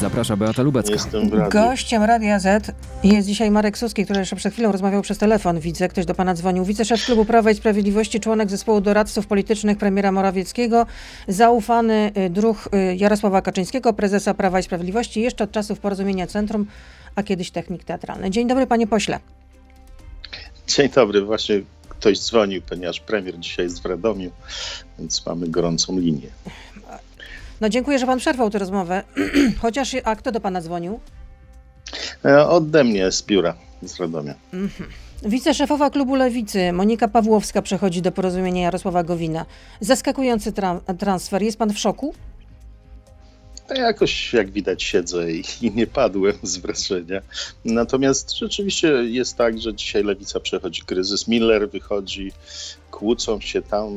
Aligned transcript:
Zaprasza 0.00 0.36
Beata 0.36 0.62
Lubecka. 0.62 0.92
Jestem 0.92 1.30
w 1.30 1.32
radiu. 1.32 1.50
Gościem 1.50 2.02
Radia 2.02 2.38
Z 2.38 2.74
jest 3.04 3.28
dzisiaj 3.28 3.50
Marek 3.50 3.78
Suski, 3.78 4.04
który 4.04 4.20
jeszcze 4.20 4.36
przed 4.36 4.52
chwilą 4.52 4.72
rozmawiał 4.72 5.02
przez 5.02 5.18
telefon. 5.18 5.60
Widzę, 5.60 5.88
ktoś 5.88 6.06
do 6.06 6.14
pana 6.14 6.34
dzwonił. 6.34 6.64
Wiceszef 6.64 7.04
Klubu 7.04 7.24
Prawa 7.24 7.50
i 7.50 7.54
Sprawiedliwości, 7.54 8.20
członek 8.20 8.50
zespołu 8.50 8.80
doradców 8.80 9.26
politycznych 9.26 9.78
premiera 9.78 10.12
Morawieckiego, 10.12 10.86
zaufany 11.28 12.12
y, 12.16 12.30
druh 12.30 12.68
y, 12.74 12.96
Jarosława 12.96 13.42
Kaczyńskiego, 13.42 13.92
prezesa 13.92 14.34
Prawa 14.34 14.60
i 14.60 14.62
Sprawiedliwości, 14.62 15.20
jeszcze 15.20 15.44
od 15.44 15.52
czasów 15.52 15.78
porozumienia 15.78 16.26
Centrum, 16.26 16.66
a 17.14 17.22
kiedyś 17.22 17.50
technik 17.50 17.84
teatralny. 17.84 18.30
Dzień 18.30 18.48
dobry, 18.48 18.66
panie 18.66 18.86
pośle. 18.86 19.20
Dzień 20.68 20.88
dobry, 20.88 21.22
właśnie 21.22 21.60
ktoś 21.88 22.20
dzwonił, 22.20 22.62
ponieważ 22.68 23.00
premier 23.00 23.38
dzisiaj 23.38 23.64
jest 23.64 23.82
w 23.82 23.86
Radomiu, 23.86 24.30
więc 24.98 25.26
mamy 25.26 25.48
gorącą 25.48 25.98
linię. 25.98 26.28
No 27.62 27.68
dziękuję, 27.68 27.98
że 27.98 28.06
pan 28.06 28.18
przerwał 28.18 28.50
tę 28.50 28.58
rozmowę. 28.58 29.02
Chociaż, 29.62 29.96
a 30.04 30.16
kto 30.16 30.32
do 30.32 30.40
pana 30.40 30.60
dzwonił? 30.60 31.00
E, 32.24 32.46
Ode 32.48 32.84
mnie 32.84 33.12
z 33.12 33.22
biura 33.22 33.54
z 33.82 34.00
Radomia. 34.00 34.34
Wiceszefowa 35.22 35.90
klubu 35.90 36.14
Lewicy, 36.14 36.72
Monika 36.72 37.08
Pawłowska, 37.08 37.62
przechodzi 37.62 38.02
do 38.02 38.12
porozumienia 38.12 38.62
Jarosława 38.62 39.02
Gowina. 39.02 39.46
Zaskakujący 39.80 40.52
tra- 40.52 40.96
transfer. 40.98 41.42
Jest 41.42 41.58
pan 41.58 41.72
w 41.72 41.78
szoku? 41.78 42.14
No 43.68 43.74
jakoś, 43.76 44.32
jak 44.32 44.50
widać, 44.50 44.82
siedzę 44.82 45.32
i, 45.32 45.44
i 45.60 45.70
nie 45.70 45.86
padłem 45.86 46.34
z 46.42 46.56
wrażenia. 46.56 47.20
Natomiast 47.64 48.38
rzeczywiście 48.38 48.88
jest 48.88 49.36
tak, 49.36 49.60
że 49.60 49.74
dzisiaj 49.74 50.04
Lewica 50.04 50.40
przechodzi 50.40 50.82
kryzys. 50.82 51.28
Miller 51.28 51.70
wychodzi, 51.70 52.32
kłócą 52.90 53.40
się 53.40 53.62
tam, 53.62 53.88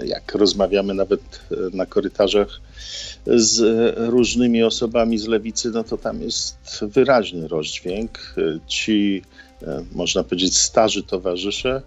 e, 0.00 0.06
jak 0.06 0.34
rozmawiamy 0.34 0.94
nawet 0.94 1.20
e, 1.50 1.76
na 1.76 1.86
korytarzach 1.86 2.60
z 3.26 3.94
różnymi 3.96 4.62
osobami 4.62 5.18
z 5.18 5.26
Lewicy, 5.26 5.70
no 5.70 5.84
to 5.84 5.98
tam 5.98 6.22
jest 6.22 6.56
wyraźny 6.82 7.48
rozdźwięk. 7.48 8.34
Ci, 8.66 9.22
e, 9.62 9.84
można 9.92 10.24
powiedzieć, 10.24 10.58
starzy 10.58 11.02
towarzysze 11.02 11.82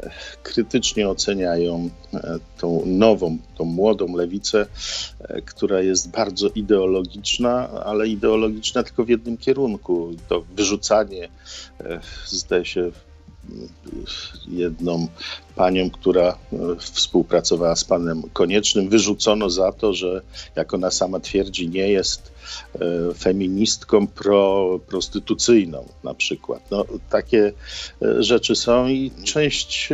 e, 0.00 0.10
krytycznie 0.42 1.08
oceniają 1.08 1.90
e, 2.14 2.38
tą 2.58 2.82
nową, 2.86 3.38
tą 3.56 3.64
młodą 3.64 4.16
lewicę, 4.16 4.66
która 5.46 5.80
jest 5.80 6.10
bardzo 6.10 6.48
ideologiczna, 6.48 7.70
ale 7.70 8.08
ideologiczna 8.08 8.82
tylko 8.82 9.04
w 9.04 9.08
jednym 9.08 9.36
kierunku. 9.36 10.10
To 10.28 10.44
wyrzucanie, 10.56 11.28
zdaje 12.26 12.64
się, 12.64 12.90
jedną 14.48 15.08
panią, 15.56 15.90
która 15.90 16.28
e, 16.28 16.56
współpracowała 16.78 17.76
z 17.76 17.84
panem 17.84 18.22
Koniecznym, 18.32 18.88
wyrzucono 18.88 19.50
za 19.50 19.72
to, 19.72 19.94
że 19.94 20.22
jak 20.56 20.74
ona 20.74 20.90
sama 20.90 21.20
twierdzi, 21.20 21.68
nie 21.68 21.88
jest 21.88 22.32
e, 22.74 23.14
feministką 23.14 24.06
pro-prostytucyjną 24.06 25.88
na 26.04 26.14
przykład. 26.14 26.70
No, 26.70 26.84
takie 27.10 27.52
e, 28.02 28.22
rzeczy 28.22 28.56
są 28.56 28.88
i 28.88 29.10
część 29.24 29.88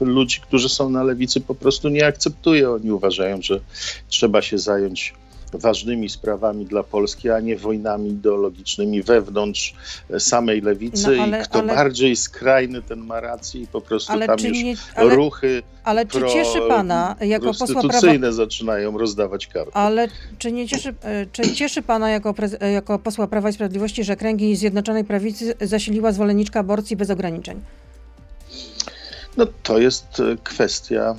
ludzi, 0.00 0.40
którzy 0.40 0.68
są 0.68 0.90
na 0.90 1.02
lewicy 1.02 1.40
po 1.40 1.54
prostu 1.54 1.88
nie 1.88 2.06
akceptuje. 2.06 2.70
Oni 2.70 2.92
uważają, 2.92 3.42
że 3.42 3.60
trzeba 4.08 4.42
się 4.42 4.58
zająć 4.58 5.14
ważnymi 5.54 6.08
sprawami 6.08 6.66
dla 6.66 6.82
Polski, 6.82 7.30
a 7.30 7.40
nie 7.40 7.56
wojnami 7.56 8.10
ideologicznymi 8.10 9.02
wewnątrz 9.02 9.74
e, 10.10 10.20
samej 10.20 10.60
lewicy 10.60 11.16
No, 11.16 11.22
ale- 11.22 11.40
i 11.40 11.44
kto 11.44 11.58
ale- 11.58 11.74
bardziej 11.74 12.16
skrajny, 12.16 12.82
ten 12.82 12.98
ma 13.00 13.20
rację 13.20 13.60
i 13.60 13.66
po 13.66 13.80
prostu 13.80 14.12
Ale 14.12 14.26
tam 14.26 14.38
już 14.40 14.62
nie- 14.62 14.74
ale- 14.94 15.14
ruchy 15.14 15.62
Ale 15.84 16.06
czy 16.06 16.18
pro, 16.18 16.28
cieszy 16.30 16.58
pana 16.68 17.16
jako 17.20 17.54
posła 17.54 17.82
Prawa... 17.82 18.32
zaczynają 18.32 18.98
rozdawać 18.98 19.46
karty. 19.46 19.70
Ale 19.74 20.08
czy 20.38 20.52
nie 20.52 20.68
cieszy, 20.68 20.94
e, 21.02 21.26
czy 21.32 21.54
cieszy 21.54 21.82
pana 21.82 22.10
jako, 22.10 22.34
jako 22.74 22.98
posła 22.98 23.26
Prawa 23.26 23.48
i 23.50 23.52
Sprawiedliwości, 23.52 24.04
że 24.04 24.16
kręgi 24.16 24.56
Zjednoczonej 24.56 25.04
Prawicy 25.04 25.54
zasiliła 25.60 26.12
zwolenniczka 26.12 26.60
aborcji 26.60 26.96
bez 26.96 27.10
ograniczeń? 27.10 27.60
No 29.36 29.46
to 29.62 29.78
jest 29.78 30.20
e, 30.20 30.36
kwestia 30.44 31.14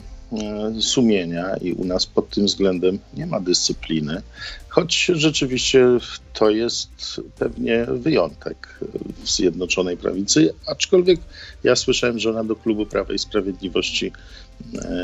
sumienia 0.79 1.57
i 1.61 1.73
u 1.73 1.85
nas 1.85 2.05
pod 2.05 2.29
tym 2.29 2.45
względem 2.45 2.99
nie 3.13 3.27
ma 3.27 3.39
dyscypliny, 3.39 4.21
choć 4.69 5.05
rzeczywiście 5.05 5.87
to 6.33 6.49
jest 6.49 7.21
pewnie 7.37 7.85
wyjątek 7.85 8.79
w 9.23 9.29
Zjednoczonej 9.29 9.97
Prawicy, 9.97 10.53
aczkolwiek 10.65 11.19
ja 11.63 11.75
słyszałem, 11.75 12.19
że 12.19 12.29
ona 12.29 12.43
do 12.43 12.55
klubu 12.55 12.85
Prawa 12.85 13.13
i 13.13 13.19
Sprawiedliwości 13.19 14.07
e, 14.07 14.11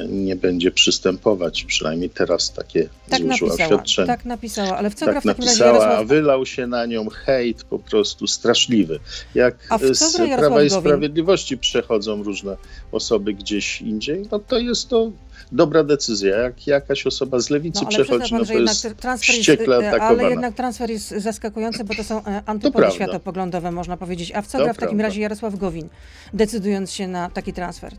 nie 0.10 0.36
będzie 0.36 0.72
przystępować, 0.72 1.64
przynajmniej 1.64 2.10
teraz 2.10 2.54
takie 2.54 2.90
Tak 3.10 3.22
złożyła 3.22 3.50
napisała, 3.50 3.70
oświadczenie. 3.70 4.08
tak 4.08 4.26
napisała, 4.26 4.78
ale 4.78 4.90
w 4.90 4.96
co 4.96 5.06
gra 5.06 5.14
tak 5.14 5.24
w 5.24 5.28
takim 5.28 5.46
razie 5.46 5.64
napisała, 5.66 5.98
a 5.98 6.04
wylał 6.04 6.46
się 6.46 6.68
na 6.68 6.86
nią 6.86 7.10
hejt 7.10 7.64
po 7.64 7.80
prostu 7.80 8.28
straszliwy. 8.28 9.00
Jak 9.36 9.56
A 9.70 9.78
w 9.78 9.82
co 9.92 10.10
z 10.10 10.18
gra 10.18 10.38
Prawa 10.38 10.64
i? 10.64 10.70
Sprawiedliwości 10.70 11.58
przechodzą 11.58 12.24
różne 12.24 12.58
osoby 12.92 13.34
gdzieś 13.34 13.82
indziej, 13.82 14.28
no 14.32 14.40
to 14.40 14.60
jest 14.60 14.90
to 14.90 15.12
dobra 15.52 15.84
decyzja. 15.84 16.38
Jak 16.38 16.68
jakaś 16.68 17.08
osoba 17.08 17.40
z 17.40 17.50
lewicy 17.50 17.80
No, 17.84 17.90
przechodzi, 17.90 18.30
pan, 18.30 18.40
no 18.40 18.46
to 18.46 18.54
jest 18.54 18.88
transfer 18.98 19.36
jest, 19.36 19.50
e, 19.70 20.02
ale 20.02 20.24
jednak 20.30 20.56
transfer 20.56 20.90
jest 20.90 21.10
zaskakujący, 21.10 21.84
bo 21.84 21.96
to 21.96 22.04
są 22.04 22.26
e, 22.26 22.42
antypody 22.46 22.78
prawda. 22.78 22.96
światopoglądowe, 22.96 23.72
można 23.72 23.98
powiedzieć. 23.98 24.32
A 24.32 24.42
w 24.42 24.48
co 24.48 24.58
To 24.58 24.64
gra 24.64 24.74
w 24.74 24.78
takim 24.78 24.88
prawda. 24.90 25.04
razie 25.04 25.22
Jarosław 25.22 25.56
Gowin, 25.56 25.90
decydując 26.34 26.92
się 26.92 27.08
na 27.08 27.30
taki 27.30 27.54
transfer? 27.54 27.94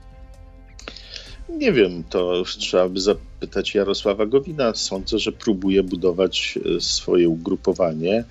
Nie 1.48 1.72
wiem, 1.72 2.04
to 2.10 2.42
trzeba 2.58 2.88
by 2.88 3.00
zapytać 3.00 3.74
Jarosława 3.74 4.26
Gowina. 4.26 4.74
Sądzę, 4.74 5.18
że 5.18 5.32
próbuje 5.32 5.82
budować 5.82 6.58
e, 6.76 6.80
swoje 6.80 7.28
ugrupowanie, 7.28 8.24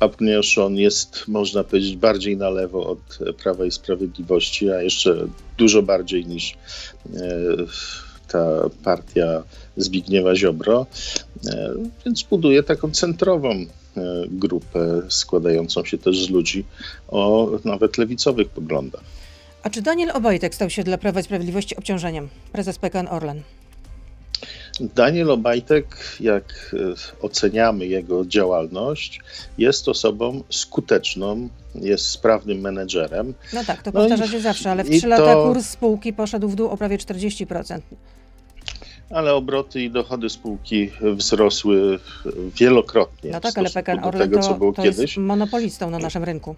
a 0.00 0.08
ponieważ 0.08 0.58
on 0.58 0.76
jest, 0.76 1.28
można 1.28 1.64
powiedzieć, 1.64 1.96
bardziej 1.96 2.36
na 2.36 2.50
lewo 2.50 2.86
od 2.86 3.18
e, 3.20 3.32
Prawa 3.32 3.64
i 3.64 3.70
Sprawiedliwości, 3.70 4.70
a 4.70 4.82
jeszcze 4.82 5.26
dużo 5.58 5.82
bardziej 5.82 6.26
niż 6.26 6.52
e, 6.52 7.18
ta 8.28 8.70
partia 8.84 9.42
Zbigniewa 9.76 10.36
Ziobro, 10.36 10.86
więc 12.06 12.22
buduje 12.22 12.62
taką 12.62 12.90
centrową 12.90 13.66
grupę 14.28 15.02
składającą 15.08 15.84
się 15.84 15.98
też 15.98 16.24
z 16.24 16.30
ludzi 16.30 16.64
o 17.08 17.50
nawet 17.64 17.98
lewicowych 17.98 18.48
poglądach. 18.48 19.04
A 19.66 19.70
czy 19.70 19.82
Daniel 19.82 20.10
Obajtek 20.14 20.54
stał 20.54 20.70
się 20.70 20.84
dla 20.84 20.98
Prawa 20.98 21.20
i 21.20 21.22
Sprawiedliwości 21.22 21.76
obciążeniem? 21.76 22.28
Prezes 22.52 22.78
PKN 22.78 23.08
Orlen. 23.10 23.42
Daniel 24.80 25.30
Obajtek, 25.30 25.86
jak 26.20 26.74
e, 27.20 27.22
oceniamy 27.24 27.86
jego 27.86 28.26
działalność, 28.26 29.20
jest 29.58 29.88
osobą 29.88 30.42
skuteczną, 30.50 31.48
jest 31.74 32.06
sprawnym 32.06 32.60
menedżerem. 32.60 33.34
No 33.52 33.64
tak, 33.64 33.82
to 33.82 33.90
No 33.94 34.00
i- 34.06 34.08
powtarzacie 34.08 34.40
zawsze, 34.40 34.70
ale 34.70 34.84
w 34.84 34.90
i 34.90 34.98
3 34.98 35.06
lata 35.08 35.34
to- 35.34 35.44
kurs 35.52 35.66
spółki 35.68 36.12
poszedł 36.12 36.48
w 36.48 36.54
dół 36.54 36.68
o 36.68 36.76
prawie 36.76 36.98
40%. 36.98 37.80
Ale 39.10 39.34
obroty 39.34 39.82
i 39.82 39.90
dochody 39.90 40.30
spółki 40.30 40.90
wzrosły 41.02 41.98
wielokrotnie 42.60 43.30
No 43.30 43.40
tak, 43.40 43.58
ale 43.58 43.70
PKN 43.70 44.04
Orlen 44.04 44.22
tego, 44.30 44.42
co 44.42 44.48
to, 44.48 44.54
było 44.54 44.72
to 44.72 44.82
kiedyś. 44.82 44.98
jest 44.98 45.16
monopolistą 45.16 45.90
na 45.90 45.98
naszym 45.98 46.24
rynku. 46.24 46.56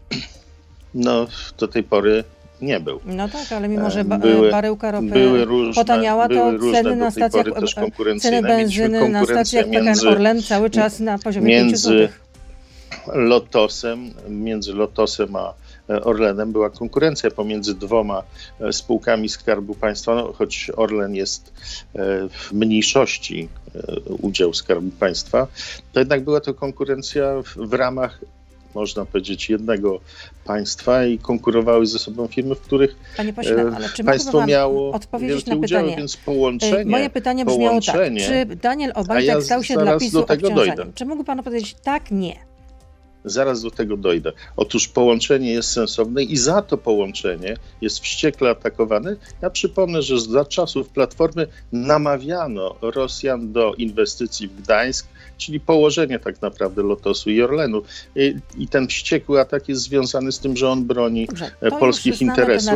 No, 0.94 1.26
do 1.58 1.68
tej 1.68 1.82
pory 1.82 2.24
nie 2.62 2.80
był. 2.80 3.00
No 3.04 3.28
tak, 3.28 3.52
ale 3.52 3.68
mimo, 3.68 3.90
że 3.90 4.04
ba- 4.04 4.18
Były- 4.18 4.50
baryłka 4.50 4.90
ropy 4.90 5.06
Były 5.06 5.44
różne, 5.44 5.74
potaniała, 5.74 6.28
to 6.28 6.52
były 6.52 6.72
ceny 6.72 6.96
na 6.96 7.10
stacjach, 7.10 7.46
e, 7.46 8.18
ceny 8.20 8.42
benzyny 8.42 9.08
na 9.08 9.24
stacjach 9.24 9.68
między- 9.68 10.08
Orlen 10.08 10.42
cały 10.42 10.70
czas 10.70 11.00
na 11.00 11.18
poziomie 11.18 11.46
5 11.46 11.66
między. 11.66 12.08
Lotosem, 13.14 14.10
między 14.28 14.72
Lotosem 14.72 15.36
a 15.36 15.54
e, 15.90 16.04
Orlenem 16.04 16.52
była 16.52 16.70
konkurencja 16.70 17.30
pomiędzy 17.30 17.74
dwoma 17.74 18.22
e, 18.60 18.72
spółkami 18.72 19.28
Skarbu 19.28 19.74
Państwa, 19.74 20.14
no, 20.14 20.32
choć 20.32 20.70
Orlen 20.76 21.14
jest 21.14 21.52
e, 21.94 22.28
w 22.28 22.52
mniejszości 22.52 23.48
e, 23.74 24.00
udział 24.00 24.54
Skarbu 24.54 24.90
Państwa, 24.90 25.46
to 25.92 25.98
jednak 26.00 26.24
była 26.24 26.40
to 26.40 26.54
konkurencja 26.54 27.34
w 27.56 27.72
ramach 27.72 28.20
można 28.74 29.04
powiedzieć, 29.04 29.50
jednego 29.50 30.00
państwa 30.44 31.04
i 31.04 31.18
konkurowały 31.18 31.86
ze 31.86 31.98
sobą 31.98 32.26
firmy, 32.26 32.54
w 32.54 32.60
których 32.60 32.96
Panie 33.16 33.32
pośle, 33.32 33.56
e, 33.56 33.60
ale 33.60 33.70
czy 33.70 33.82
mógłby 33.82 34.04
państwo 34.04 34.46
miało 34.46 34.92
odpowiedzieć 34.92 35.46
na 35.46 35.56
udziały, 35.56 35.82
pytanie? 35.82 35.96
więc 35.96 36.14
E, 36.14 36.18
połączenie... 36.24 36.90
Moje 36.90 37.10
pytanie 37.10 37.44
brzmiało 37.44 37.80
tak. 37.80 37.94
połączenie- 37.94 38.26
Czy 38.26 38.56
Daniel 38.56 38.92
Obajtek 38.94 39.34
ja 39.34 39.40
stał 39.40 39.64
się 39.64 39.74
dla 39.74 39.98
PiSu 39.98 40.20
do 40.20 40.22
tego 40.22 40.50
dojdę. 40.50 40.86
Czy 40.94 41.04
mógł 41.04 41.24
pan 41.24 41.42
powiedzieć 41.42 41.76
tak, 41.82 42.10
nie? 42.10 42.48
Zaraz 43.24 43.62
do 43.62 43.70
tego 43.70 43.96
dojdę. 43.96 44.32
Otóż 44.56 44.88
połączenie 44.88 45.52
jest 45.52 45.70
sensowne 45.70 46.22
i 46.22 46.36
za 46.36 46.62
to 46.62 46.78
połączenie 46.78 47.56
jest 47.80 48.00
wściekle 48.00 48.50
atakowane. 48.50 49.16
Ja 49.42 49.50
przypomnę, 49.50 50.02
że 50.02 50.20
za 50.20 50.44
czasów 50.44 50.88
Platformy 50.88 51.46
namawiano 51.72 52.74
Rosjan 52.82 53.52
do 53.52 53.74
inwestycji 53.74 54.48
w 54.48 54.62
Gdańsk, 54.62 55.06
czyli 55.38 55.60
położenie 55.60 56.18
tak 56.18 56.42
naprawdę 56.42 56.82
Lotosu 56.82 57.30
i 57.30 57.42
Orlenu. 57.42 57.82
I, 58.16 58.34
i 58.58 58.68
ten 58.68 58.88
wściekły 58.88 59.40
atak 59.40 59.68
jest 59.68 59.82
związany 59.82 60.32
z 60.32 60.38
tym, 60.38 60.56
że 60.56 60.68
on 60.68 60.84
broni 60.84 61.26
Dobrze, 61.26 61.50
e, 61.60 61.70
polskich 61.70 62.22
interesów. 62.22 62.72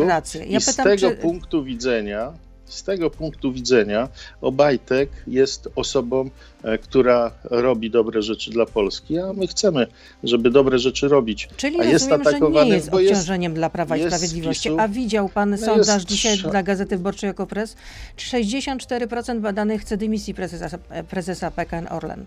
Ja 0.47 0.57
I 0.57 0.61
z 0.61 0.65
pytam, 0.65 0.85
tego 0.85 1.09
czy... 1.09 1.17
punktu 1.17 1.63
widzenia 1.63 2.33
z 2.73 2.83
tego 2.83 3.09
punktu 3.09 3.51
widzenia 3.51 4.09
Obajtek 4.41 5.09
jest 5.27 5.69
osobą, 5.75 6.29
e, 6.63 6.77
która 6.77 7.31
robi 7.43 7.89
dobre 7.91 8.21
rzeczy 8.21 8.51
dla 8.51 8.65
Polski, 8.65 9.19
a 9.19 9.33
my 9.33 9.47
chcemy, 9.47 9.87
żeby 10.23 10.51
dobre 10.51 10.79
rzeczy 10.79 11.07
robić. 11.07 11.49
Czyli 11.57 11.79
a 11.79 11.83
jest 11.83 12.09
rozumiem, 12.09 12.23
że 12.23 12.29
nie 12.31 12.37
atakowany, 12.37 12.75
jest 12.75 12.89
bo 12.89 12.99
jest- 12.99 13.13
obciążeniem 13.13 13.53
dla 13.53 13.69
Prawa 13.69 13.97
i 13.97 14.07
Sprawiedliwości. 14.07 14.69
PiSu. 14.69 14.81
A 14.81 14.87
widział 14.87 15.29
pan 15.29 15.49
No 15.49 15.57
sondaż 15.57 15.87
jest 15.87 16.05
dzisiaj 16.05 16.37
dla 16.37 16.63
Gazety 16.63 16.97
Wyborczej 16.97 17.27
jako 17.27 17.47
Press? 17.47 17.75
64% 18.17 19.39
badanych 19.39 19.81
chce 19.81 19.97
dymisji 19.97 20.33
prezesa, 20.33 20.77
prezesa 21.09 21.51
PKN 21.51 21.87
Orlen. 21.89 22.25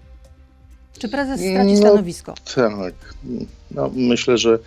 Czy 0.98 1.08
prezes 1.08 1.40
straci 1.40 1.72
No, 1.72 1.76
stanowisko? 1.76 2.34
Tak. 2.54 2.94
No, 3.70 3.90
myślę, 3.94 4.38
że 4.38 4.58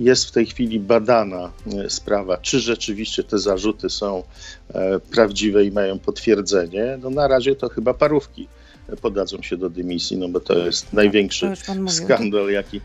jest 0.00 0.24
w 0.24 0.30
tej 0.30 0.46
chwili 0.46 0.80
badana 0.80 1.50
e, 1.84 1.90
sprawa, 1.90 2.36
czy 2.38 2.60
rzeczywiście 2.60 3.24
te 3.24 3.38
zarzuty 3.38 3.90
są 3.90 4.22
e, 4.74 5.00
prawdziwe 5.00 5.64
i 5.64 5.70
mają 5.72 5.98
potwierdzenie. 5.98 6.98
No, 7.02 7.10
na 7.10 7.28
razie 7.28 7.56
to 7.56 7.68
chyba 7.68 7.94
parówki 7.94 8.48
podadzą 9.02 9.42
się 9.42 9.56
do 9.56 9.70
dymisji, 9.70 10.16
no 10.16 10.28
bo 10.28 10.40
to 10.40 10.58
jest 10.58 10.90
To 10.90 10.96
największy 10.96 11.52
mówił. 11.68 11.88
skandal, 11.88 12.48
jaki. 12.50 12.80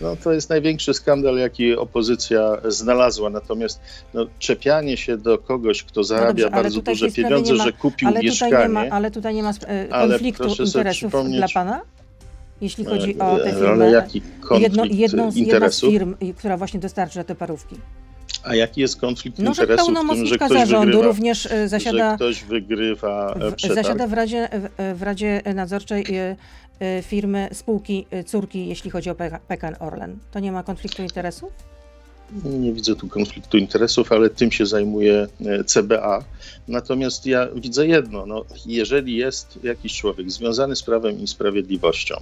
No, 0.00 0.16
to 0.24 0.32
jest 0.32 0.50
największy 0.50 0.94
skandal, 0.94 1.36
jaki 1.36 1.74
opozycja 1.76 2.56
znalazła. 2.68 3.30
Natomiast 3.30 3.80
no, 4.14 4.26
czepianie 4.38 4.96
się 4.96 5.16
do 5.16 5.38
kogoś, 5.38 5.82
kto 5.82 6.04
zarabia 6.04 6.28
dobrze, 6.44 6.46
ale 6.54 6.62
bardzo 6.62 6.82
duże 6.82 7.10
pieniądze, 7.10 7.54
ma- 7.54 7.64
że 7.64 7.72
kupił 7.72 8.08
Ale 8.08 8.16
tutaj, 8.16 8.30
mieszkanie. 8.30 8.68
ma, 8.68 8.80
ale 8.80 9.10
tutaj 9.10 9.34
nie 9.34 9.42
ma 9.42 9.52
e, 9.66 9.88
konfliktu 9.88 10.48
interesów 10.64 11.12
dla 11.30 11.46
pana? 11.54 11.80
Jeśli 12.60 12.84
chodzi 12.84 13.18
o 13.18 13.36
te 13.38 13.44
E, 13.44 13.54
firmy. 13.54 13.90
Jaki 13.90 14.22
Jedno, 14.58 14.84
jedną 14.84 15.30
z, 15.30 15.36
jedna 15.36 15.70
z 15.70 15.80
firm, 15.80 16.14
która 16.36 16.56
właśnie 16.56 16.80
dostarcza 16.80 17.24
te 17.24 17.34
parówki. 17.34 17.76
A 18.44 18.54
jaki 18.54 18.80
jest 18.80 19.00
konflikt 19.00 19.38
No, 19.38 19.50
interesów 19.50 19.94
w 19.94 20.08
tym, 20.14 20.26
że 20.26 20.36
ktoś 20.36 20.48
zarządu 20.50 20.86
wygrywa, 20.86 21.06
również 21.06 21.46
y, 21.46 21.68
zasiada, 21.68 22.10
że 22.10 22.16
ktoś 22.16 22.44
wygrywa 22.44 23.34
e, 23.40 23.52
przetarg? 23.52 23.74
zasiada 23.82 24.06
w, 24.06 24.12
radzie, 24.12 24.48
w, 24.94 25.02
Radzie 25.02 25.42
Nadzorczej 25.54 26.04
firmy, 27.02 27.48
spółki, 27.52 28.06
córki, 28.26 28.68
jeśli 28.68 28.90
chodzi 28.90 29.10
o 29.10 29.14
PK- 29.14 29.38
PKN 29.48 29.76
Orlen. 29.80 30.18
To 30.30 30.40
nie 30.40 30.52
ma 30.52 30.62
konfliktu 30.62 31.02
interesów? 31.02 31.52
Nie 32.44 32.72
widzę 32.72 32.96
tu 32.96 33.08
konfliktu 33.08 33.58
interesów, 33.58 34.12
ale 34.12 34.30
tym 34.30 34.52
się 34.52 34.66
zajmuje 34.66 35.26
e, 35.46 35.64
CBA. 35.64 36.24
Natomiast 36.68 37.26
ja 37.26 37.48
widzę 37.54 37.86
jedno, 37.86 38.26
no, 38.26 38.44
jeżeli 38.66 39.16
jest 39.16 39.58
jakiś 39.62 39.98
człowiek 39.98 40.30
związany 40.30 40.76
z 40.76 40.82
prawem 40.82 41.20
i 41.20 41.26
sprawiedliwością 41.26 42.14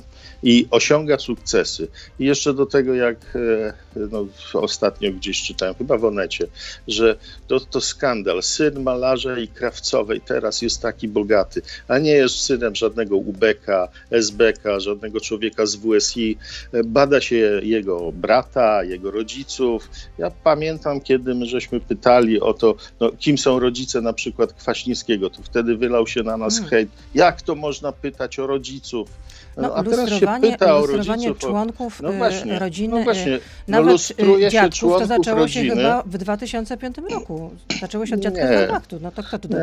i 0.42 0.66
osiąga 0.70 1.18
sukcesy, 1.18 1.88
i 2.18 2.24
jeszcze 2.24 2.54
do 2.54 2.66
tego, 2.66 2.94
jak 2.94 3.36
e, 3.36 3.72
no, 4.10 4.26
ostatnio 4.54 5.12
gdzieś 5.12 5.42
czytałem, 5.42 5.74
chyba 5.74 5.98
w 5.98 6.04
Onecie, 6.04 6.46
że 6.88 7.16
to, 7.48 7.60
to 7.60 7.80
skandal, 7.80 8.42
syn 8.42 8.82
malarza 8.82 9.38
i 9.38 9.48
krawcowej 9.48 10.20
teraz 10.20 10.62
jest 10.62 10.82
taki 10.82 11.08
bogaty, 11.08 11.62
a 11.88 11.98
nie 11.98 12.12
jest 12.12 12.40
synem 12.40 12.74
żadnego 12.74 13.16
UBK, 13.16 13.66
SBK, 14.10 14.80
żadnego 14.80 15.20
człowieka 15.20 15.66
z 15.66 15.76
WSI, 15.76 16.38
E, 16.72 16.84
bada 16.84 17.20
się 17.20 17.60
jego 17.62 18.12
brata, 18.12 18.84
jego 18.84 19.10
rodziców, 19.10 19.90
ja 20.18 20.30
pamiętam, 20.30 21.00
kiedy 21.00 21.34
my 21.34 21.46
żeśmy 21.46 21.80
pytali 21.80 22.40
o 22.40 22.54
to, 22.54 22.74
no, 23.00 23.10
kim 23.18 23.38
są 23.38 23.58
rodzice 23.58 24.00
na 24.00 24.12
przykład 24.12 24.52
Kwaśniewskiego, 24.52 25.30
to 25.30 25.42
wtedy 25.42 25.76
wylał 25.76 26.06
się 26.06 26.22
na 26.22 26.36
nas 26.36 26.54
Hmm. 26.54 26.70
hejt. 26.70 26.88
Jak 27.14 27.42
to 27.42 27.54
można 27.54 27.92
pytać 27.92 28.38
o 28.38 28.46
rodziców? 28.46 29.10
No, 29.56 29.74
a 29.76 29.84
teraz 29.84 30.10
się 30.10 30.26
pyta 30.40 30.76
o 30.76 30.86
rodziców. 30.86 31.38
Członków 31.38 32.02
no 32.02 32.12
właśnie, 32.12 32.58
rodziny, 32.58 32.98
no 32.98 33.04
właśnie, 33.04 33.32
no 33.68 33.76
nawet 33.78 33.92
lustruje 33.92 34.46
y, 34.46 34.50
się 34.50 34.56
dziadków, 34.56 34.98
to 34.98 35.06
zaczęło 35.06 35.48
się 35.48 35.60
rodziny. 35.60 35.76
chyba 35.76 36.02
w 36.06 36.18
2005 36.18 36.96
roku. 37.10 37.50
Zaczęło 37.80 38.06
się 38.06 38.14
od 38.14 38.20
dziadka 38.20 38.40
Nie. 38.40 38.48
Wehrmachtu. 38.48 38.98
No 39.02 39.10
to 39.10 39.22
kto 39.22 39.38
tu 39.38 39.48
Nie, 39.48 39.56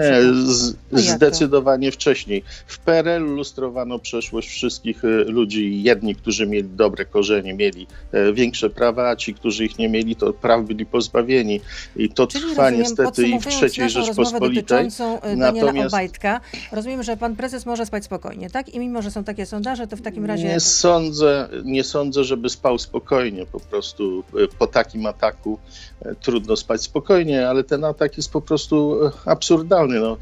z, 0.45 0.75
No 0.91 0.99
jak 0.99 1.07
to? 1.09 1.15
zdecydowanie 1.15 1.91
wcześniej. 1.91 2.43
W 2.67 2.79
PRL 2.79 3.23
lustrowano 3.23 3.99
przeszłość 3.99 4.49
wszystkich 4.49 5.05
e, 5.05 5.07
ludzi. 5.07 5.83
Jedni, 5.83 6.15
którzy 6.15 6.47
mieli 6.47 6.69
dobre 6.69 7.05
korzenie, 7.05 7.53
mieli 7.53 7.87
e, 8.11 8.33
większe 8.33 8.69
prawa, 8.69 9.09
a 9.09 9.15
ci, 9.15 9.33
którzy 9.33 9.65
ich 9.65 9.77
nie 9.79 9.89
mieli, 9.89 10.15
to 10.15 10.33
praw 10.33 10.65
byli 10.65 10.85
pozbawieni. 10.85 11.61
I 11.95 12.09
to 12.09 12.27
Czyli 12.27 12.43
trwa 12.43 12.63
rozumiem, 12.63 12.79
niestety 12.79 13.27
i 13.27 13.39
w 13.39 13.45
rozmowę 13.45 13.89
Rzeczpospolitej. 13.89 14.87
y, 14.87 15.37
Daniela 15.37 15.51
Natomiast- 15.71 15.87
Obajtka, 15.87 16.39
rozumiem, 16.71 17.03
że 17.03 17.17
pan 17.17 17.35
prezes 17.35 17.65
może 17.65 17.85
spać 17.85 18.03
spokojnie, 18.05 18.49
tak? 18.49 18.69
I 18.69 18.79
mimo, 18.79 19.01
że 19.01 19.11
są 19.11 19.23
takie 19.23 19.45
sondaże, 19.45 19.80
to 19.87 19.97
w 19.97 20.01
takim 20.01 20.25
razie... 20.25 20.47
Nie 20.47 20.59
sądzę, 20.59 21.49
nie 21.63 21.83
sądzę, 21.83 22.23
żeby 22.23 22.49
spał 22.49 22.79
spokojnie. 22.79 23.45
Po 23.45 23.59
prostu 23.59 24.23
e, 24.33 24.47
po 24.59 24.67
takim 24.67 25.05
ataku 25.05 25.59
e, 26.01 26.15
trudno 26.15 26.55
spać 26.55 26.81
spokojnie, 26.81 27.49
ale 27.49 27.63
ten 27.63 27.83
atak 27.83 28.17
jest 28.17 28.31
po 28.31 28.41
prostu 28.41 29.05
e, 29.05 29.11
absurdalny. 29.25 29.99
No, 29.99 30.17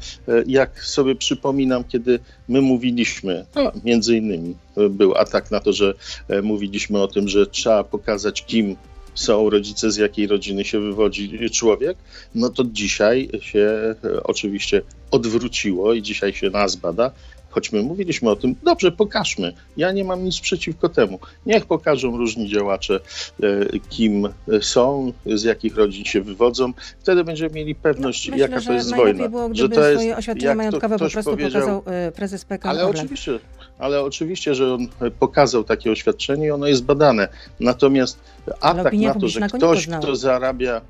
jak 0.46 0.84
sobie 0.84 1.14
przypominam, 1.14 1.84
kiedy 1.84 2.18
my 2.48 2.60
mówiliśmy, 2.60 3.46
no, 3.54 3.72
między 3.84 4.16
innymi 4.16 4.56
był 4.90 5.14
atak 5.14 5.50
na 5.50 5.60
to, 5.60 5.72
że 5.72 5.94
mówiliśmy 6.42 7.02
o 7.02 7.08
tym, 7.08 7.28
że 7.28 7.46
trzeba 7.46 7.84
pokazać, 7.84 8.44
kim 8.46 8.76
są 9.14 9.50
rodzice, 9.50 9.90
z 9.90 9.96
jakiej 9.96 10.26
rodziny 10.26 10.64
się 10.64 10.80
wywodzi 10.80 11.50
człowiek, 11.50 11.98
no 12.34 12.48
to 12.48 12.64
dzisiaj 12.64 13.28
się 13.40 13.94
oczywiście 14.24 14.82
odwróciło 15.10 15.94
i 15.94 16.02
dzisiaj 16.02 16.32
się 16.32 16.50
nas 16.50 16.76
bada, 16.76 17.10
choć 17.50 17.72
my 17.72 17.82
mówiliśmy 17.82 18.30
o 18.30 18.36
tym, 18.36 18.54
dobrze, 18.62 18.92
pokażmy. 18.92 19.52
Ja 19.76 19.92
nie 19.92 20.04
mam 20.04 20.24
nic 20.24 20.40
przeciwko 20.40 20.88
temu. 20.88 21.18
Niech 21.46 21.66
pokażą 21.66 22.16
różni 22.16 22.48
działacze, 22.48 23.00
e, 23.42 23.78
kim 23.88 24.28
są, 24.60 25.12
z 25.26 25.42
jakich 25.42 25.76
rodzin 25.76 26.04
się 26.04 26.20
wywodzą. 26.20 26.72
Wtedy 27.00 27.24
będziemy 27.24 27.54
mieli 27.54 27.74
pewność, 27.74 28.28
No, 28.28 28.30
myślę, 28.30 28.48
jaka 28.48 28.60
że 28.60 28.66
to 28.66 28.72
jest 28.72 28.94
wojna. 28.96 29.28
było, 29.28 29.48
że 29.48 29.54
gdyby 29.54 29.74
to 29.74 29.80
jest, 29.80 29.94
swoje 30.00 30.16
oświadczenie 30.16 30.54
majątkowe 30.54 30.98
po 30.98 31.10
prostu 31.10 31.36
pokazał 31.36 31.82
y, 32.08 32.12
prezes 32.12 32.44
PKN 32.44 32.70
ale 32.70 32.84
Orlen. 32.84 33.00
oczywiście, 33.00 33.38
ale 33.78 34.02
oczywiście, 34.02 34.54
że 34.54 34.74
on 34.74 34.88
pokazał 35.18 35.64
takie 35.64 35.92
oświadczenie 35.92 36.46
i 36.46 36.50
ono 36.50 36.66
jest 36.66 36.84
badane. 36.84 37.28
Natomiast 37.60 38.18
atak 38.60 38.92
na 38.92 39.14
to, 39.14 39.28
że 39.28 39.40
ktoś, 39.40 39.86
kto 39.86 40.16
zarabia 40.16 40.80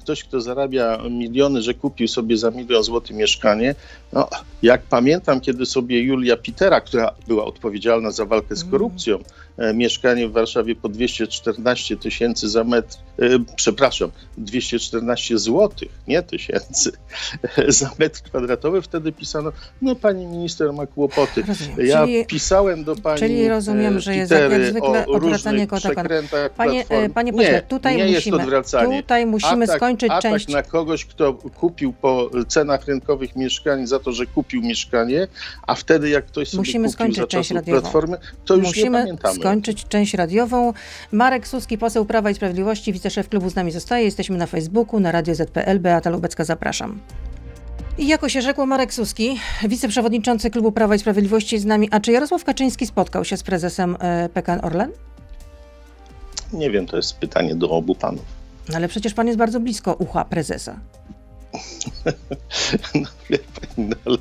ktoś, 0.00 0.24
kto 0.24 0.40
zarabia 0.40 0.98
miliony, 1.10 1.62
że 1.62 1.74
kupił 1.74 2.08
sobie 2.08 2.36
za 2.36 2.50
milion 2.50 2.82
złotych 2.82 3.16
mieszkanie, 3.16 3.74
no, 4.12 4.28
jak 4.62 4.82
pamiętam, 4.82 5.40
kiedy 5.40 5.66
sobie 5.66 6.02
Julia 6.02 6.36
Pitera, 6.36 6.80
która 6.80 7.10
była 7.28 7.44
odpowiedzialna 7.44 8.10
za 8.10 8.24
walkę 8.24 8.56
z 8.56 8.60
Mm. 8.60 8.70
korupcją, 8.70 9.18
e, 9.18 9.22
mieszkanie 9.74 10.28
w 10.28 10.32
Warszawie 10.32 10.74
po 10.74 10.88
214 10.88 11.96
tysięcy 11.96 12.48
za 12.48 12.64
metr, 12.64 12.96
e, 13.18 13.28
przepraszam, 13.56 14.10
214 14.38 15.38
złotych, 15.38 15.88
nie 16.08 16.22
tysięcy, 16.22 16.92
za 17.68 17.90
metr 17.98 18.22
kwadratowy, 18.22 18.82
wtedy 18.82 19.12
pisano, 19.12 19.52
no 19.82 19.94
pani 19.94 20.26
minister 20.26 20.72
ma 20.72 20.86
kłopoty. 20.86 21.42
Rozumiem. 21.48 21.86
Ja 21.86 22.06
Czyli, 22.06 22.26
pisałem 22.26 22.84
do 22.84 22.96
pani 22.96 23.18
czyli 23.18 23.48
rozumiem, 23.48 23.96
e, 23.96 24.00
że 24.00 24.16
jest 24.16 24.32
jak- 24.32 24.64
zwykle 24.64 25.06
odwracanie 25.06 25.66
kota 25.66 25.90
panie, 26.56 26.84
e, 26.88 27.08
panie 27.08 27.32
pośle, 27.32 27.52
nie, 27.52 27.62
tutaj 27.62 27.96
nie 27.96 28.14
musimy, 28.14 28.38
tutaj 28.84 29.26
musimy 29.26 29.64
atak, 29.64 29.76
skończyć 29.76 30.10
atak 30.10 30.32
część 30.32 30.48
na 30.48 30.62
kogoś, 30.62 31.04
kto 31.04 31.34
kupił 31.34 31.92
po 31.92 32.30
cenach 32.48 32.86
rynkowych 32.86 33.36
mieszkań 33.36 33.86
za 33.86 33.98
to, 33.98 34.12
że 34.12 34.26
kupił 34.26 34.62
mieszkanie, 34.62 35.28
a 35.66 35.74
wtedy 35.74 36.08
jak 36.08 36.26
ktoś 36.26 36.48
sobie 36.48 36.60
Musimy 36.60 36.88
kupił 36.88 36.92
skończyć 36.92 37.16
za 37.16 37.26
część 37.26 37.50
radiową. 37.50 37.80
Platformy, 37.80 38.16
to 38.44 38.54
już 38.54 38.64
nie 38.64 38.68
Musimy 38.68 38.98
pamiętamy. 38.98 39.43
Skończyć 39.44 39.84
część 39.88 40.14
radiową. 40.14 40.72
Marek 41.12 41.48
Suski, 41.48 41.78
poseł 41.78 42.04
Prawa 42.04 42.30
i 42.30 42.34
Sprawiedliwości, 42.34 42.92
wiceszef 42.92 43.28
klubu 43.28 43.50
z 43.50 43.54
nami 43.54 43.70
zostaje. 43.72 44.04
Jesteśmy 44.04 44.38
na 44.38 44.46
Facebooku, 44.46 45.00
na 45.00 45.12
Radio 45.12 45.34
ZPL. 45.34 45.80
Beata 45.80 46.10
Lubecka, 46.10 46.44
zapraszam. 46.44 47.00
I 47.98 48.06
jako 48.08 48.28
się 48.28 48.42
rzekło 48.42 48.66
Marek 48.66 48.94
Suski, 48.94 49.40
wiceprzewodniczący 49.68 50.50
klubu 50.50 50.72
Prawa 50.72 50.94
i 50.94 50.98
Sprawiedliwości 50.98 51.58
z 51.58 51.64
nami. 51.64 51.88
A 51.90 52.00
czy 52.00 52.12
Jarosław 52.12 52.44
Kaczyński 52.44 52.86
spotkał 52.86 53.24
się 53.24 53.36
z 53.36 53.42
prezesem 53.42 53.96
e, 54.00 54.28
PKN 54.28 54.60
Orlen? 54.62 54.90
Nie 56.52 56.70
wiem, 56.70 56.86
to 56.86 56.96
jest 56.96 57.18
pytanie 57.18 57.54
do 57.54 57.70
obu 57.70 57.94
panów. 57.94 58.24
Ale 58.74 58.88
przecież 58.88 59.14
pan 59.14 59.26
jest 59.26 59.38
bardzo 59.38 59.60
blisko 59.60 59.94
ucha 59.94 60.24
prezesa. 60.24 60.80
No, 62.94 63.08
wie 63.30 63.38
pani, 63.38 63.88
no, 63.88 63.96
ale 64.06 64.18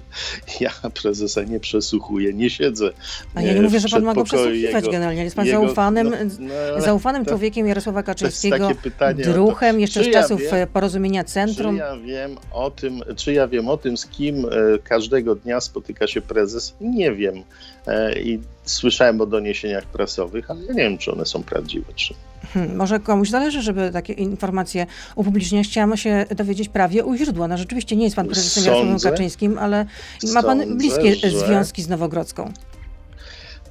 ja 0.60 0.72
prezesa 1.02 1.44
nie 1.44 1.60
przesłuchuję, 1.60 2.34
nie 2.34 2.50
siedzę. 2.50 2.90
A 3.36 3.42
ja 3.42 3.54
nie 3.54 3.62
mówię, 3.62 3.80
że 3.80 3.90
pan 3.90 4.04
ma 4.04 4.13
go 4.13 4.24
przesłuchiwać 4.24 4.74
jego- 4.84 4.92
generalnie. 4.92 5.24
Jest 5.24 5.36
pan 5.36 5.46
jego- 5.46 5.66
zaufanym, 5.66 6.10
no, 6.10 6.16
no, 6.40 6.54
ale 6.74 6.82
zaufanym 6.82 7.25
to- 7.25 7.32
człowiekiem 7.32 7.68
Jarosława 7.68 8.04
Kaczyńskiego, 8.04 8.72
pytanie 8.84 9.24
o 9.24 9.25
to, 9.28 9.34
druhem 9.34 9.80
jeszcze 9.80 10.04
z 10.04 10.08
ja 10.08 10.13
czasów 10.13 10.42
wiem, 10.42 10.54
e, 10.56 10.68
porozumienia 10.68 11.24
Centrum. 11.24 11.75
Czy 11.75 11.80
ja 11.80 11.98
wiem 11.98 12.38
o 12.52 12.72
tym, 12.72 13.02
czy 13.16 13.34
ja 13.34 13.48
wiem 13.48 13.70
o 13.70 13.78
tym, 13.78 13.98
z 13.98 14.06
kim 14.06 14.46
e, 14.46 14.50
każdego 14.84 15.36
dnia 15.36 15.62
spotyka 15.62 16.08
się 16.08 16.22
prezes? 16.22 16.74
Nie 16.82 17.12
wiem. 17.12 17.44
E, 17.88 18.20
I 18.22 18.40
słyszałem 18.66 19.22
o 19.22 19.25
doniesieniach 19.25 19.86
prasowych, 19.86 20.52
ale 20.52 20.62
ja 20.66 20.74
nie 20.74 20.84
wiem, 20.84 20.98
czy 20.98 21.12
one 21.12 21.25
są 21.25 21.44
prawdziwe. 21.44 21.94
Czy... 21.96 22.13
Hmm, 22.53 22.75
może 22.75 23.00
komuś 23.00 23.29
zależy, 23.29 23.62
żeby 23.62 23.91
takie 23.91 24.13
informacje 24.13 24.86
upubliczniać. 25.15 25.67
Chciałam 25.67 25.98
się 25.98 26.25
dowiedzieć 26.36 26.69
prawie 26.69 27.05
u 27.05 27.15
źródła. 27.15 27.48
No 27.48 27.57
rzeczywiście 27.57 27.95
nie 27.95 28.03
jest 28.03 28.15
pan 28.15 28.27
prezesem 28.27 28.63
Jarosławem 28.65 29.00
Kaczyńskim, 29.00 29.57
ale 29.60 29.86
ma 30.33 30.43
pan 30.43 30.60
sądzę, 30.60 30.75
bliskie 30.75 31.15
że- 31.15 31.29
związki 31.29 31.83
z 31.83 31.89
Nowogrodzką. 31.89 32.51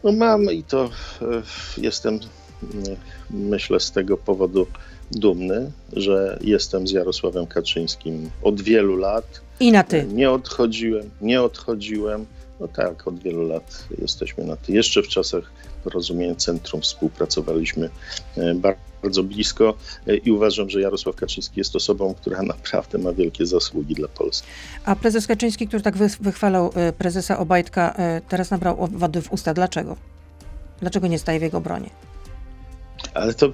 No 0.05 0.13
mam 0.13 0.45
i 0.45 0.63
to 0.63 0.91
e, 1.23 1.25
jestem, 1.79 2.21
mm, 2.75 2.97
myślę, 3.31 3.81
z 3.81 3.91
tego 3.91 4.17
powodu 4.17 4.67
dumny, 5.11 5.71
że 5.93 6.39
jestem 6.41 6.89
z 6.89 6.91
Jarosławem 6.91 7.47
Kaczyńskim 7.47 8.31
od 8.43 8.61
wielu 8.63 8.97
lat. 8.97 9.41
I 9.61 9.73
na 9.73 9.83
ty. 9.83 10.05
Nie 10.13 10.31
odchodziłem, 10.31 11.11
nie 11.21 11.43
odchodziłem. 11.43 12.27
No 12.61 12.69
tak, 12.69 13.09
od 13.09 13.19
wielu 13.23 13.49
lat 13.49 13.85
jesteśmy 14.01 14.45
na 14.45 14.57
ty. 14.57 14.73
Jeszcze 14.73 15.03
w 15.03 15.09
czasach 15.09 15.53
porozumienia 15.85 16.35
Centrum 16.35 16.83
współpracowaliśmy 16.83 17.91
e, 18.37 18.55
bardzo 19.03 19.23
blisko 19.23 19.75
e, 20.07 20.17
i 20.17 20.33
uważam, 20.33 20.71
że 20.71 20.81
Jarosław 20.81 21.17
Kaczyński 21.17 21.61
jest 21.61 21.77
osobą, 21.77 22.15
która 22.15 22.43
naprawdę 22.43 22.99
ma 22.99 23.13
wielkie 23.13 23.47
zasługi 23.47 23.95
dla 23.95 24.09
Polski. 24.09 24.49
A 24.85 24.97
prezes 24.97 25.27
Kaczyński, 25.27 25.69
który 25.69 25.83
tak 25.83 25.97
wychwalał 26.21 26.73
e, 26.75 26.93
prezesa 26.93 27.39
Obajtka, 27.39 27.95
teraz 28.29 28.51
nabrał 28.51 28.89
wody 28.93 29.23
w 29.23 29.33
usta. 29.33 29.55
Dlaczego? 29.55 29.97
Dlaczego 30.81 31.07
nie 31.07 31.19
staje 31.19 31.39
w 31.39 31.43
jego 31.43 31.59
obronie? 31.59 31.91
Ale 33.15 33.35
to 33.35 33.53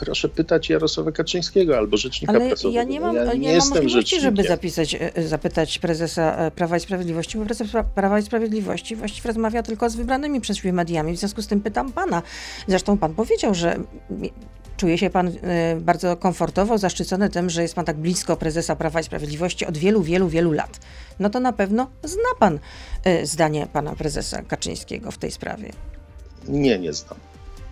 proszę 0.00 0.28
pytać 0.28 0.68
Jarosława 0.68 1.12
Kaczyńskiego 1.12 1.78
albo 1.78 1.96
rzecznika 1.96 2.32
Ale 2.32 2.46
prasowego. 2.46 2.74
ja 2.74 2.84
nie 2.84 3.00
mam, 3.00 3.16
ja 3.16 3.32
nie 3.32 3.38
nie 3.38 3.58
mam 3.58 3.68
możliwości, 3.68 4.20
żeby 4.20 4.42
zapisać, 4.42 4.96
e, 5.14 5.28
zapytać 5.28 5.78
prezesa 5.78 6.36
e, 6.36 6.50
Prawa 6.50 6.76
i 6.76 6.80
Sprawiedliwości, 6.80 7.38
bo 7.38 7.44
prezes 7.44 7.68
Prawa 7.94 8.18
i 8.18 8.22
Sprawiedliwości 8.22 8.96
właściwie 8.96 9.28
rozmawia 9.28 9.62
tylko 9.62 9.90
z 9.90 9.96
wybranymi 9.96 10.40
przez 10.40 10.56
siebie 10.56 10.72
mediami. 10.72 11.16
W 11.16 11.18
związku 11.18 11.42
z 11.42 11.46
tym 11.46 11.60
pytam 11.60 11.92
pana. 11.92 12.22
Zresztą 12.68 12.98
pan 12.98 13.14
powiedział, 13.14 13.54
że 13.54 13.76
czuje 14.76 14.98
się 14.98 15.10
pan 15.10 15.28
e, 15.28 15.76
bardzo 15.80 16.16
komfortowo, 16.16 16.78
zaszczycony 16.78 17.28
tym, 17.30 17.50
że 17.50 17.62
jest 17.62 17.74
pan 17.74 17.84
tak 17.84 17.96
blisko 17.96 18.36
prezesa 18.36 18.76
Prawa 18.76 19.00
i 19.00 19.04
Sprawiedliwości 19.04 19.66
od 19.66 19.78
wielu, 19.78 20.02
wielu, 20.02 20.28
wielu 20.28 20.52
lat. 20.52 20.80
No 21.18 21.30
to 21.30 21.40
na 21.40 21.52
pewno 21.52 21.90
zna 22.04 22.30
pan 22.38 22.58
zdanie 23.24 23.66
pana 23.72 23.96
prezesa 23.96 24.42
Kaczyńskiego 24.42 25.10
w 25.10 25.18
tej 25.18 25.30
sprawie. 25.30 25.72
Nie, 26.48 26.78
nie 26.78 26.92
znam. 26.92 27.29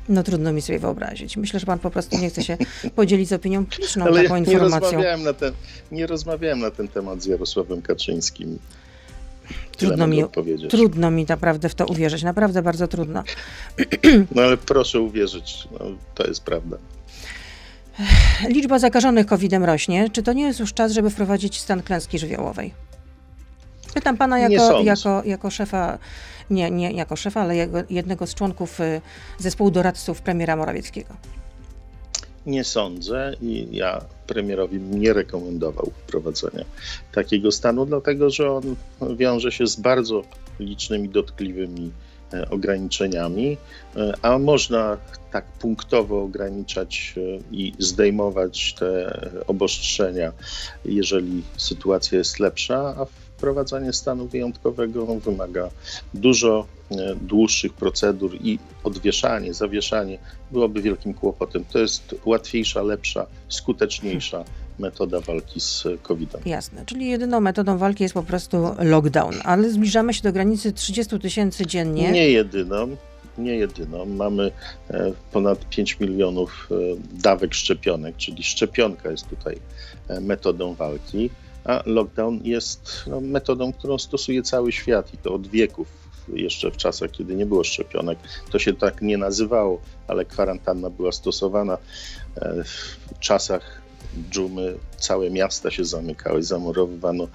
No 0.08 0.22
trudno 0.22 0.52
mi 0.52 0.62
sobie 0.62 0.78
wyobrazić. 0.78 1.36
Myślę, 1.36 1.60
że 1.60 1.66
pan 1.66 1.78
po 1.78 1.90
prostu 1.90 2.18
nie 2.18 2.30
chce 2.30 2.42
się 2.42 2.56
podzielić 2.96 3.28
z 3.28 3.32
opinią 3.32 3.66
publiczną 3.66 4.04
Ale 4.04 4.22
taką 4.22 4.34
ja 4.34 4.40
informacją. 4.40 4.80
Nie 4.80 4.96
rozmawiałem, 4.96 5.22
na 5.22 5.32
ten, 5.32 5.52
nie 5.92 6.06
rozmawiałem 6.06 6.60
na 6.60 6.70
ten 6.70 6.88
temat 6.88 7.22
z 7.22 7.26
Jarosławem 7.26 7.82
Kaczyńskim. 7.82 8.58
Trudno 9.76 10.06
mi, 10.06 10.24
trudno 10.68 11.10
mi 11.10 11.24
naprawdę 11.24 11.68
w 11.68 11.74
to 11.74 11.86
uwierzyć, 11.86 12.22
naprawdę 12.22 12.62
bardzo 12.62 12.88
trudno. 12.88 13.22
No 14.34 14.42
ale 14.42 14.56
proszę 14.56 15.00
uwierzyć, 15.00 15.68
no, 15.72 15.86
to 16.14 16.26
jest 16.26 16.42
prawda. 16.42 16.78
Liczba 18.48 18.78
zakażonych 18.78 19.26
COVID-em 19.26 19.64
rośnie. 19.64 20.10
Czy 20.12 20.22
to 20.22 20.32
nie 20.32 20.42
jest 20.42 20.60
już 20.60 20.74
czas, 20.74 20.92
żeby 20.92 21.10
wprowadzić 21.10 21.60
stan 21.60 21.82
klęski 21.82 22.18
żywiołowej? 22.18 22.74
Pytam 23.98 24.16
pana 24.16 24.38
jako, 24.38 24.82
jako, 24.82 25.22
jako 25.24 25.50
szefa, 25.50 25.98
nie, 26.50 26.70
nie 26.70 26.92
jako 26.92 27.16
szefa, 27.16 27.40
ale 27.40 27.56
jako 27.56 27.78
jednego 27.90 28.26
z 28.26 28.34
członków 28.34 28.80
y, 28.80 29.00
zespołu 29.38 29.70
doradców 29.70 30.22
premiera 30.22 30.56
Morawieckiego. 30.56 31.14
Nie 32.46 32.64
sądzę 32.64 33.34
i 33.40 33.68
ja 33.72 34.00
premierowi 34.26 34.80
nie 34.80 35.12
rekomendował 35.12 35.92
wprowadzenia 35.98 36.64
takiego 37.12 37.52
stanu, 37.52 37.86
dlatego 37.86 38.30
że 38.30 38.50
on 38.52 38.76
wiąże 39.16 39.52
się 39.52 39.66
z 39.66 39.76
bardzo 39.76 40.22
licznymi 40.60 41.08
dotkliwymi 41.08 41.90
e, 42.32 42.50
ograniczeniami, 42.50 43.56
e, 43.96 44.12
a 44.22 44.38
można 44.38 44.96
tak 45.32 45.44
punktowo 45.44 46.22
ograniczać 46.22 47.14
e, 47.16 47.20
i 47.52 47.72
zdejmować 47.78 48.74
te 48.74 49.20
obostrzenia, 49.46 50.32
jeżeli 50.84 51.42
sytuacja 51.56 52.18
jest 52.18 52.40
lepsza, 52.40 52.94
a 52.98 53.06
wprowadzanie 53.38 53.92
stanu 53.92 54.26
wyjątkowego 54.26 55.06
wymaga 55.06 55.70
dużo 56.14 56.66
e, 56.90 57.14
dłuższych 57.14 57.72
procedur 57.72 58.34
i 58.40 58.58
odwieszanie, 58.84 59.54
zawieszanie 59.54 60.18
byłoby 60.50 60.82
wielkim 60.82 61.14
kłopotem. 61.14 61.64
To 61.72 61.78
jest 61.78 62.14
łatwiejsza, 62.24 62.82
lepsza, 62.82 63.26
skuteczniejsza 63.48 64.44
metoda 64.78 65.20
walki 65.20 65.60
z 65.60 65.84
COVID-em. 66.02 66.40
Jasne, 66.46 66.82
czyli 66.86 67.08
jedyną 67.08 67.40
metodą 67.40 67.78
walki 67.78 68.02
jest 68.02 68.14
po 68.14 68.22
prostu 68.22 68.56
lockdown, 68.78 69.34
ale 69.44 69.70
zbliżamy 69.70 70.14
się 70.14 70.22
do 70.22 70.32
granicy 70.32 70.72
30 70.72 71.18
tysięcy 71.18 71.66
dziennie. 71.66 72.12
Nie 72.12 72.30
jedyną, 72.30 72.96
nie 73.38 73.56
jedyną. 73.56 74.06
Mamy 74.06 74.50
e, 74.90 75.12
ponad 75.32 75.68
5 75.68 76.00
milionów 76.00 76.68
e, 76.70 76.74
dawek 77.22 77.54
szczepionek, 77.54 78.16
czyli 78.16 78.42
szczepionka 78.42 79.10
jest 79.10 79.28
tutaj 79.28 79.58
metodą 80.20 80.74
walki 80.74 81.30
a 81.64 81.82
lockdown 81.86 82.40
jest 82.44 83.04
no, 83.06 83.20
metodą, 83.20 83.72
którą 83.72 83.98
stosuje 83.98 84.42
cały 84.42 84.72
świat 84.72 85.14
i 85.14 85.18
to 85.18 85.34
od 85.34 85.46
wieków. 85.46 85.88
Jeszcze 86.28 86.70
w 86.70 86.76
czasach, 86.76 87.10
kiedy 87.10 87.34
nie 87.34 87.46
było 87.46 87.64
szczepionek, 87.64 88.18
to 88.50 88.58
się 88.58 88.74
tak 88.74 89.02
nie 89.02 89.18
nazywało, 89.18 89.80
ale 90.08 90.24
kwarantanna 90.24 90.90
była 90.90 91.12
stosowana 91.12 91.78
e, 92.36 92.64
w 92.64 93.18
czasach 93.20 93.82
dżumy, 94.30 94.74
całe 94.96 95.30
miasta 95.30 95.70
się 95.70 95.84
zamykały, 95.84 96.42
zamurowywano 96.42 97.28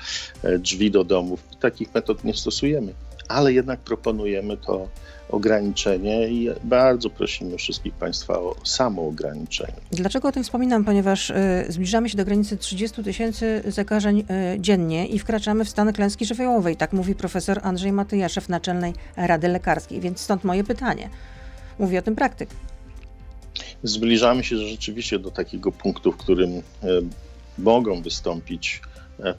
e, 0.43 0.59
drzwi 0.59 0.91
do 0.91 1.03
domów. 1.03 1.43
Takich 1.59 1.93
metod 1.93 2.23
nie 2.23 2.33
stosujemy, 2.33 2.93
ale 3.33 3.53
jednak 3.53 3.79
proponujemy 3.79 4.57
to 4.57 4.87
ograniczenie 5.29 6.27
i 6.27 6.49
bardzo 6.63 7.09
prosimy 7.09 7.57
wszystkich 7.57 7.93
Państwa 7.93 8.39
o 8.39 8.55
samo 8.63 9.07
ograniczenie. 9.07 9.73
Dlaczego 9.91 10.27
o 10.27 10.31
tym 10.31 10.43
wspominam? 10.43 10.85
Ponieważ 10.85 11.29
y, 11.29 11.33
zbliżamy 11.69 12.09
się 12.09 12.17
do 12.17 12.25
granicy 12.25 12.57
30 12.57 13.03
tysięcy 13.03 13.63
zakażeń 13.67 14.19
y, 14.19 14.59
dziennie 14.59 15.07
i 15.07 15.19
wkraczamy 15.19 15.65
w 15.65 15.69
stan 15.69 15.93
klęski 15.93 16.25
żywiołowej. 16.25 16.77
Tak 16.77 16.93
mówi 16.93 17.15
profesor 17.15 17.59
Andrzej 17.63 17.91
Matyja, 17.91 18.29
szef 18.29 18.49
Naczelnej 18.49 18.93
Rady 19.17 19.47
Lekarskiej. 19.47 19.99
Więc 19.99 20.19
stąd 20.19 20.43
moje 20.43 20.63
pytanie. 20.63 21.09
Mówi 21.79 21.97
o 21.97 22.01
tym 22.01 22.15
praktyk. 22.15 22.49
Zbliżamy 23.83 24.43
się 24.43 24.57
rzeczywiście 24.57 25.19
do 25.19 25.31
takiego 25.31 25.71
punktu, 25.71 26.11
w 26.11 26.17
którym 26.17 26.51
y, 26.51 26.61
mogą 27.57 28.01
wystąpić 28.01 28.81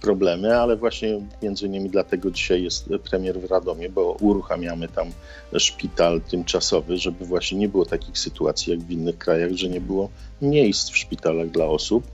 problemy, 0.00 0.56
ale 0.56 0.76
właśnie 0.76 1.20
między 1.42 1.66
innymi 1.66 1.90
dlatego 1.90 2.30
dzisiaj 2.30 2.62
jest 2.62 2.88
premier 3.10 3.40
w 3.40 3.50
Radomie, 3.50 3.88
bo 3.88 4.16
uruchamiamy 4.20 4.88
tam 4.88 5.10
szpital 5.58 6.20
tymczasowy, 6.20 6.96
żeby 6.96 7.26
właśnie 7.26 7.58
nie 7.58 7.68
było 7.68 7.84
takich 7.86 8.18
sytuacji 8.18 8.72
jak 8.72 8.80
w 8.80 8.90
innych 8.90 9.18
krajach, 9.18 9.52
że 9.52 9.68
nie 9.68 9.80
było 9.80 10.08
miejsc 10.42 10.90
w 10.90 10.96
szpitalach 10.96 11.50
dla 11.50 11.66
osób 11.66 12.04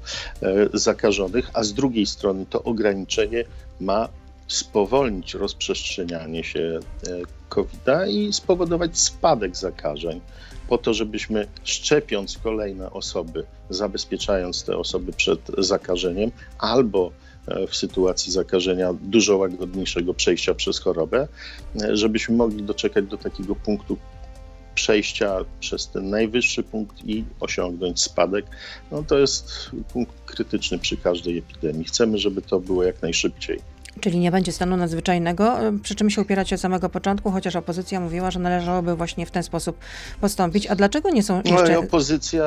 e, 0.43 0.69
zakażonych, 0.75 1.50
a 1.55 1.64
z 1.64 1.73
drugiej 1.73 2.07
strony 2.07 2.47
to 2.50 2.62
ograniczenie 2.62 3.45
ma 3.81 4.09
spowolnić 4.49 5.35
rozprzestrzenianie 5.35 6.45
się 6.45 6.81
e, 7.07 7.11
COVID-a 7.49 8.07
i 8.07 8.33
spowodować 8.33 8.99
spadek 8.99 9.57
zakażeń, 9.57 10.21
po 10.69 10.79
to, 10.79 10.95
żebyśmy 10.95 11.47
szczepiąc 11.64 12.38
kolejne 12.38 12.90
osoby, 12.90 13.45
zabezpieczając 13.71 14.64
te 14.64 14.76
osoby 14.76 15.12
przed 15.12 15.40
zakażeniem, 15.59 16.31
albo 16.59 17.11
E, 17.11 17.30
w 17.68 17.76
sytuacji 17.76 18.32
zakażenia 18.32 18.92
dużo 18.92 19.37
łagodniejszego 19.37 20.14
przejścia 20.14 20.54
przez 20.54 20.78
chorobę, 20.78 21.28
e, 21.82 21.97
żebyśmy 21.97 22.37
mogli 22.37 22.62
doczekać 22.62 23.04
do 23.06 23.16
takiego 23.16 23.54
punktu 23.54 23.97
przejścia 24.75 25.37
przez 25.61 25.88
ten 25.88 26.11
najwyższy 26.11 26.62
punkt 26.62 27.04
i 27.04 27.25
osiągnąć 27.40 28.00
spadek. 28.00 28.47
No 28.92 29.02
to 29.02 29.18
jest 29.18 29.70
punkt 29.92 30.14
krytyczny 30.26 30.78
przy 30.78 30.97
każdej 30.97 31.38
epidemii. 31.38 31.85
Chcemy, 31.85 32.18
żeby 32.18 32.42
to 32.42 32.61
było 32.61 32.85
jak 32.85 33.02
najszybciej. 33.02 33.61
Czyli 34.00 34.18
nie 34.18 34.30
będzie 34.30 34.52
stanu 34.52 34.76
nadzwyczajnego, 34.76 35.56
przy 35.82 35.94
czym 35.94 36.11
się 36.11 36.20
upieracie 36.20 36.54
od 36.54 36.61
samego 36.61 36.88
początku, 36.88 37.30
chociaż 37.30 37.56
opozycja 37.56 38.00
mówiła, 38.00 38.30
że 38.30 38.40
należałoby 38.40 38.97
właśnie 38.97 39.26
w 39.26 39.30
ten 39.30 39.42
sposób 39.42 39.78
postąpić. 40.20 40.66
A 40.66 40.75
dlaczego 40.75 41.11
nie 41.11 41.23
są 41.23 41.42
jeszcze... 41.44 41.73
No, 41.73 41.80
opozycja, 41.80 42.44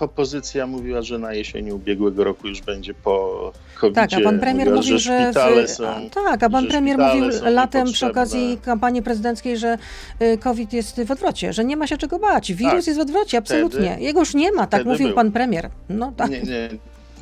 opozycja 0.00 0.66
mówiła, 0.66 1.02
że 1.02 1.18
na 1.18 1.34
jesieni 1.34 1.72
ubiegłego 1.72 2.24
roku 2.24 2.48
już 2.48 2.60
będzie 2.60 2.94
po 2.94 3.52
covid 3.80 3.94
Tak, 3.94 4.12
a 4.12 4.20
pan 4.20 4.40
premier 4.40 4.66
mówiła, 4.66 4.82
mówił, 4.82 4.98
że... 4.98 5.32
W... 5.32 5.70
Są, 5.70 6.10
tak, 6.14 6.42
a 6.42 6.50
pan 6.50 6.66
premier 6.66 6.98
mówił 6.98 7.24
latem 7.50 7.92
przy 7.92 8.06
okazji 8.06 8.58
kampanii 8.64 9.02
prezydenckiej, 9.02 9.58
że 9.58 9.78
y, 10.22 10.38
COVID 10.38 10.72
jest 10.72 11.02
w 11.02 11.10
odwrocie, 11.10 11.52
że 11.52 11.64
nie 11.64 11.76
ma 11.76 11.86
się 11.86 11.96
czego 11.96 12.18
bać. 12.18 12.52
Wirus 12.52 12.72
tak, 12.72 12.86
jest 12.86 12.98
w 12.98 13.02
odwrocie, 13.02 13.38
absolutnie. 13.38 13.90
Wtedy, 13.90 14.02
Jego 14.02 14.20
już 14.20 14.34
nie 14.34 14.52
ma, 14.52 14.66
tak 14.66 14.84
mówił 14.84 15.14
pan 15.14 15.32
premier. 15.32 15.70
No 15.88 16.12
tak. 16.16 16.30
Nie, 16.30 16.42
nie 16.42 16.68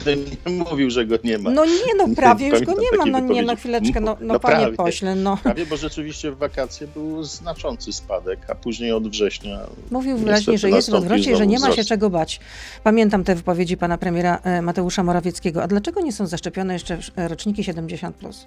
mówił, 0.71 0.91
że 0.91 1.07
go 1.07 1.17
nie 1.25 1.39
ma. 1.39 1.51
No 1.51 1.65
nie, 1.65 1.95
no 1.97 2.09
prawie 2.17 2.49
już 2.49 2.61
go 2.61 2.73
nie 2.73 2.99
ma, 2.99 3.07
no 3.07 3.21
nie, 3.21 3.43
no 3.43 3.57
chwileczkę, 3.57 4.01
no, 4.01 4.17
no, 4.21 4.27
no 4.35 4.41
panie 4.41 4.57
prawie, 4.57 4.77
pośle, 4.77 5.15
no. 5.15 5.37
Prawie, 5.37 5.67
bo 5.67 5.77
rzeczywiście 5.77 6.31
w 6.31 6.39
wakacje 6.39 6.87
był 6.87 7.23
znaczący 7.23 7.93
spadek, 7.93 8.51
a 8.51 8.55
później 8.55 8.93
od 8.93 9.09
września 9.09 9.59
Mówił 9.91 10.17
wyraźnie, 10.17 10.59
że 10.59 10.71
jest 10.71 10.91
w 10.91 10.95
odwrocie 10.95 11.37
że 11.37 11.47
nie 11.47 11.59
ma 11.59 11.73
się 11.73 11.85
czego 11.85 12.11
bać. 12.11 12.41
Pamiętam 12.85 13.25
te 13.25 13.35
wypowiedzi 13.35 13.77
pana 13.77 13.99
premiera 13.99 14.41
e, 14.45 14.63
Mateusza 14.63 15.03
Morawieckiego. 15.03 15.63
A 15.63 15.69
dlaczego 15.69 16.01
nie 16.01 16.13
są 16.13 16.27
zaszczepione 16.27 16.73
jeszcze 16.73 16.99
roczniki 17.17 17.63
70+. 17.63 18.13
Plus? 18.13 18.47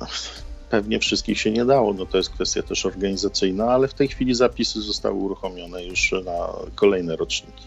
No, 0.00 0.06
pewnie 0.70 0.98
wszystkich 0.98 1.40
się 1.40 1.50
nie 1.50 1.64
dało, 1.64 1.94
no 1.94 2.06
to 2.06 2.16
jest 2.16 2.30
kwestia 2.30 2.62
też 2.62 2.86
organizacyjna, 2.86 3.64
ale 3.64 3.88
w 3.88 3.94
tej 3.94 4.08
chwili 4.08 4.34
zapisy 4.34 4.80
zostały 4.80 5.14
uruchomione 5.14 5.84
już 5.84 6.14
na 6.24 6.48
kolejne 6.74 7.16
roczniki 7.16 7.64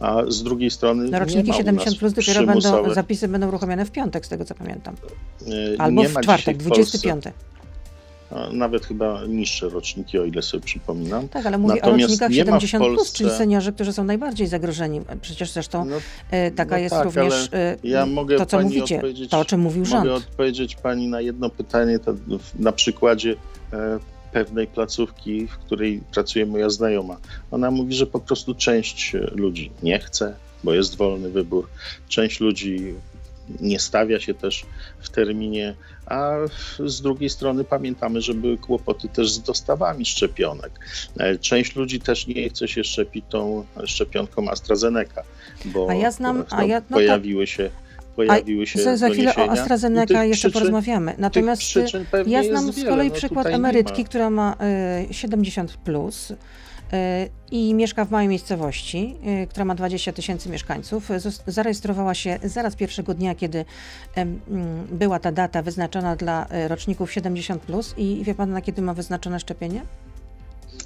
a 0.00 0.22
z 0.28 0.42
drugiej 0.42 0.70
strony. 0.70 1.10
Na 1.10 1.18
roczniki 1.18 1.52
70 1.52 1.98
plus 1.98 2.12
dopiero 2.12 2.46
będą, 2.46 2.94
zapisy 2.94 3.28
będą 3.28 3.48
uruchomione 3.48 3.84
w 3.84 3.90
piątek, 3.90 4.26
z 4.26 4.28
tego 4.28 4.44
co 4.44 4.54
pamiętam. 4.54 4.94
Albo 5.78 6.02
w 6.02 6.20
czwartek, 6.20 6.56
25. 6.56 7.24
nawet 8.52 8.86
chyba 8.86 9.24
niższe 9.28 9.68
roczniki, 9.68 10.18
o 10.18 10.24
ile 10.24 10.42
sobie 10.42 10.64
przypominam. 10.64 11.28
Tak, 11.28 11.46
ale 11.46 11.58
mówię 11.58 11.74
Natomiast 11.74 12.22
o 12.22 12.24
rocznikach 12.24 12.32
70, 12.32 12.84
Polsce... 12.84 12.96
plus, 12.96 13.12
czyli 13.12 13.30
seniorzy, 13.30 13.72
którzy 13.72 13.92
są 13.92 14.04
najbardziej 14.04 14.46
zagrożeni. 14.46 15.00
Przecież 15.20 15.50
zresztą 15.50 15.84
no, 15.84 15.96
e, 16.30 16.50
taka 16.50 16.76
no 16.76 16.82
jest 16.82 16.94
tak, 16.94 17.04
również 17.04 17.48
ja 17.84 18.06
mogę 18.06 18.36
to, 18.36 18.46
co 18.46 18.60
mówicie, 18.60 19.02
to, 19.30 19.38
o 19.38 19.44
czym 19.44 19.60
mówił 19.60 19.84
rząd. 19.84 20.04
Mogę 20.04 20.14
odpowiedzieć 20.14 20.76
pani 20.76 21.08
na 21.08 21.20
jedno 21.20 21.50
pytanie, 21.50 21.98
to 21.98 22.14
na 22.58 22.72
przykładzie 22.72 23.36
pewnej 24.32 24.66
placówki, 24.66 25.46
w 25.46 25.58
której 25.58 26.02
pracuje 26.12 26.46
moja 26.46 26.70
znajoma. 26.70 27.16
Ona 27.50 27.70
mówi, 27.70 27.94
że 27.94 28.06
po 28.06 28.20
prostu 28.20 28.54
część 28.54 29.16
ludzi 29.32 29.70
nie 29.82 29.98
chce, 29.98 30.34
bo 30.64 30.74
jest 30.74 30.96
wolny 30.96 31.30
wybór. 31.30 31.68
Część 32.08 32.40
ludzi 32.40 32.94
nie 33.60 33.78
stawia 33.78 34.20
się 34.20 34.34
też 34.34 34.64
w 35.00 35.10
terminie, 35.10 35.74
a 36.06 36.32
z 36.84 37.00
drugiej 37.00 37.30
strony 37.30 37.64
pamiętamy, 37.64 38.22
że 38.22 38.34
były 38.34 38.58
kłopoty 38.58 39.08
też 39.08 39.32
z 39.32 39.42
dostawami 39.42 40.06
szczepionek. 40.06 40.72
E, 41.18 41.38
część 41.38 41.76
ludzi 41.76 42.00
też 42.00 42.26
nie 42.26 42.48
chce 42.48 42.68
się 42.68 42.84
szczepić 42.84 43.24
tą 43.28 43.66
szczepionką 43.84 44.48
AstraZeneca, 44.48 45.22
bo 45.64 45.90
a 45.90 45.94
ja 45.94 46.10
znam, 46.10 46.38
no, 46.38 46.44
a 46.50 46.64
ja, 46.64 46.82
no 46.90 46.96
pojawiły 46.96 47.46
się 47.46 47.70
pojawiły 48.26 48.66
się 48.66 48.82
za, 48.82 48.96
za 48.96 49.08
chwilę 49.08 49.36
o 49.36 49.50
AstraZeneca 49.50 50.24
jeszcze 50.24 50.48
przyczyn, 50.48 50.52
porozmawiamy. 50.52 51.14
Natomiast 51.18 51.62
ja 52.26 52.42
znam 52.42 52.72
z 52.72 52.84
kolei 52.84 53.08
no, 53.08 53.14
przykład 53.14 53.46
emerytki, 53.46 54.04
która 54.04 54.30
ma 54.30 54.56
y, 55.10 55.14
70 55.14 55.76
plus 55.76 56.32
i 57.50 57.74
mieszka 57.74 58.04
w 58.04 58.10
małej 58.10 58.28
miejscowości, 58.28 59.16
y, 59.42 59.46
która 59.46 59.64
ma 59.64 59.74
20 59.74 60.12
tysięcy 60.12 60.48
mieszkańców. 60.48 61.08
Zarejestrowała 61.46 62.14
się 62.14 62.38
zaraz 62.44 62.76
pierwszego 62.76 63.14
dnia, 63.14 63.34
kiedy 63.34 63.64
mm, 64.14 64.86
była 64.92 65.18
ta 65.18 65.32
data 65.32 65.62
wyznaczona 65.62 66.16
dla 66.16 66.46
y, 66.64 66.68
roczników 66.68 67.12
70. 67.12 67.62
I 67.96 68.24
wie 68.24 68.34
pan, 68.34 68.50
na 68.50 68.60
kiedy 68.60 68.82
ma 68.82 68.94
wyznaczone 68.94 69.40
szczepienie? 69.40 69.82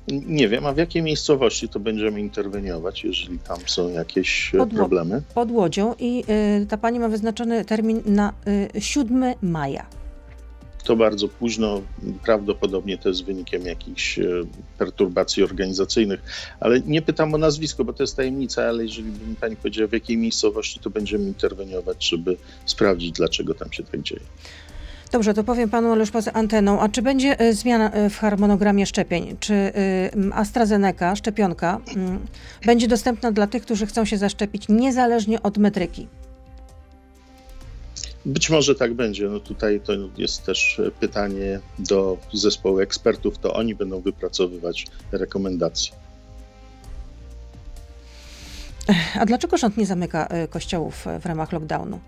Nie 0.09 0.49
wiem, 0.49 0.67
a 0.67 0.73
w 0.73 0.77
jakiej 0.77 1.03
miejscowości 1.03 1.69
to 1.69 1.81
będziemy 1.81 2.21
interweniować, 2.21 3.05
jeżeli 3.05 3.39
tam 3.39 3.59
są 3.67 3.89
jakieś 3.89 4.55
y, 4.55 4.59
pod, 4.59 4.71
problemy? 4.71 5.23
Pod 5.35 5.51
Łodzią 5.51 5.95
i 5.99 6.25
y, 6.63 6.67
ta 6.67 6.77
pani 6.77 7.01
ma 7.01 7.09
wyznaczony 7.09 7.65
termin 7.65 8.03
na 8.07 8.33
y, 8.77 8.81
7 8.81 9.35
maja 9.43 9.87
to 10.85 10.97
bardzo 10.97 11.29
późno. 11.29 11.83
Prawdopodobnie 12.25 12.99
to 12.99 13.09
jest 13.09 13.25
wynikiem 13.25 13.67
jakichś 13.67 14.19
e, 14.19 14.25
perturbacji 14.79 15.43
organizacyjnych, 15.43 16.23
ale 16.61 16.81
nie 16.81 17.03
pytam 17.03 17.35
o 17.35 17.39
nazwisko, 17.39 17.85
bo 17.85 17.93
to 17.93 18.03
jest 18.03 18.17
tajemnica, 18.17 18.63
ale 18.63 18.83
jeżeli 18.83 19.11
by 19.11 19.27
mi 19.27 19.37
pani 19.37 19.57
powiedziała, 19.57 19.89
w 19.89 19.93
jakiej 19.93 20.17
miejscowości, 20.17 20.81
to 20.81 20.91
będziemy 20.91 21.25
interweniować, 21.25 22.09
żeby 22.09 22.37
sprawdzić, 22.67 23.13
dlaczego 23.13 23.55
tam 23.55 23.73
się 23.73 23.83
tak 23.83 24.03
dzieje. 24.03 24.23
Dobrze, 25.14 25.35
to 25.35 25.44
powiem 25.44 25.71
panu, 25.71 25.92
ale 25.92 26.00
już 26.00 26.11
poza 26.11 26.33
anteną. 26.33 26.80
A 26.80 26.88
czy 26.88 27.02
będzie 27.02 27.40
e, 27.40 27.52
zmiana 27.52 27.90
e, 27.90 28.11
w 28.11 28.18
harmonogramie 28.18 28.87
szczepień? 28.87 29.37
Czy 29.40 29.73
AstraZeneca, 30.33 31.16
szczepionka, 31.16 31.80
będzie 32.66 32.88
dostępna 32.88 33.33
dla 33.33 33.47
tych, 33.47 33.62
którzy 33.62 33.87
chcą 33.87 34.04
się 34.04 34.18
zaszczepić 34.18 34.68
niezależnie 34.68 35.42
od 35.42 35.59
metryki? 35.59 36.09
Być 38.25 38.50
może 38.50 38.75
tak 38.75 38.94
będzie. 38.94 39.28
No 39.28 39.40
tutaj 39.40 39.80
to 39.85 39.92
jest 40.16 40.44
też 40.47 40.80
pytanie 41.00 41.61
do 41.78 42.18
zespołu 42.33 42.78
ekspertów, 42.78 43.38
to 43.38 43.54
oni 43.54 43.75
będą 43.75 44.00
wypracowywać 44.00 44.87
rekomendacje. 45.12 45.92
A 49.21 49.26
dlaczego 49.26 49.56
rząd 49.56 49.76
nie 49.76 49.87
zamyka 49.87 50.26
e, 50.26 50.49
kościołów 50.49 51.06
w 51.21 51.26
ramach 51.26 51.52
lockdownu? 51.52 52.00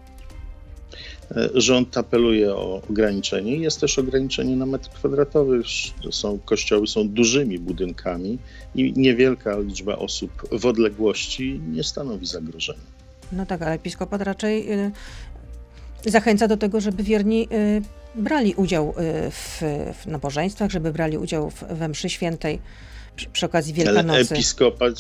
E, 1.31 1.49
rząd 1.55 1.97
apeluje 1.97 2.55
o 2.55 2.83
ograniczenie. 2.91 3.57
Jest 3.57 3.81
też 3.81 3.99
ograniczenie 3.99 4.57
na 4.57 4.67
metr 4.67 4.91
kwadratowy. 4.91 5.63
Są, 6.11 6.39
kościoły 6.39 6.87
są 6.87 7.09
dużymi 7.09 7.59
budynkami 7.59 8.39
i 8.75 8.93
niewielka 8.97 9.59
liczba 9.59 9.97
osób 9.97 10.31
w 10.53 10.67
odległości 10.67 11.61
nie 11.73 11.85
stanowi 11.85 12.27
zagrożenia. 12.27 12.97
No 13.33 13.47
tak, 13.47 13.63
ale 13.63 13.73
episkopat 13.73 14.23
raczej 14.23 14.73
y, 14.73 14.93
zachęca 16.07 16.49
do 16.49 16.57
tego, 16.57 16.81
żeby 16.81 17.03
wierni 17.03 17.49
y, 17.53 17.83
brali 18.15 18.55
udział 18.55 18.91
y, 18.91 18.95
w, 19.31 19.63
w 20.03 20.07
nabożeństwach, 20.07 20.71
żeby 20.71 20.93
brali 20.93 21.19
udział 21.19 21.51
w, 21.51 21.65
we 21.71 21.89
mszy 21.89 22.11
świętej 22.11 22.59
przy, 23.17 23.29
przy 23.29 23.47
okazji 23.47 23.75
Wielkanocy. 23.75 24.11
Ale 24.11 24.21
episkopat, 24.21 24.95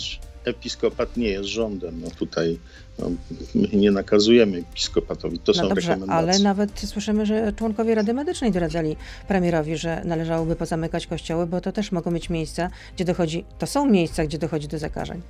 episkopat 0.46 1.16
nie 1.16 1.28
jest 1.28 1.48
rządem. 1.48 2.00
No 2.00 2.10
tutaj 2.10 2.58
no, 2.98 3.10
my 3.54 3.68
nie 3.72 3.90
nakazujemy 3.90 4.59
episkopatowi, 4.59 5.38
to 5.38 5.52
no 5.52 5.62
są 5.62 5.68
dobrze, 5.68 5.88
rekomendacje. 5.88 6.14
Ale 6.14 6.38
nawet 6.38 6.80
słyszymy, 6.80 7.26
że 7.26 7.52
członkowie 7.52 7.94
Rady 7.94 8.14
Medycznej 8.14 8.52
doradzali 8.52 8.96
premierowi, 9.28 9.76
że 9.76 10.02
należałoby 10.04 10.56
pozamykać 10.56 11.06
kościoły, 11.06 11.46
bo 11.46 11.61
to 11.61 11.72
też 11.72 11.92
mogą 11.92 12.12
być 12.12 12.30
miejsca, 12.30 12.70
gdzie 12.94 13.04
dochodzi, 13.04 13.44
to 13.59 13.66
są 13.66 13.87
miejsca, 13.90 14.24
gdzie 14.24 14.38
dochodzi 14.38 14.68
do 14.68 14.78
zakażeń. 14.78 15.22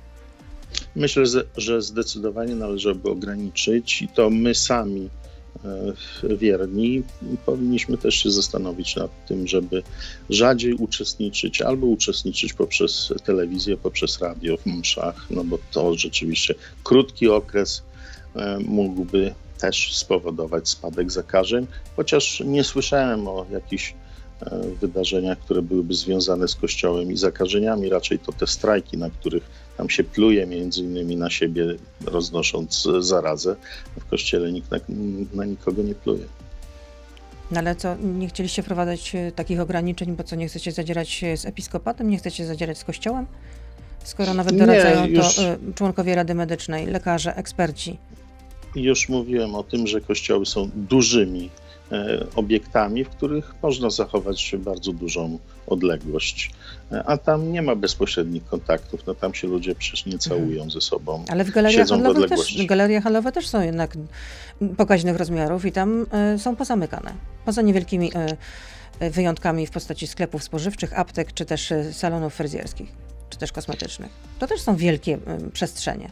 Myślę, 0.95 1.23
że 1.57 1.81
zdecydowanie 1.81 2.55
należałoby 2.55 3.09
ograniczyć 3.09 4.01
i 4.01 4.07
to 4.07 4.29
my 4.29 4.55
sami 4.55 5.09
wierni, 6.23 7.03
powinniśmy 7.45 7.97
też 7.97 8.15
się 8.15 8.31
zastanowić 8.31 8.95
nad 8.95 9.25
tym, 9.27 9.47
żeby 9.47 9.83
rzadziej 10.29 10.73
uczestniczyć 10.73 11.61
albo 11.61 11.87
uczestniczyć 11.87 12.53
poprzez 12.53 13.13
telewizję, 13.23 13.77
poprzez 13.77 14.21
radio 14.21 14.57
w 14.57 14.65
mszach, 14.65 15.25
no 15.29 15.43
bo 15.43 15.57
to 15.71 15.95
rzeczywiście 15.95 16.55
krótki 16.83 17.27
okres 17.29 17.83
e, 18.35 18.59
mógłby 18.59 19.33
też 19.59 19.97
spowodować 19.97 20.69
spadek 20.69 21.11
zakażeń, 21.11 21.67
chociaż 21.95 22.39
nie 22.45 22.63
słyszałem 22.63 23.27
o 23.27 23.45
jakichś 23.51 23.93
e, 24.41 24.61
wydarzeniach, 24.81 25.39
które 25.39 25.61
byłyby 25.61 25.93
związane 25.93 26.47
z 26.47 26.55
kościołem 26.55 27.11
i 27.11 27.17
zakażeniami. 27.17 27.89
Raczej 27.89 28.19
to 28.19 28.31
te 28.31 28.47
strajki, 28.47 28.97
na 28.97 29.09
których 29.09 29.66
tam 29.77 29.89
się 29.89 30.03
pluje 30.03 30.45
między 30.45 30.81
innymi 30.81 31.15
na 31.15 31.29
siebie, 31.29 31.75
roznosząc 32.05 32.87
zarazę. 32.99 33.55
W 33.99 34.05
kościele 34.09 34.51
nikt 34.51 34.71
na, 34.71 34.77
na 35.33 35.45
nikogo 35.45 35.83
nie 35.83 35.95
pluje. 35.95 36.25
No 37.51 37.59
ale 37.59 37.75
co, 37.75 37.95
nie 37.95 38.27
chcieliście 38.27 38.63
wprowadzać 38.63 39.15
e, 39.15 39.31
takich 39.31 39.59
ograniczeń, 39.59 40.15
bo 40.15 40.23
co, 40.23 40.35
nie 40.35 40.47
chcecie 40.47 40.71
zadzierać 40.71 41.21
z 41.35 41.45
episkopatem, 41.45 42.09
nie 42.09 42.17
chcecie 42.17 42.45
zadzierać 42.45 42.77
z 42.77 42.83
kościołem? 42.83 43.25
Skoro 44.03 44.33
nawet 44.33 44.57
doradzają 44.57 45.07
nie, 45.07 45.15
już... 45.15 45.35
to 45.35 45.41
e, 45.41 45.57
członkowie 45.75 46.15
Rady 46.15 46.35
Medycznej, 46.35 46.85
lekarze, 46.85 47.35
eksperci. 47.35 47.97
Już 48.75 49.09
mówiłem 49.09 49.55
o 49.55 49.63
tym, 49.63 49.87
że 49.87 50.01
kościoły 50.01 50.45
są 50.45 50.69
dużymi 50.75 51.49
obiektami, 52.35 53.03
w 53.03 53.09
których 53.09 53.53
można 53.63 53.89
zachować 53.89 54.55
bardzo 54.59 54.93
dużą 54.93 55.39
odległość. 55.67 56.51
E, 56.91 57.03
a 57.03 57.17
tam 57.17 57.51
nie 57.51 57.61
ma 57.61 57.75
bezpośrednich 57.75 58.45
kontaktów, 58.45 59.05
no 59.07 59.15
tam 59.15 59.33
się 59.33 59.47
ludzie 59.47 59.75
przecież 59.75 60.05
nie 60.05 60.17
całują 60.17 60.51
mhm. 60.51 60.71
ze 60.71 60.81
sobą. 60.81 61.25
Ale 61.29 61.43
w 61.43 61.51
galeriach 61.51 61.87
handlowych 61.87 62.29
też, 62.29 62.65
galerie 62.65 63.01
handlowe 63.01 63.31
też 63.31 63.47
są 63.47 63.61
jednak 63.61 63.97
pokaźnych 64.77 65.15
rozmiarów 65.15 65.65
i 65.65 65.71
tam 65.71 66.05
y, 66.35 66.39
są 66.39 66.55
pozamykane. 66.55 67.13
Poza 67.45 67.61
niewielkimi 67.61 68.11
wyjątkami 69.11 69.67
w 69.67 69.71
postaci 69.71 70.07
sklepów 70.07 70.43
spożywczych, 70.43 70.99
aptek 70.99 71.33
czy 71.33 71.45
też 71.45 71.73
salonów 71.91 72.33
fryzjerskich, 72.33 72.91
czy 73.29 73.37
też 73.37 73.51
kosmetycznych. 73.51 74.11
To 74.39 74.47
też 74.47 74.61
są 74.61 74.75
wielkie 74.75 75.17
przestrzenie 75.53 76.09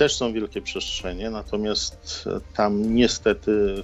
też 0.00 0.16
są 0.16 0.32
wielkie 0.32 0.62
przestrzenie, 0.62 1.30
natomiast 1.30 2.28
tam 2.56 2.94
niestety 2.94 3.82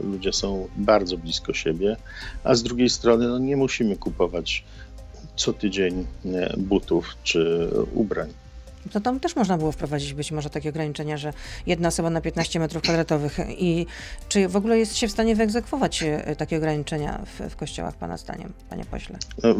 ludzie 0.00 0.32
są 0.32 0.68
bardzo 0.76 1.18
blisko 1.18 1.54
siebie, 1.54 1.96
a 2.44 2.54
z 2.54 2.62
drugiej 2.62 2.90
strony 2.90 3.28
no, 3.28 3.38
nie 3.38 3.56
musimy 3.56 3.96
kupować 3.96 4.64
co 5.36 5.52
tydzień 5.52 6.06
butów 6.56 7.06
czy 7.22 7.70
ubrań. 7.94 8.28
To 8.92 9.00
tam 9.00 9.20
też 9.20 9.36
można 9.36 9.58
było 9.58 9.72
wprowadzić 9.72 10.14
być 10.14 10.32
może 10.32 10.50
takie 10.50 10.68
ograniczenia, 10.68 11.16
że 11.16 11.32
jedna 11.66 11.88
osoba 11.88 12.10
na 12.10 12.20
15 12.20 12.58
metrów 12.58 12.82
kwadratowych. 12.82 13.38
I 13.58 13.86
czy 14.28 14.48
w 14.48 14.56
ogóle 14.56 14.78
jest 14.78 14.96
się 14.96 15.08
w 15.08 15.10
stanie 15.10 15.36
wyegzekwować 15.36 16.02
e, 16.02 16.36
takie 16.36 16.56
ograniczenia 16.56 17.24
w, 17.26 17.50
w 17.50 17.56
kościołach, 17.56 17.94
Pana 17.96 18.16
zdaniem, 18.16 18.52
Panie 18.70 18.84
Pośle? 18.84 19.18
No, 19.42 19.54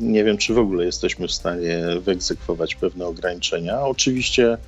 nie 0.00 0.24
wiem, 0.24 0.38
czy 0.38 0.54
w 0.54 0.58
ogóle 0.58 0.84
jesteśmy 0.84 1.28
w 1.28 1.32
stanie 1.32 1.82
wyegzekwować 2.00 2.74
pewne 2.74 3.06
ograniczenia. 3.06 3.80
Oczywiście 3.80 4.58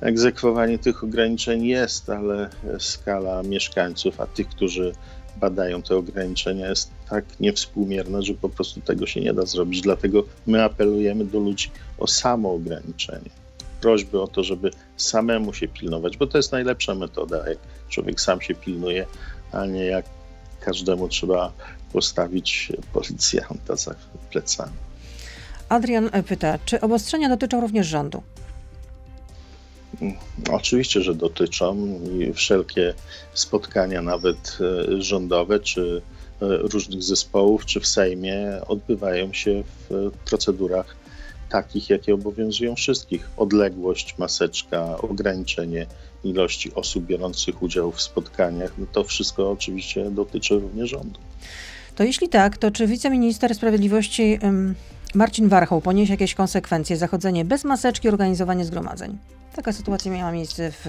egzekwowanie 0.00 0.78
tych 0.78 1.04
ograniczeń 1.04 1.64
jest, 1.64 2.10
ale 2.10 2.50
skala 2.78 3.42
mieszkańców, 3.42 4.20
a 4.20 4.26
tych, 4.26 4.48
którzy 4.48 4.92
badają 5.36 5.82
te 5.82 5.96
ograniczenia, 5.96 6.68
jest 6.68 6.90
tak 7.10 7.24
niewspółmierna, 7.40 8.22
że 8.22 8.34
po 8.34 8.48
prostu 8.48 8.80
tego 8.80 9.06
się 9.06 9.20
nie 9.20 9.34
da 9.34 9.46
zrobić. 9.46 9.80
Dlatego 9.80 10.24
my 10.46 10.62
apelujemy 10.62 11.24
do 11.24 11.38
ludzi 11.38 11.70
o 11.98 12.06
samo 12.06 12.54
ograniczenie. 12.54 13.30
Prośby 13.80 14.20
o 14.20 14.26
to, 14.26 14.44
żeby 14.44 14.70
samemu 14.96 15.54
się 15.54 15.68
pilnować, 15.68 16.16
bo 16.16 16.26
to 16.26 16.38
jest 16.38 16.52
najlepsza 16.52 16.94
metoda, 16.94 17.48
jak 17.48 17.58
człowiek 17.88 18.20
sam 18.20 18.40
się 18.40 18.54
pilnuje, 18.54 19.06
a 19.52 19.66
nie 19.66 19.84
jak 19.84 20.04
każdemu 20.60 21.08
trzeba 21.08 21.52
postawić 21.92 22.72
policjanta 22.92 23.76
za 23.76 23.94
plecami. 24.30 24.72
Adrian 25.68 26.10
pyta, 26.28 26.58
czy 26.64 26.80
obostrzenia 26.80 27.28
dotyczą 27.28 27.60
również 27.60 27.86
rządu? 27.86 28.22
Oczywiście, 30.50 31.02
że 31.02 31.14
dotyczą 31.14 32.00
i 32.20 32.32
wszelkie 32.32 32.94
spotkania, 33.34 34.02
nawet 34.02 34.58
e, 34.60 35.02
rządowe 35.02 35.60
czy 35.60 36.02
różnych 36.40 37.02
zespołów 37.02 37.66
czy 37.66 37.80
w 37.80 37.86
Sejmie 37.86 38.60
odbywają 38.68 39.32
się 39.32 39.62
w 39.90 40.10
procedurach 40.24 40.96
takich, 41.48 41.90
jakie 41.90 42.14
obowiązują 42.14 42.74
wszystkich. 42.74 43.30
Odległość, 43.36 44.18
maseczka, 44.18 44.98
ograniczenie 44.98 45.86
ilości 46.24 46.74
osób 46.74 47.06
biorących 47.06 47.62
udział 47.62 47.92
w 47.92 48.02
spotkaniach. 48.02 48.72
No 48.78 48.86
to 48.92 49.04
wszystko 49.04 49.50
oczywiście 49.50 50.10
dotyczy 50.10 50.54
również 50.54 50.90
rządu. 50.90 51.20
To 51.96 52.04
jeśli 52.04 52.28
tak, 52.28 52.58
to 52.58 52.70
czy 52.70 52.86
wiceminister 52.86 53.54
sprawiedliwości 53.54 54.38
Marcin 55.14 55.48
Warchoł 55.48 55.80
poniesie 55.80 56.12
jakieś 56.12 56.34
konsekwencje, 56.34 56.96
zachodzenie 56.96 57.44
bez 57.44 57.64
maseczki, 57.64 58.08
organizowanie 58.08 58.64
zgromadzeń? 58.64 59.18
Taka 59.56 59.72
sytuacja 59.72 60.12
miała 60.12 60.32
miejsce 60.32 60.72
w, 60.72 60.86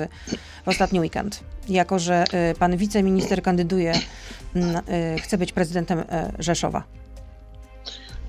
w 0.65 0.67
ostatni 0.67 0.99
weekend. 0.99 1.39
Jako, 1.69 1.99
że 1.99 2.23
y, 2.51 2.55
pan 2.59 2.77
wiceminister 2.77 3.41
kandyduje, 3.41 3.93
y, 3.95 5.19
chce 5.19 5.38
być 5.38 5.51
prezydentem 5.51 5.99
y, 5.99 6.03
Rzeszowa. 6.39 6.83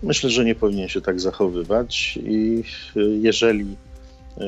Myślę, 0.02 0.30
że 0.30 0.44
nie 0.44 0.54
powinien 0.54 0.88
się 0.88 1.00
tak 1.00 1.20
zachowywać 1.20 2.18
i 2.22 2.64
jeżeli 3.20 3.76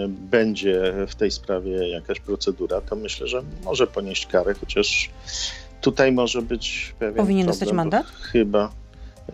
będzie 0.08 0.94
w 1.08 1.14
tej 1.14 1.30
sprawie 1.30 1.88
jakaś 1.88 2.20
procedura, 2.20 2.80
to 2.80 2.96
myślę, 2.96 3.26
że 3.26 3.42
może 3.64 3.86
ponieść 3.86 4.26
karę, 4.26 4.54
chociaż 4.54 5.10
tutaj 5.80 6.12
może 6.12 6.42
być 6.42 6.94
pewien 6.98 7.14
Powinien 7.14 7.46
problem, 7.46 7.60
dostać 7.60 7.72
mandat? 7.76 8.06
Chyba, 8.06 8.72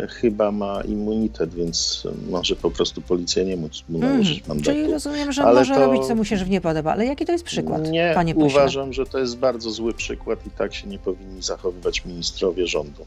chyba 0.09 0.53
ma 0.53 0.81
immunitet, 0.81 1.55
więc 1.55 2.07
może 2.31 2.57
po 2.57 2.71
prostu 2.71 3.03
policja 3.03 3.43
nie 3.43 3.57
móc 3.57 3.85
mu 3.89 3.99
nałożyć 3.99 4.39
mm, 4.39 4.49
mandatu. 4.49 4.71
Czyli 4.71 4.93
rozumiem, 4.93 5.33
że 5.33 5.43
ale 5.43 5.61
może 5.61 5.75
to... 5.75 5.81
robić, 5.81 6.07
co 6.07 6.15
mu 6.15 6.25
się 6.25 6.37
żywnie 6.37 6.61
podoba. 6.61 6.93
Ale 6.93 7.07
jaki 7.07 7.27
to 7.27 7.33
jest 7.33 7.45
przykład, 7.45 7.91
nie, 7.91 8.13
panie 8.15 8.35
pośle? 8.35 8.49
uważam, 8.49 8.93
że 8.93 9.07
to 9.07 9.19
jest 9.19 9.37
bardzo 9.37 9.71
zły 9.71 9.95
przykład 9.95 10.47
i 10.47 10.51
tak 10.51 10.75
się 10.75 10.89
nie 10.89 10.99
powinni 10.99 11.43
zachowywać 11.43 12.05
ministrowie 12.05 12.67
rządu. 12.67 13.07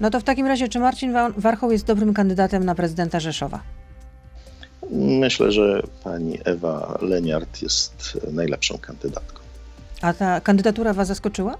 No 0.00 0.10
to 0.10 0.20
w 0.20 0.24
takim 0.24 0.46
razie, 0.46 0.68
czy 0.68 0.78
Marcin 0.78 1.14
Warchoł 1.36 1.72
jest 1.72 1.86
dobrym 1.86 2.14
kandydatem 2.14 2.64
na 2.64 2.74
prezydenta 2.74 3.20
Rzeszowa? 3.20 3.62
Myślę, 4.90 5.52
że 5.52 5.82
pani 6.04 6.38
Ewa 6.44 6.98
Leniart 7.02 7.62
jest 7.62 8.18
najlepszą 8.32 8.78
kandydatką. 8.78 9.42
A 10.02 10.12
ta 10.12 10.40
kandydatura 10.40 10.92
was 10.92 11.08
zaskoczyła? 11.08 11.58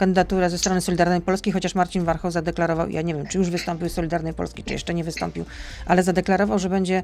Kandydatura 0.00 0.48
ze 0.48 0.58
strony 0.58 0.80
Solidarnej 0.80 1.20
Polski, 1.20 1.52
chociaż 1.52 1.74
Marcin 1.74 2.04
Warchoł 2.04 2.30
zadeklarował, 2.30 2.88
ja 2.88 3.02
nie 3.02 3.14
wiem, 3.14 3.26
czy 3.26 3.38
już 3.38 3.50
wystąpił 3.50 3.88
z 3.88 3.92
Solidarnej 3.92 4.34
Polski, 4.34 4.64
czy 4.64 4.72
jeszcze 4.72 4.94
nie 4.94 5.04
wystąpił, 5.04 5.44
ale 5.86 6.02
zadeklarował, 6.02 6.58
że 6.58 6.68
będzie 6.68 7.02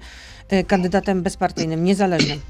y, 0.53 0.65
kandydatem 0.65 1.23
bezpartyjnym, 1.23 1.85
niezależnym. 1.85 2.41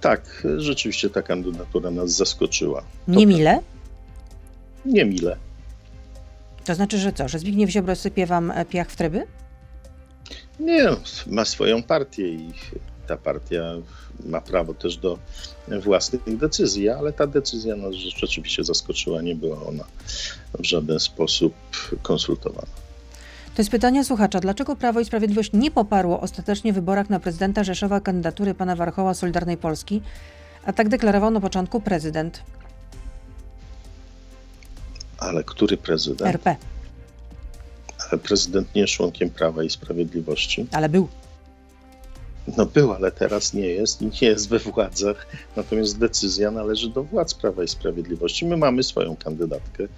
Tak, 0.00 0.46
rzeczywiście 0.56 1.10
ta 1.10 1.22
kandydatura 1.22 1.90
nas 1.90 2.10
zaskoczyła. 2.10 2.82
Niemile? 3.08 3.60
Niemile. 4.84 5.36
To 6.64 6.74
znaczy, 6.74 6.98
że 6.98 7.12
co, 7.12 7.28
że 7.28 7.38
Zbigniew 7.38 7.70
Ziobro 7.70 7.96
sypie 7.96 8.26
wam 8.26 8.50
e, 8.50 8.64
piach 8.64 8.90
w 8.90 8.96
tryby? 8.96 9.26
Nie, 10.60 10.88
ma 11.26 11.44
swoją 11.44 11.82
partię 11.82 12.28
i 12.28 12.52
ta 13.06 13.16
partia 13.16 13.62
ma 14.24 14.40
prawo 14.40 14.74
też 14.74 14.96
do 14.96 15.18
własnych 15.82 16.36
decyzji, 16.38 16.88
ale 16.88 17.12
ta 17.12 17.26
decyzja 17.26 17.76
nas 17.76 17.94
rzeczywiście 17.94 18.64
zaskoczyła, 18.64 19.22
nie 19.22 19.34
była 19.34 19.66
ona 19.66 19.84
w 20.58 20.64
żaden 20.64 21.00
sposób 21.00 21.54
konsultowana. 22.02 22.66
To 23.54 23.62
jest 23.62 23.70
pytanie 23.70 24.04
słuchacza. 24.04 24.40
Dlaczego 24.40 24.76
Prawo 24.76 25.00
i 25.00 25.04
Sprawiedliwość 25.04 25.50
nie 25.52 25.70
poparło 25.70 26.20
ostatecznie 26.20 26.72
w 26.72 26.74
wyborach 26.74 27.10
na 27.10 27.20
prezydenta 27.20 27.64
Rzeszowa 27.64 28.00
kandydatury 28.00 28.54
pana 28.54 28.76
Warchoła 28.76 29.14
Solidarnej 29.14 29.56
Polski, 29.56 30.02
a 30.64 30.72
tak 30.72 30.88
deklarował 30.88 31.30
na 31.30 31.40
początku 31.40 31.80
prezydent? 31.80 32.42
Ale 35.18 35.44
który 35.44 35.76
prezydent? 35.76 36.30
RP. 36.30 36.56
Ale 38.10 38.20
prezydent 38.20 38.74
nie 38.74 38.80
jest 38.80 38.92
członkiem 38.94 39.30
Prawa 39.30 39.62
i 39.62 39.70
Sprawiedliwości. 39.70 40.66
Ale 40.72 40.88
był. 40.88 41.08
No 42.56 42.66
był, 42.66 42.92
ale 42.92 43.12
teraz 43.12 43.54
nie 43.54 43.66
jest 43.66 44.00
nie 44.00 44.28
jest 44.28 44.48
we 44.48 44.58
władzach. 44.58 45.26
Natomiast 45.56 45.98
decyzja 45.98 46.50
należy 46.50 46.90
do 46.90 47.02
władz 47.02 47.34
Prawa 47.34 47.64
i 47.64 47.68
Sprawiedliwości. 47.68 48.46
My 48.46 48.56
mamy 48.56 48.82
swoją 48.82 49.16
kandydatkę, 49.16 49.88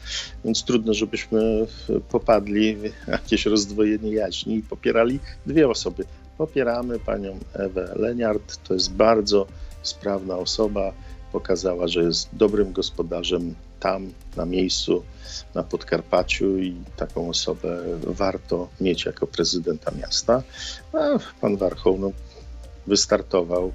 więc 0.44 0.64
trudno, 0.64 0.94
żebyśmy 0.94 1.66
popadli 2.10 2.76
w 2.76 3.08
jakieś 3.08 3.46
rozdwojenie 3.46 4.12
jaźni 4.12 4.56
i 4.56 4.62
popierali 4.62 5.20
dwie 5.46 5.68
osoby. 5.68 6.04
Popieramy 6.38 6.98
panią 6.98 7.38
Ewę 7.52 7.92
Leniart. 7.96 8.68
To 8.68 8.74
jest 8.74 8.92
bardzo 8.92 9.46
sprawna 9.82 10.36
osoba. 10.36 10.92
Pokazała, 11.32 11.88
że 11.88 12.02
jest 12.02 12.28
dobrym 12.32 12.72
gospodarzem 12.72 13.54
tam, 13.80 14.12
na 14.36 14.44
miejscu, 14.44 15.02
na 15.54 15.62
Podkarpaciu 15.62 16.58
i 16.58 16.76
taką 16.96 17.28
osobę 17.28 17.78
warto 18.02 18.68
mieć 18.80 19.04
jako 19.04 19.26
prezydenta 19.26 19.90
miasta. 19.90 20.42
A 20.92 20.98
pan 21.40 21.56
Warchoł, 21.56 21.98
no, 21.98 22.12
wystartował, 22.88 23.72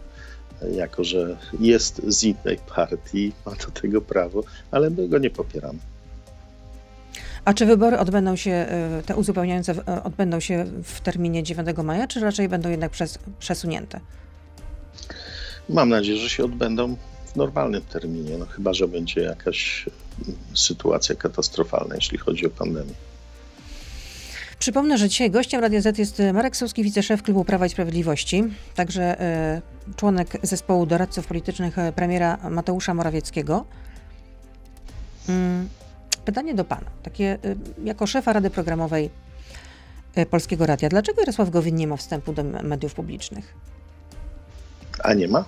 jako 0.72 1.04
że 1.04 1.38
jest 1.60 2.02
z 2.08 2.24
innej 2.24 2.58
partii, 2.76 3.32
ma 3.46 3.52
do 3.52 3.72
tego 3.82 4.02
prawo, 4.02 4.44
ale 4.72 4.90
my 4.90 5.08
go 5.08 5.18
nie 5.18 5.30
popieramy. 5.30 5.80
A 7.46 7.54
czy 7.54 7.66
wybory 7.66 8.00
odbędą 8.00 8.36
się, 8.36 8.52
e, 8.52 9.02
te 9.06 9.16
uzupełniające 9.16 9.76
e, 9.88 10.04
odbędą 10.04 10.40
się 10.40 10.66
w 10.84 11.02
terminie 11.02 11.44
9 11.44 11.78
maja, 11.84 12.08
czy 12.08 12.20
raczej 12.20 12.50
będą 12.50 12.70
jednak 12.70 12.92
przes 12.92 13.20
przesunięte? 13.40 14.00
Mam 15.70 15.90
nadzieję, 15.90 16.18
że 16.18 16.30
się 16.30 16.46
odbędą 16.46 16.96
w 17.26 17.36
normalnym 17.36 17.82
terminie, 17.82 18.38
no 18.38 18.46
chyba, 18.46 18.74
że 18.74 18.88
będzie 18.88 19.22
jakaś 19.22 19.86
sytuacja 20.54 21.16
katastrofalna, 21.16 21.96
jeśli 21.96 22.18
chodzi 22.18 22.46
o 22.46 22.50
pandemię. 22.50 22.94
Przypomnę, 24.64 24.98
że 24.98 25.10
dzisiaj 25.10 25.32
gościem 25.32 25.62
Radia 25.62 25.82
Z 25.82 25.98
jest 25.98 26.20
e, 26.20 26.34
Marek 26.34 26.58
Suski, 26.58 26.84
wiceszef 26.84 27.24
Klubu 27.24 27.46
Prawa 27.46 27.66
i 27.66 27.70
Sprawiedliwości, 27.70 28.44
także 28.76 29.22
e, 29.22 29.62
członek 29.96 30.38
zespołu 30.44 30.86
doradców 30.86 31.28
politycznych 31.28 31.80
e, 31.80 31.92
premiera 31.92 32.38
Mateusza 32.50 32.94
Morawieckiego. 32.94 33.66
Mm, 35.30 35.70
pytanie 36.26 36.56
do 36.56 36.66
pana, 36.66 36.86
takie 37.04 37.38
jako 37.84 38.08
szefa 38.08 38.34
Rady 38.34 38.50
Programowej 38.50 39.10
Polskiego 40.30 40.66
Radia. 40.66 40.90
Dlaczego 40.90 41.22
Jarosław 41.22 41.50
Gowin 41.50 41.76
nie 41.76 41.88
ma 41.88 41.98
wstępu 41.98 42.34
do 42.34 42.44
mediów 42.44 42.94
publicznych? 42.94 43.54
A 45.00 45.14
nie 45.14 45.28
ma? 45.28 45.46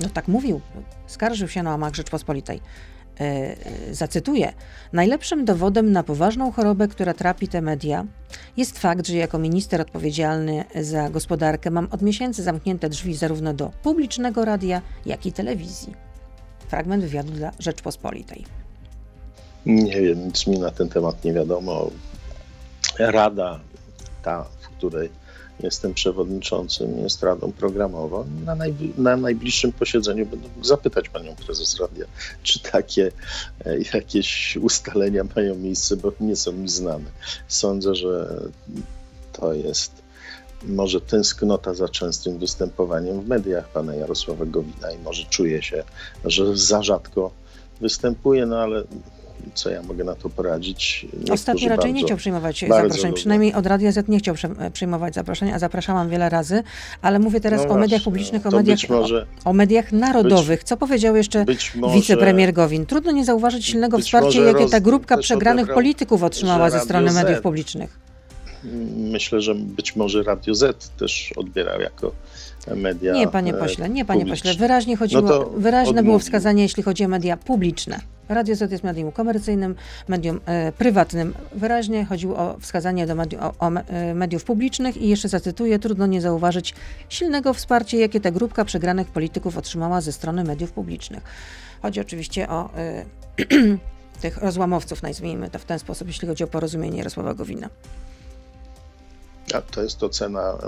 No 0.00 0.08
tak 0.08 0.28
mówił. 0.28 0.60
Skarżył 1.06 1.48
się 1.48 1.62
na 1.62 1.70
łamach 1.70 1.94
Rzeczpospolitej. 1.94 2.60
E, 3.20 3.56
zacytuję: 3.94 4.52
Najlepszym 4.92 5.44
dowodem 5.44 5.92
na 5.92 6.02
poważną 6.02 6.52
chorobę, 6.52 6.88
która 6.88 7.14
trapi 7.14 7.48
te 7.48 7.62
media, 7.62 8.04
jest 8.56 8.78
fakt, 8.78 9.06
że 9.06 9.16
jako 9.16 9.38
minister 9.38 9.80
odpowiedzialny 9.80 10.64
za 10.80 11.10
gospodarkę 11.10 11.70
mam 11.70 11.88
od 11.90 12.02
miesięcy 12.02 12.42
zamknięte 12.42 12.88
drzwi 12.88 13.14
zarówno 13.14 13.54
do 13.54 13.70
publicznego 13.82 14.44
radia, 14.44 14.82
jak 15.06 15.26
i 15.26 15.32
telewizji. 15.32 15.94
Fragment 16.68 17.02
wywiadu 17.02 17.32
dla 17.32 17.52
Rzeczpospolitej. 17.58 18.44
Nie 19.66 20.00
wiem, 20.00 20.26
nic 20.26 20.46
mi 20.46 20.58
na 20.58 20.70
ten 20.70 20.88
temat 20.88 21.24
nie 21.24 21.32
wiadomo. 21.32 21.90
Rada, 22.98 23.60
ta, 24.22 24.44
w 24.60 24.68
której 24.68 25.10
jestem 25.60 25.94
przewodniczącym, 25.94 26.98
jest 26.98 27.22
radą 27.22 27.52
programową. 27.52 28.26
Na, 28.44 28.56
na 28.98 29.16
najbliższym 29.16 29.72
posiedzeniu 29.72 30.26
będę 30.26 30.48
mógł 30.48 30.64
zapytać 30.64 31.08
panią 31.08 31.36
prezes 31.46 31.80
radia, 31.80 32.04
czy 32.42 32.60
takie 32.60 33.12
e, 33.64 33.78
jakieś 33.94 34.56
ustalenia 34.56 35.24
mają 35.36 35.54
miejsce, 35.54 35.96
bo 35.96 36.12
nie 36.20 36.36
są 36.36 36.52
mi 36.52 36.68
znane. 36.68 37.10
Sądzę, 37.48 37.94
że 37.94 38.40
to 39.32 39.52
jest 39.52 40.06
może 40.62 41.00
tęsknota 41.00 41.74
za 41.74 41.88
częstym 41.88 42.38
występowaniem 42.38 43.20
w 43.20 43.28
mediach 43.28 43.68
pana 43.68 43.94
Jarosława 43.94 44.46
Gowina 44.46 44.92
i 44.92 44.98
może 44.98 45.24
czuje 45.24 45.62
się, 45.62 45.84
że 46.24 46.56
za 46.56 46.82
rzadko 46.82 47.30
występuje, 47.80 48.46
no 48.46 48.58
ale 48.58 48.82
co 49.54 49.70
ja 49.70 49.82
mogę 49.82 50.04
na 50.04 50.14
to 50.14 50.30
poradzić. 50.30 51.06
Ostatnio 51.30 51.68
raczej 51.68 51.92
nie 51.92 52.04
chciał 52.04 52.16
przyjmować 52.16 52.64
zaproszeń, 52.68 53.12
przynajmniej 53.12 53.54
od 53.54 53.66
Radia 53.66 53.92
Z 53.92 54.08
nie 54.08 54.18
chciał 54.18 54.34
przyjmować 54.72 55.14
zaproszeń, 55.14 55.50
a 55.52 55.58
zapraszałam 55.58 56.08
wiele 56.10 56.28
razy, 56.28 56.62
ale 57.02 57.18
mówię 57.18 57.40
teraz 57.40 57.64
no 57.68 57.74
o 57.74 57.78
mediach 57.78 58.02
publicznych, 58.02 58.46
o 58.46 58.50
mediach, 58.50 58.78
może, 58.88 59.26
o, 59.44 59.50
o, 59.50 59.52
mediach 59.52 59.92
narodowych. 59.92 60.58
Być, 60.60 60.68
co 60.68 60.76
powiedział 60.76 61.16
jeszcze 61.16 61.44
może, 61.76 61.94
wicepremier 61.94 62.52
Gowin? 62.52 62.86
Trudno 62.86 63.12
nie 63.12 63.24
zauważyć 63.24 63.66
silnego 63.66 63.98
wsparcia, 63.98 64.40
jakie 64.40 64.68
ta 64.68 64.80
grupka 64.80 65.16
przegranych 65.16 65.74
polityków 65.74 66.22
otrzymała 66.22 66.70
ze 66.70 66.80
strony 66.80 67.12
mediów 67.12 67.40
publicznych. 67.40 68.06
Myślę, 68.96 69.40
że 69.40 69.54
być 69.54 69.96
może 69.96 70.22
Radio 70.22 70.54
Z 70.54 70.90
też 70.98 71.32
odbierał 71.36 71.80
jako 71.80 72.12
media. 72.76 73.12
Nie, 73.12 73.28
panie 73.28 73.54
pośle, 73.54 73.88
nie, 73.88 74.04
panie 74.04 74.20
publiczne. 74.20 74.50
pośle. 74.50 74.66
Wyraźnie 74.66 74.96
chodziło, 74.96 75.22
no 75.22 75.44
wyraźne 75.44 75.90
odmówił. 75.90 76.04
było 76.04 76.18
wskazanie, 76.18 76.62
jeśli 76.62 76.82
chodzi 76.82 77.04
o 77.04 77.08
media 77.08 77.36
publiczne. 77.36 78.00
Radio 78.28 78.56
Z 78.56 78.72
jest 78.72 78.84
medium 78.84 79.12
komercyjnym, 79.12 79.74
medium 80.08 80.40
e, 80.46 80.72
prywatnym. 80.72 81.34
Wyraźnie 81.54 82.04
chodziło 82.04 82.36
o 82.36 82.56
wskazanie 82.60 83.06
do 83.06 83.14
o, 83.40 83.54
o 83.58 83.70
e, 83.70 84.14
mediów 84.14 84.44
publicznych 84.44 84.96
i 84.96 85.08
jeszcze 85.08 85.28
zacytuję, 85.28 85.78
trudno 85.78 86.06
nie 86.06 86.20
zauważyć 86.20 86.74
silnego 87.08 87.54
wsparcia, 87.54 87.96
jakie 87.96 88.20
ta 88.20 88.30
grupka 88.30 88.64
przegranych 88.64 89.08
polityków 89.08 89.58
otrzymała 89.58 90.00
ze 90.00 90.12
strony 90.12 90.44
mediów 90.44 90.72
publicznych. 90.72 91.22
Chodzi 91.82 92.00
oczywiście 92.00 92.48
o, 92.48 92.70
e, 92.76 93.04
tych 94.22 94.36
rozłamowców, 94.36 95.02
nazwijmy 95.02 95.50
to 95.50 95.58
w 95.58 95.64
ten 95.64 95.78
sposób, 95.78 96.08
jeśli 96.08 96.28
chodzi 96.28 96.44
o 96.44 96.46
porozumienie 96.46 96.98
Jarosława 96.98 97.34
Gowina. 97.34 97.68
A 99.54 99.60
to 99.60 99.82
jest 99.82 100.02
ocena 100.02 100.58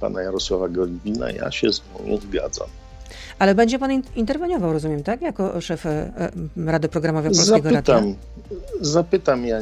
pana 0.00 0.22
Jarosława 0.22 0.68
Gowina, 0.68 1.30
ja 1.30 1.50
się 1.50 1.72
z 1.72 1.82
nią 2.06 2.16
zgadzam. 2.16 2.68
Ale 3.40 3.54
będzie 3.54 3.78
pan 3.78 4.02
interweniował, 4.16 4.72
rozumiem, 4.72 5.02
tak? 5.02 5.22
Jako 5.22 5.60
szef 5.60 5.86
e, 5.86 5.90
e, 5.90 6.30
Rady 6.56 6.88
Programowej 6.88 7.30
Polskiego 7.30 7.70
zapytam, 7.70 8.04
Radia? 8.04 8.14
Zapytam, 8.80 9.46
ja 9.46 9.58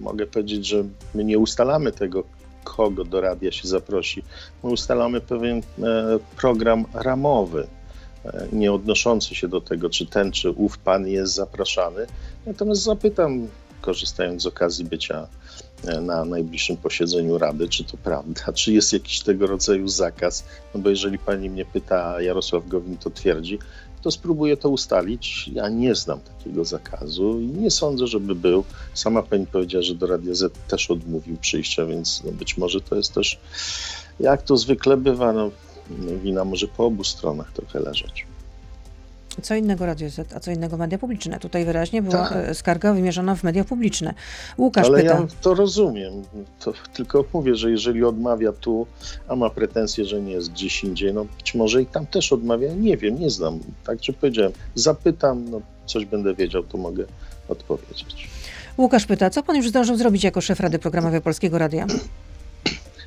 mogę 0.00 0.26
powiedzieć, 0.26 0.66
że 0.66 0.84
my 1.14 1.24
nie 1.24 1.38
ustalamy 1.38 1.92
tego, 1.92 2.24
kogo 2.64 3.04
do 3.04 3.20
radia 3.20 3.52
się 3.52 3.68
zaprosi. 3.68 4.22
My 4.64 4.70
ustalamy 4.70 5.20
pewien 5.20 5.58
e, 5.58 5.62
program 6.36 6.84
ramowy, 6.94 7.66
nie 8.52 8.72
odnoszący 8.72 9.34
się 9.34 9.48
do 9.48 9.60
tego, 9.60 9.90
czy 9.90 10.06
ten, 10.06 10.32
czy 10.32 10.50
ów 10.50 10.78
pan 10.78 11.06
jest 11.08 11.34
zapraszany. 11.34 12.06
Natomiast 12.46 12.82
zapytam, 12.82 13.48
korzystając 13.80 14.42
z 14.42 14.46
okazji 14.46 14.84
bycia 14.84 15.26
na 16.02 16.24
najbliższym 16.24 16.76
posiedzeniu 16.76 17.38
Rady, 17.38 17.68
czy 17.68 17.84
to 17.84 17.96
prawda, 17.96 18.52
czy 18.58 18.72
jest 18.72 18.92
jakiś 18.92 19.20
tego 19.20 19.46
rodzaju 19.46 19.88
zakaz, 19.88 20.44
no 20.74 20.80
bo 20.80 20.90
jeżeli 20.90 21.18
pani 21.18 21.50
mnie 21.50 21.64
pyta, 21.64 22.20
Jarosław 22.22 22.68
Gowin 22.68 22.96
to 22.96 23.10
twierdzi, 23.10 23.58
to 24.02 24.10
spróbuję 24.10 24.56
to 24.56 24.68
ustalić. 24.68 25.48
Ja 25.48 25.68
nie 25.68 25.94
znam 25.94 26.20
takiego 26.20 26.64
zakazu 26.64 27.40
i 27.40 27.46
nie 27.46 27.70
sądzę, 27.70 28.06
żeby 28.06 28.34
był. 28.34 28.64
Sama 28.94 29.22
pani 29.22 29.46
powiedziała, 29.46 29.82
że 29.82 29.94
do 29.94 30.06
Radia 30.06 30.34
Z 30.34 30.54
też 30.68 30.90
odmówił 30.90 31.36
przyjścia, 31.36 31.86
więc 31.86 32.22
no 32.24 32.32
być 32.32 32.56
może 32.56 32.80
to 32.80 32.96
jest 32.96 33.14
też, 33.14 33.40
jak 34.20 34.42
to 34.42 34.56
zwykle 34.56 34.96
bywa, 34.96 35.32
no, 35.32 35.50
wina 36.22 36.44
może 36.44 36.68
po 36.68 36.86
obu 36.86 37.04
stronach 37.04 37.52
trochę 37.52 37.80
leżeć. 37.80 38.26
Co 39.42 39.54
innego 39.54 39.86
Radio 39.86 40.10
Z, 40.10 40.32
a 40.32 40.40
co 40.40 40.50
innego 40.50 40.76
media 40.76 40.98
publiczne. 40.98 41.38
Tutaj 41.38 41.64
wyraźnie 41.64 42.02
była 42.02 42.28
tak. 42.28 42.56
skarga 42.56 42.94
wymierzona 42.94 43.34
w 43.34 43.42
media 43.42 43.64
publiczne. 43.64 44.14
Łukasz 44.58 44.86
Ale 44.86 45.02
pyta. 45.02 45.14
ja 45.14 45.26
to 45.40 45.54
rozumiem. 45.54 46.12
To 46.60 46.72
tylko 46.94 47.24
mówię, 47.32 47.54
że 47.54 47.70
jeżeli 47.70 48.04
odmawia 48.04 48.52
tu, 48.52 48.86
a 49.28 49.36
ma 49.36 49.50
pretensje, 49.50 50.04
że 50.04 50.22
nie 50.22 50.32
jest 50.32 50.52
gdzieś 50.52 50.84
indziej, 50.84 51.14
no 51.14 51.26
być 51.38 51.54
może 51.54 51.82
i 51.82 51.86
tam 51.86 52.06
też 52.06 52.32
odmawia. 52.32 52.74
Nie 52.74 52.96
wiem, 52.96 53.20
nie 53.20 53.30
znam. 53.30 53.58
Tak, 53.84 54.00
czy 54.00 54.12
powiedziałem. 54.12 54.52
Zapytam, 54.74 55.50
no 55.50 55.60
coś 55.86 56.04
będę 56.04 56.34
wiedział, 56.34 56.62
to 56.62 56.78
mogę 56.78 57.04
odpowiedzieć. 57.48 58.28
Łukasz 58.78 59.06
pyta, 59.06 59.30
co 59.30 59.42
pan 59.42 59.56
już 59.56 59.68
zdążył 59.68 59.96
zrobić 59.96 60.24
jako 60.24 60.40
szef 60.40 60.60
Rady 60.60 60.78
Programowej 60.78 61.20
Polskiego 61.20 61.58
Radia? 61.58 61.86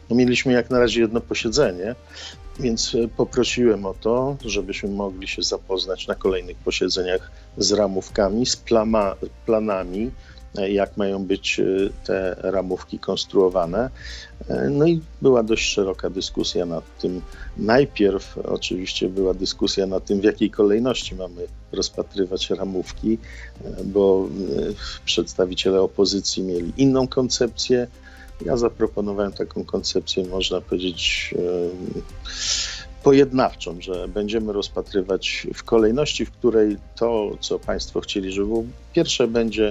No, 0.09 0.15
mieliśmy 0.15 0.53
jak 0.53 0.69
na 0.69 0.79
razie 0.79 1.01
jedno 1.01 1.21
posiedzenie, 1.21 1.95
więc 2.59 2.95
e, 2.95 3.07
poprosiłem 3.07 3.85
o 3.85 3.93
to, 3.93 4.37
żebyśmy 4.45 4.89
mogli 4.89 5.27
się 5.27 5.41
zapoznać 5.41 6.07
na 6.07 6.15
kolejnych 6.15 6.57
posiedzeniach 6.57 7.31
z 7.57 7.71
ramówkami, 7.71 8.45
z 8.45 8.55
plama, 8.55 9.15
planami, 9.45 10.11
e, 10.57 10.71
jak 10.71 10.97
mają 10.97 11.25
być 11.25 11.59
e, 11.59 11.65
te 12.05 12.35
ramówki 12.39 12.99
konstruowane. 12.99 13.89
No 14.71 14.87
i 14.87 15.01
była 15.21 15.43
dość 15.43 15.73
szeroka 15.73 16.09
dyskusja 16.09 16.65
nad 16.65 16.83
tym. 16.97 17.21
Najpierw 17.57 18.37
oczywiście 18.37 19.09
była 19.09 19.33
dyskusja 19.33 19.87
nad 19.87 20.05
tym, 20.05 20.21
w 20.21 20.23
jakiej 20.23 20.51
kolejności 20.51 21.15
mamy 21.15 21.47
rozpatrywać 21.71 22.49
ramówki, 22.49 23.17
bo 23.85 24.27
przedstawiciele 25.05 25.81
opozycji 25.81 26.43
mieli 26.43 26.73
inną 26.77 27.07
koncepcję 27.07 27.87
ja 28.45 28.58
zaproponowałem 28.58 29.32
taką 29.32 29.65
koncepcję, 29.65 30.25
można 30.25 30.62
powiedzieć, 30.62 31.34
pojednawczą, 33.04 33.82
że 33.82 34.08
będziemy 34.08 34.54
rozpatrywać 34.54 35.47
w 35.54 35.63
kolejności, 35.63 36.25
w 36.25 36.32
której 36.32 36.78
to, 36.95 37.38
co 37.39 37.60
Państwo 37.60 38.02
chcieli, 38.02 38.32
żeby 38.32 38.47
było 38.47 38.63
pierwsze, 38.93 39.28
będzie 39.28 39.67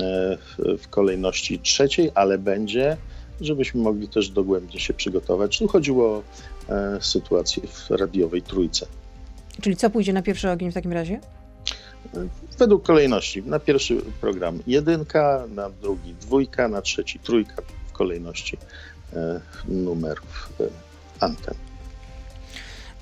e, 0.00 0.38
w 0.78 0.88
kolejności 0.90 1.58
trzeciej, 1.58 2.10
ale 2.14 2.38
będzie, 2.38 2.96
żebyśmy 3.40 3.82
mogli 3.82 4.08
też 4.08 4.28
dogłębnie 4.28 4.80
się 4.80 4.94
przygotować. 4.94 5.58
Tu 5.58 5.68
chodziło 5.68 6.06
o 6.08 6.22
e, 6.68 6.98
sytuację 7.00 7.62
w 7.66 7.90
radiowej 7.90 8.42
trójce. 8.42 8.86
Czyli 9.60 9.76
co 9.76 9.90
pójdzie 9.90 10.12
na 10.12 10.22
pierwszy 10.22 10.50
ogień 10.50 10.70
w 10.70 10.74
takim 10.74 10.92
razie? 10.92 11.20
Według 12.58 12.86
kolejności. 12.86 13.42
Na 13.42 13.58
pierwszy 13.58 13.96
program 14.20 14.58
jedynka, 14.66 15.44
na 15.54 15.70
drugi 15.70 16.14
dwójka, 16.14 16.68
na 16.68 16.82
trzeci 16.82 17.18
trójka, 17.18 17.62
kolejności 17.94 18.58
e, 19.12 19.40
numerów 19.68 20.52
e, 20.60 20.64
anten. 21.20 21.54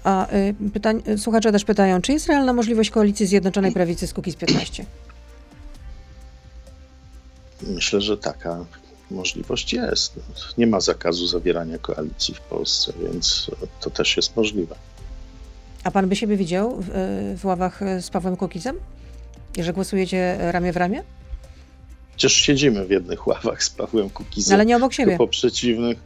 A 0.05 0.33
y, 0.33 0.55
pytań, 0.73 1.03
słuchacze 1.17 1.53
też 1.53 1.65
pytają, 1.65 2.03
czy 2.03 2.13
jest 2.13 2.27
realna 2.27 2.53
możliwość 2.53 2.91
koalicji 2.91 3.27
Zjednoczonej 3.27 3.73
Prawicy 3.73 4.07
z 4.07 4.13
Kukiz 4.13 4.37
15? 4.37 4.87
Myślę, 7.63 8.01
że 8.01 8.17
taka 8.17 8.65
możliwość 9.11 9.73
jest. 9.73 10.21
Nie 10.59 10.67
ma 10.67 10.81
zakazu 10.81 11.27
zawierania 11.27 11.79
koalicji 11.79 12.35
w 12.35 12.41
Polsce, 12.41 12.93
więc 13.03 13.51
to 13.81 13.91
też 13.91 14.17
jest 14.17 14.37
możliwe. 14.37 14.75
A 15.85 15.91
pan 15.91 16.09
by 16.09 16.17
siebie 16.17 16.37
widział 16.37 16.77
w, 16.81 16.89
w 17.41 17.45
ławach 17.45 17.81
z 18.01 18.11
Pawłem 18.11 18.37
Kukizem? 18.37 18.77
Że 19.59 19.73
głosujecie 19.73 20.39
ramię 20.53 20.73
w 20.73 20.77
ramię? 20.77 21.03
Przecież 22.17 22.33
siedzimy 22.33 22.87
w 22.87 22.91
jednych 22.91 23.27
ławach 23.27 23.65
z 23.65 23.71
Pawłem 23.71 24.11
Kukizem. 24.11 24.55
Ale 24.55 24.67
nie 24.67 24.77
obok 24.77 24.93
siebie. 24.93 25.17
Po 25.17 25.29
przeciwnych. 25.29 25.99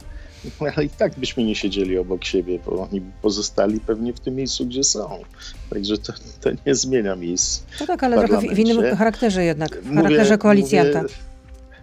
Ale 0.59 0.85
i 0.85 0.89
tak 0.89 1.19
byśmy 1.19 1.43
nie 1.43 1.55
siedzieli 1.55 1.97
obok 1.97 2.25
siebie, 2.25 2.59
bo 2.65 2.87
oni 2.91 3.01
pozostali 3.21 3.79
pewnie 3.79 4.13
w 4.13 4.19
tym 4.19 4.35
miejscu, 4.35 4.65
gdzie 4.65 4.83
są. 4.83 5.19
Także 5.69 5.97
to, 5.97 6.13
to 6.41 6.49
nie 6.65 6.75
zmienia 6.75 7.15
miejsc. 7.15 7.61
No 7.79 7.87
tak, 7.87 8.03
ale 8.03 8.27
trochę 8.27 8.55
w 8.55 8.59
innym 8.59 8.95
charakterze 8.95 9.43
jednak, 9.43 9.81
w 9.81 9.95
charakterze 9.95 10.23
mówię, 10.23 10.37
koalicjanta. 10.37 11.01
Mówię, 11.01 11.13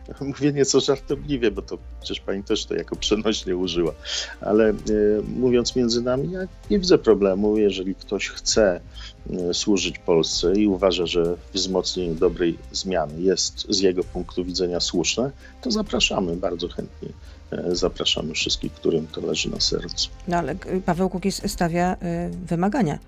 mówię 0.21 0.53
nieco 0.53 0.81
żartobliwie, 0.81 1.51
bo 1.51 1.63
to 1.63 1.79
przecież 2.01 2.21
pani 2.21 2.43
też 2.43 2.67
to 2.67 2.75
jako 2.75 2.97
przenośnie 2.97 3.57
użyła. 3.57 3.93
Ale 4.41 4.69
e, 4.69 4.75
mówiąc 5.37 5.77
między 5.77 6.03
nami, 6.03 6.31
ja 6.33 6.41
nie 6.71 6.79
widzę 6.79 6.99
problemu, 6.99 7.59
jeżeli 7.59 7.95
ktoś 7.95 8.29
chce 8.29 8.81
e, 9.31 9.55
służyć 9.55 9.99
Polsce 9.99 10.53
i 10.53 10.67
uważa, 10.67 11.07
że 11.07 11.37
wzmocnienie 11.53 12.15
dobrej 12.15 12.59
zmiany 12.73 13.21
jest 13.21 13.67
z 13.69 13.81
jego 13.81 14.05
punktu 14.05 14.45
widzenia 14.45 14.81
słuszne, 14.81 15.31
to 15.63 15.71
zapraszamy 15.71 16.37
bardzo 16.37 16.69
chętnie. 16.69 17.09
E, 17.51 17.75
zapraszamy 17.75 18.35
wszystkich, 18.35 18.73
którym 18.73 19.07
to 19.07 19.21
leży 19.21 19.51
na 19.51 19.61
sercu. 19.61 20.09
No 20.29 20.37
ale 20.37 20.55
Paweł 20.87 21.11
Kukiz 21.11 21.51
stawia 21.51 21.97
wymagania 22.47 22.99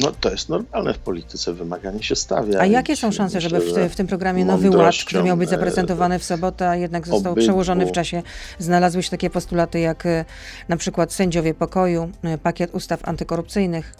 no 0.00 0.12
to 0.20 0.30
jest 0.30 0.48
normalne 0.48 0.94
w 0.94 0.98
polityce, 0.98 1.52
wymaganie 1.52 2.02
się 2.02 2.16
stawia. 2.16 2.60
A 2.60 2.66
jakie 2.66 2.96
są 2.96 3.12
szanse, 3.12 3.40
żeby 3.40 3.60
w, 3.60 3.92
w 3.92 3.96
tym 3.96 4.06
programie 4.06 4.44
Nowy 4.44 4.70
Ład, 4.70 4.94
który 5.06 5.22
miał 5.22 5.36
być 5.36 5.50
zaprezentowany 5.50 6.18
w 6.18 6.24
sobotę, 6.24 6.68
a 6.68 6.76
jednak 6.76 7.06
został 7.06 7.32
obydwu. 7.32 7.46
przełożony 7.46 7.86
w 7.86 7.92
czasie, 7.92 8.22
znalazły 8.58 9.02
się 9.02 9.10
takie 9.10 9.30
postulaty 9.30 9.80
jak 9.80 10.06
e, 10.06 10.24
na 10.68 10.76
przykład 10.76 11.12
sędziowie 11.12 11.54
pokoju, 11.54 12.10
e, 12.22 12.38
pakiet 12.38 12.74
ustaw 12.74 13.08
antykorupcyjnych, 13.08 13.94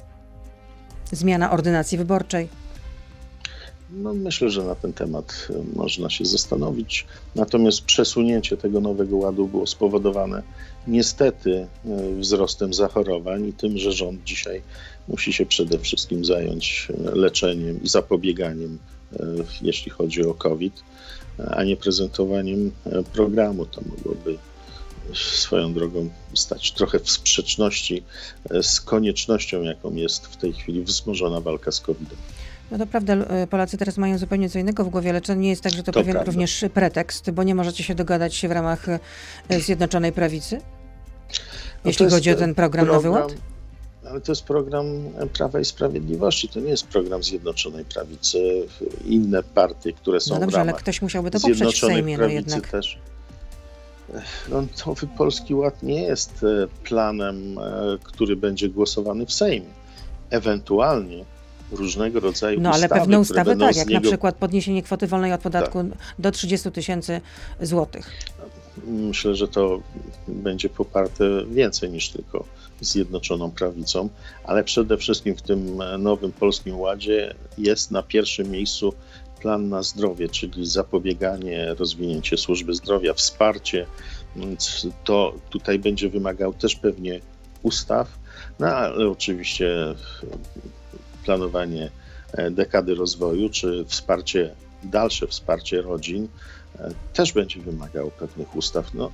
zmiana 1.12 1.50
ordynacji 1.50 1.98
wyborczej? 1.98 2.48
No, 3.90 4.14
myślę, 4.14 4.50
że 4.50 4.64
na 4.64 4.74
ten 4.74 4.92
temat 4.92 5.48
e, 5.50 5.76
można 5.78 6.10
się 6.10 6.24
zastanowić. 6.24 7.06
Natomiast 7.34 7.84
przesunięcie 7.84 8.56
tego 8.56 8.80
nowego 8.80 9.16
ładu 9.16 9.48
było 9.48 9.66
spowodowane 9.66 10.42
niestety 10.86 11.66
wzrostem 12.18 12.74
zachorowań 12.74 13.46
i 13.46 13.52
tym, 13.52 13.78
że 13.78 13.92
rząd 13.92 14.24
dzisiaj 14.24 14.62
musi 15.08 15.32
się 15.32 15.46
przede 15.46 15.78
wszystkim 15.78 16.24
zająć 16.24 16.88
e, 16.90 17.14
leczeniem 17.14 17.82
i 17.82 17.88
zapobieganiem, 17.88 18.78
e, 19.12 19.26
jeśli 19.62 19.90
chodzi 19.90 20.24
o 20.26 20.34
COVID, 20.34 20.82
a 21.50 21.64
nie 21.64 21.76
prezentowaniem 21.76 22.72
e, 22.86 23.02
programu. 23.02 23.66
To 23.66 23.80
mogłoby 23.96 24.38
swoją 25.14 25.72
drogą 25.72 26.08
stać 26.34 26.72
trochę 26.72 26.98
w 26.98 27.10
sprzeczności 27.10 28.02
z 28.62 28.80
koniecznością, 28.80 29.62
jaką 29.62 29.94
jest 29.94 30.26
w 30.26 30.36
tej 30.36 30.52
chwili 30.52 30.82
wzmożona 30.82 31.40
walka 31.40 31.72
z 31.72 31.80
COVID-em. 31.80 32.18
No 32.70 32.78
to 32.78 32.86
prawda, 32.86 33.16
Polacy 33.50 33.78
teraz 33.78 33.98
mają 33.98 34.18
zupełnie 34.18 34.50
co 34.50 34.58
innego 34.58 34.84
w 34.84 34.88
głowie, 34.88 35.10
ale 35.10 35.20
to 35.20 35.34
nie 35.34 35.48
jest 35.48 35.62
tak, 35.62 35.72
że 35.72 35.82
to, 35.82 35.92
to 35.92 36.00
pewien 36.00 36.12
prawda. 36.12 36.30
również 36.30 36.64
pretekst, 36.74 37.30
bo 37.30 37.42
nie 37.42 37.54
możecie 37.54 37.84
się 37.84 37.94
dogadać 37.94 38.34
się 38.34 38.48
w 38.48 38.52
ramach 38.52 38.86
Zjednoczonej 39.60 40.12
Prawicy, 40.12 40.60
no 41.84 41.90
jeśli 41.90 42.10
chodzi 42.10 42.30
o 42.30 42.34
ten 42.34 42.54
program, 42.54 42.86
program 42.86 43.02
Nowy 43.02 43.10
Ład? 43.10 43.34
Ale 44.10 44.20
to 44.20 44.32
jest 44.32 44.44
program 44.44 44.86
Prawa 45.32 45.60
i 45.60 45.64
Sprawiedliwości, 45.64 46.48
to 46.48 46.60
nie 46.60 46.70
jest 46.70 46.86
program 46.86 47.22
Zjednoczonej 47.22 47.84
Prawicy. 47.84 48.66
Inne 49.04 49.42
partie, 49.42 49.92
które 49.92 50.20
są 50.20 50.34
no 50.34 50.40
dobrze, 50.40 50.54
w 50.54 50.58
ramach 50.58 50.74
ale 50.74 50.82
ktoś 50.82 51.02
musiałby 51.02 51.30
to 51.30 51.40
poprzeć 51.40 51.74
w 51.74 51.78
Sejmie, 51.78 52.18
no 52.18 52.26
jednak. 52.26 52.68
Też. 52.68 52.98
No, 54.48 54.64
nowy 54.86 55.06
Polski 55.06 55.54
Ład 55.54 55.82
nie 55.82 56.02
jest 56.02 56.44
e, 56.44 56.68
planem, 56.84 57.58
e, 57.58 57.98
który 58.02 58.36
będzie 58.36 58.68
głosowany 58.68 59.26
w 59.26 59.32
Sejmie. 59.32 59.66
Ewentualnie 60.30 61.24
różnego 61.72 62.20
rodzaju 62.20 62.60
No 62.60 62.70
ale 62.70 62.86
ustawy, 62.86 63.00
pewne 63.00 63.20
ustawy 63.20 63.56
tak, 63.56 63.76
jak 63.76 63.88
niego... 63.88 64.00
na 64.00 64.08
przykład 64.08 64.34
podniesienie 64.34 64.82
kwoty 64.82 65.06
wolnej 65.06 65.32
od 65.32 65.40
podatku 65.40 65.84
tak. 65.84 65.98
do 66.18 66.30
30 66.30 66.72
tysięcy 66.72 67.20
złotych. 67.60 68.10
Myślę, 68.86 69.34
że 69.34 69.48
to 69.48 69.80
będzie 70.28 70.68
poparte 70.68 71.24
więcej 71.50 71.90
niż 71.90 72.08
tylko 72.08 72.44
Zjednoczoną 72.80 73.50
Prawicą, 73.50 74.08
ale 74.44 74.64
przede 74.64 74.96
wszystkim 74.96 75.36
w 75.36 75.42
tym 75.42 75.78
nowym 75.98 76.32
Polskim 76.32 76.80
Ładzie 76.80 77.34
jest 77.58 77.90
na 77.90 78.02
pierwszym 78.02 78.50
miejscu 78.50 78.92
plan 79.40 79.68
na 79.68 79.82
zdrowie, 79.82 80.28
czyli 80.28 80.66
zapobieganie, 80.66 81.74
rozwinięcie 81.74 82.36
służby 82.36 82.74
zdrowia, 82.74 83.14
wsparcie, 83.14 83.86
więc 84.36 84.86
to 85.04 85.34
tutaj 85.50 85.78
będzie 85.78 86.08
wymagał 86.08 86.54
też 86.54 86.76
pewnie 86.76 87.20
ustaw, 87.62 88.18
no 88.58 88.66
ale 88.66 89.08
oczywiście 89.08 89.94
planowanie 91.24 91.90
e, 92.32 92.50
dekady 92.50 92.94
rozwoju, 92.94 93.48
czy 93.48 93.84
wsparcie, 93.88 94.54
dalsze 94.82 95.26
wsparcie 95.26 95.82
rodzin. 95.82 96.24
e, 96.24 96.28
też 97.12 97.32
będzie 97.32 97.60
wymagało 97.60 98.10
pewnych 98.10 98.56
ustaw. 98.56 98.94
No, 98.94 99.10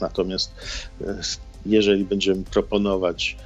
natomiast 0.00 0.52
e, 1.00 1.20
jeżeli 1.66 2.04
będziemy 2.04 2.44
proponować 2.44 3.36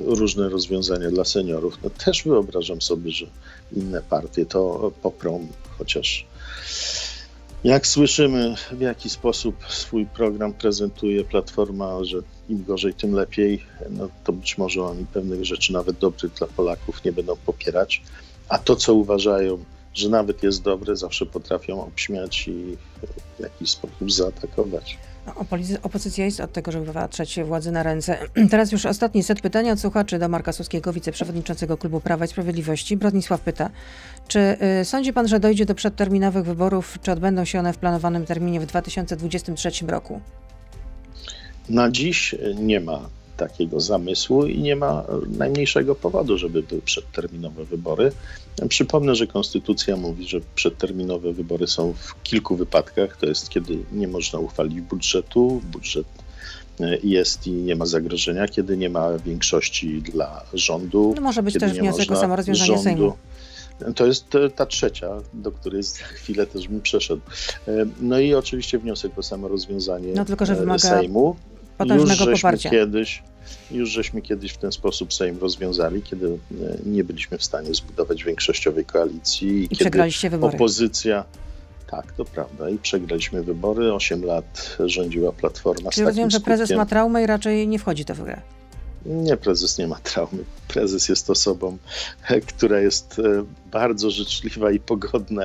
różne 0.00 0.48
rozwiązania 0.48 1.10
dla 1.10 1.24
seniorów, 1.24 1.78
no 1.84 1.90
też 1.90 2.22
wyobrażam 2.22 2.82
sobie, 2.82 3.10
że 3.10 3.26
inne 3.72 4.02
partie 4.02 4.46
to 4.46 4.92
poprą, 5.02 5.46
chociaż 5.78 6.26
jak 7.64 7.86
słyszymy, 7.86 8.54
w 8.72 8.80
jaki 8.80 9.10
sposób 9.10 9.56
swój 9.68 10.06
program 10.06 10.52
prezentuje 10.52 11.24
Platforma, 11.24 12.04
że 12.04 12.18
im 12.48 12.64
gorzej, 12.64 12.94
tym 12.94 13.12
lepiej, 13.12 13.62
no 13.90 14.08
to 14.24 14.32
być 14.32 14.58
może 14.58 14.82
oni 14.82 15.06
pewnych 15.06 15.44
rzeczy, 15.44 15.72
nawet 15.72 15.98
dobrych 15.98 16.32
dla 16.32 16.46
Polaków, 16.46 17.04
nie 17.04 17.12
będą 17.12 17.36
popierać. 17.36 18.02
A 18.48 18.58
to, 18.58 18.76
co 18.76 18.94
uważają, 18.94 19.64
że 19.94 20.08
nawet 20.08 20.42
jest 20.42 20.62
dobre, 20.62 20.96
zawsze 20.96 21.26
potrafią 21.26 21.84
obśmiać 21.84 22.48
i 22.48 22.76
w 23.38 23.40
jakiś 23.40 23.70
sposób 23.70 24.12
zaatakować. 24.12 24.98
No, 25.26 25.34
opozycja 25.82 26.24
jest 26.24 26.40
od 26.40 26.52
tego, 26.52 26.72
żeby 26.72 26.92
patrzeć 26.92 27.40
władzy 27.44 27.72
na 27.72 27.82
ręce. 27.82 28.18
Teraz 28.50 28.72
już 28.72 28.86
ostatni 28.86 29.22
set 29.22 29.40
pytania 29.40 29.72
od 29.72 29.80
słuchaczy 29.80 30.18
do 30.18 30.28
Marka 30.28 30.52
Suskiego, 30.52 30.92
wiceprzewodniczącego 30.92 31.76
Klubu 31.76 32.00
Prawa 32.00 32.24
i 32.24 32.28
Sprawiedliwości. 32.28 32.96
Bronisław 32.96 33.40
pyta, 33.40 33.70
czy 34.28 34.56
y, 34.80 34.84
sądzi 34.84 35.12
pan, 35.12 35.28
że 35.28 35.40
dojdzie 35.40 35.66
do 35.66 35.74
przedterminowych 35.74 36.44
wyborów, 36.44 36.98
czy 37.02 37.12
odbędą 37.12 37.44
się 37.44 37.58
one 37.58 37.72
w 37.72 37.78
planowanym 37.78 38.26
terminie 38.26 38.60
w 38.60 38.66
2023 38.66 39.86
roku? 39.86 40.20
Na 41.68 41.90
dziś 41.90 42.34
nie 42.54 42.80
ma 42.80 43.08
takiego 43.40 43.80
zamysłu 43.80 44.46
i 44.46 44.58
nie 44.58 44.76
ma 44.76 45.04
najmniejszego 45.38 45.94
powodu, 45.94 46.38
żeby 46.38 46.62
były 46.62 46.82
przedterminowe 46.82 47.64
wybory. 47.64 48.12
Przypomnę, 48.68 49.14
że 49.14 49.26
konstytucja 49.26 49.96
mówi, 49.96 50.28
że 50.28 50.40
przedterminowe 50.54 51.32
wybory 51.32 51.66
są 51.66 51.92
w 51.92 52.22
kilku 52.22 52.56
wypadkach. 52.56 53.16
To 53.16 53.26
jest, 53.26 53.48
kiedy 53.48 53.78
nie 53.92 54.08
można 54.08 54.38
uchwalić 54.38 54.80
budżetu, 54.80 55.62
budżet 55.72 56.06
e, 56.80 56.98
jest 57.02 57.46
i 57.46 57.52
nie 57.52 57.76
ma 57.76 57.86
zagrożenia, 57.86 58.48
kiedy 58.48 58.76
nie 58.76 58.90
ma 58.90 59.18
większości 59.18 60.02
dla 60.02 60.44
rządu. 60.54 61.12
No 61.16 61.22
może 61.22 61.42
być 61.42 61.58
też 61.58 61.72
wniosek 61.72 62.10
o 62.10 62.16
samorozwiązanie 62.16 62.66
rządu. 62.66 62.82
Sejmu. 62.82 63.12
To 63.96 64.06
jest 64.06 64.34
e, 64.34 64.50
ta 64.50 64.66
trzecia, 64.66 65.08
do 65.34 65.52
której 65.52 65.82
za 65.82 66.04
chwilę 66.04 66.46
też 66.46 66.68
bym 66.68 66.80
przeszedł. 66.80 67.22
E, 67.68 67.72
no 68.00 68.18
i 68.18 68.34
oczywiście 68.34 68.78
wniosek 68.78 69.18
o 69.18 69.22
samorozwiązanie 69.22 70.12
no, 70.14 70.24
tylko, 70.24 70.46
że 70.46 70.54
wymaga 70.54 70.88
Sejmu 70.88 71.36
potężnego 71.78 72.30
już 72.30 72.40
poparcia. 72.40 72.70
Kiedyś, 72.70 73.22
już 73.70 73.90
żeśmy 73.90 74.22
kiedyś 74.22 74.52
w 74.52 74.58
ten 74.58 74.72
sposób 74.72 75.14
Sejm 75.14 75.38
rozwiązali, 75.38 76.02
kiedy 76.02 76.26
e, 76.26 76.76
nie 76.86 77.04
byliśmy 77.04 77.38
w 77.38 77.44
stanie 77.44 77.74
zbudować 77.74 78.24
większościowej 78.24 78.84
koalicji. 78.84 79.48
I, 79.48 79.64
I 79.64 79.68
kiedy 79.68 79.84
przegraliście 79.84 80.30
wybory. 80.30 80.54
Opozycja. 80.54 81.24
Tak, 81.90 82.12
to 82.12 82.24
prawda. 82.24 82.70
I 82.70 82.78
przegraliśmy 82.78 83.42
wybory. 83.42 83.92
Osiem 83.92 84.24
lat 84.24 84.76
rządziła 84.84 85.32
Platforma. 85.32 85.90
Czyli 85.90 86.06
rozumiem, 86.06 86.30
że 86.30 86.40
prezes 86.40 86.70
ma 86.70 86.86
traumę 86.86 87.22
i 87.22 87.26
raczej 87.26 87.68
nie 87.68 87.78
wchodzi 87.78 88.04
to 88.04 88.14
w 88.14 88.22
grę. 88.22 88.40
Nie, 89.06 89.36
prezes 89.36 89.78
nie 89.78 89.88
ma 89.88 89.96
traumy. 89.96 90.44
Prezes 90.68 91.08
jest 91.08 91.30
osobą, 91.30 91.78
która 92.56 92.80
jest 92.80 93.18
e, 93.18 93.44
bardzo 93.70 94.10
życzliwa 94.10 94.70
i 94.70 94.80
pogodna 94.80 95.44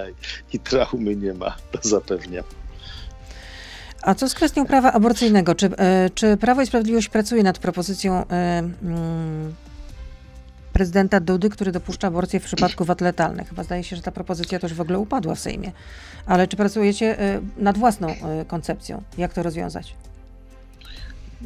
i 0.53 0.59
traumy 0.59 1.15
nie 1.15 1.33
ma, 1.33 1.55
to 1.71 1.89
zapewniam. 1.89 2.43
A 4.05 4.15
co 4.15 4.29
z 4.29 4.33
kwestią 4.33 4.65
prawa 4.65 4.93
aborcyjnego? 4.93 5.55
Czy, 5.55 5.77
e, 5.77 6.09
czy 6.09 6.37
Prawo 6.37 6.61
i 6.61 6.65
Sprawiedliwość 6.65 7.09
pracuje 7.09 7.43
nad 7.43 7.59
propozycją 7.59 8.13
e, 8.13 8.23
mm, 8.83 9.53
prezydenta 10.73 11.19
Dudy, 11.19 11.49
który 11.49 11.71
dopuszcza 11.71 12.07
aborcję 12.07 12.39
w 12.39 12.43
przypadku 12.43 12.85
wad 12.85 13.01
letalnych? 13.01 13.49
Chyba 13.49 13.63
zdaje 13.63 13.83
się, 13.83 13.95
że 13.95 14.01
ta 14.01 14.11
propozycja 14.11 14.59
też 14.59 14.73
w 14.73 14.81
ogóle 14.81 14.99
upadła 14.99 15.35
w 15.35 15.39
Sejmie. 15.39 15.71
Ale 16.25 16.47
czy 16.47 16.57
pracujecie 16.57 17.19
e, 17.19 17.41
nad 17.57 17.77
własną 17.77 18.15
koncepcją? 18.47 19.01
Jak 19.17 19.33
to 19.33 19.43
rozwiązać? 19.43 19.95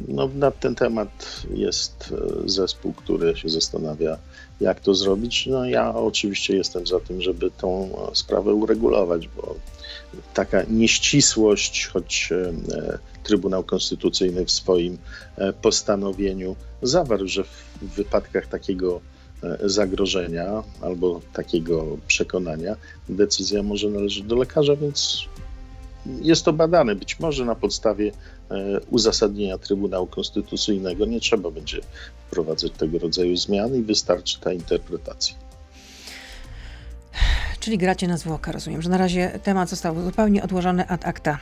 No, 0.08 0.30
na 0.34 0.50
ten 0.50 0.74
temat 0.74 1.42
jest 1.54 2.14
zespół, 2.46 2.92
który 2.92 3.36
się 3.36 3.48
zastanawia, 3.48 4.18
jak 4.60 4.80
to 4.80 4.94
zrobić. 4.94 5.46
No, 5.46 5.64
ja 5.64 5.94
oczywiście 5.94 6.56
jestem 6.56 6.86
za 6.86 7.00
tym, 7.00 7.22
żeby 7.22 7.50
tą 7.50 7.90
sprawę 8.14 8.54
uregulować, 8.54 9.28
bo 9.28 9.54
taka 10.34 10.62
nieścisłość, 10.70 11.86
choć 11.86 12.28
e, 12.32 12.98
Trybunał 13.22 13.64
Konstytucyjny 13.64 14.44
w 14.44 14.50
swoim 14.50 14.98
e, 15.36 15.52
postanowieniu 15.52 16.56
zawarł, 16.82 17.28
że 17.28 17.44
w 17.44 17.82
wypadkach 17.82 18.46
takiego 18.46 19.00
e, 19.42 19.58
zagrożenia 19.68 20.62
albo 20.80 21.20
takiego 21.32 21.98
przekonania 22.06 22.76
decyzja 23.08 23.62
może 23.62 23.88
należeć 23.88 24.22
do 24.22 24.36
lekarza, 24.36 24.76
więc 24.76 25.24
jest 26.06 26.44
to 26.44 26.52
badane. 26.52 26.94
Być 26.94 27.20
może 27.20 27.44
na 27.44 27.54
podstawie 27.54 28.12
uzasadnienia 28.90 29.58
Trybunału 29.58 30.06
Konstytucyjnego 30.06 31.06
nie 31.06 31.20
trzeba 31.20 31.50
będzie 31.50 31.80
wprowadzać 32.26 32.72
tego 32.72 32.98
rodzaju 32.98 33.36
zmian 33.36 33.76
i 33.76 33.82
wystarczy 33.82 34.40
ta 34.40 34.52
interpretacja. 34.52 35.34
Czyli 37.60 37.78
gracie 37.78 38.08
na 38.08 38.16
zwłokę, 38.16 38.52
rozumiem, 38.52 38.82
że 38.82 38.90
na 38.90 38.98
razie 38.98 39.30
temat 39.42 39.68
został 39.68 40.02
zupełnie 40.04 40.42
odłożony 40.42 40.88
ad 40.88 41.06
acta. 41.06 41.38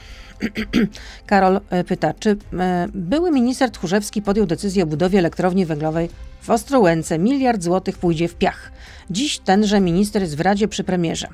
Karol 1.27 1.61
e, 1.71 1.85
pyta, 1.85 2.15
czy 2.15 2.37
e, 2.59 2.89
były 2.95 3.31
minister 3.31 3.71
Tchórzewski 3.71 4.23
podjął 4.23 4.47
decyzję 4.47 4.83
o 4.83 4.87
budowie 4.87 5.19
elektrowni 5.19 5.67
węglowej 5.67 6.09
w 6.43 6.51
Ostrołęce. 6.51 7.19
Miliard 7.19 7.63
złotych 7.63 7.99
pójdzie 7.99 8.29
w 8.29 8.35
piach. 8.35 8.73
Dziś 9.11 9.39
tenże 9.39 9.81
minister 9.81 10.23
jest 10.23 10.37
w 10.37 10.41
Radzie 10.41 10.69
przy 10.69 10.85
premierze. 10.85 11.29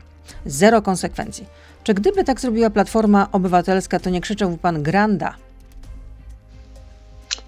Zero 0.46 0.82
konsekwencji. 0.82 1.46
Czy 1.84 1.94
gdyby 1.94 2.24
tak 2.24 2.40
zrobiła 2.40 2.70
Platforma 2.70 3.28
Obywatelska, 3.32 4.00
to 4.00 4.10
nie 4.10 4.20
krzyczałby 4.20 4.58
pan 4.58 4.82
Granda? 4.82 5.34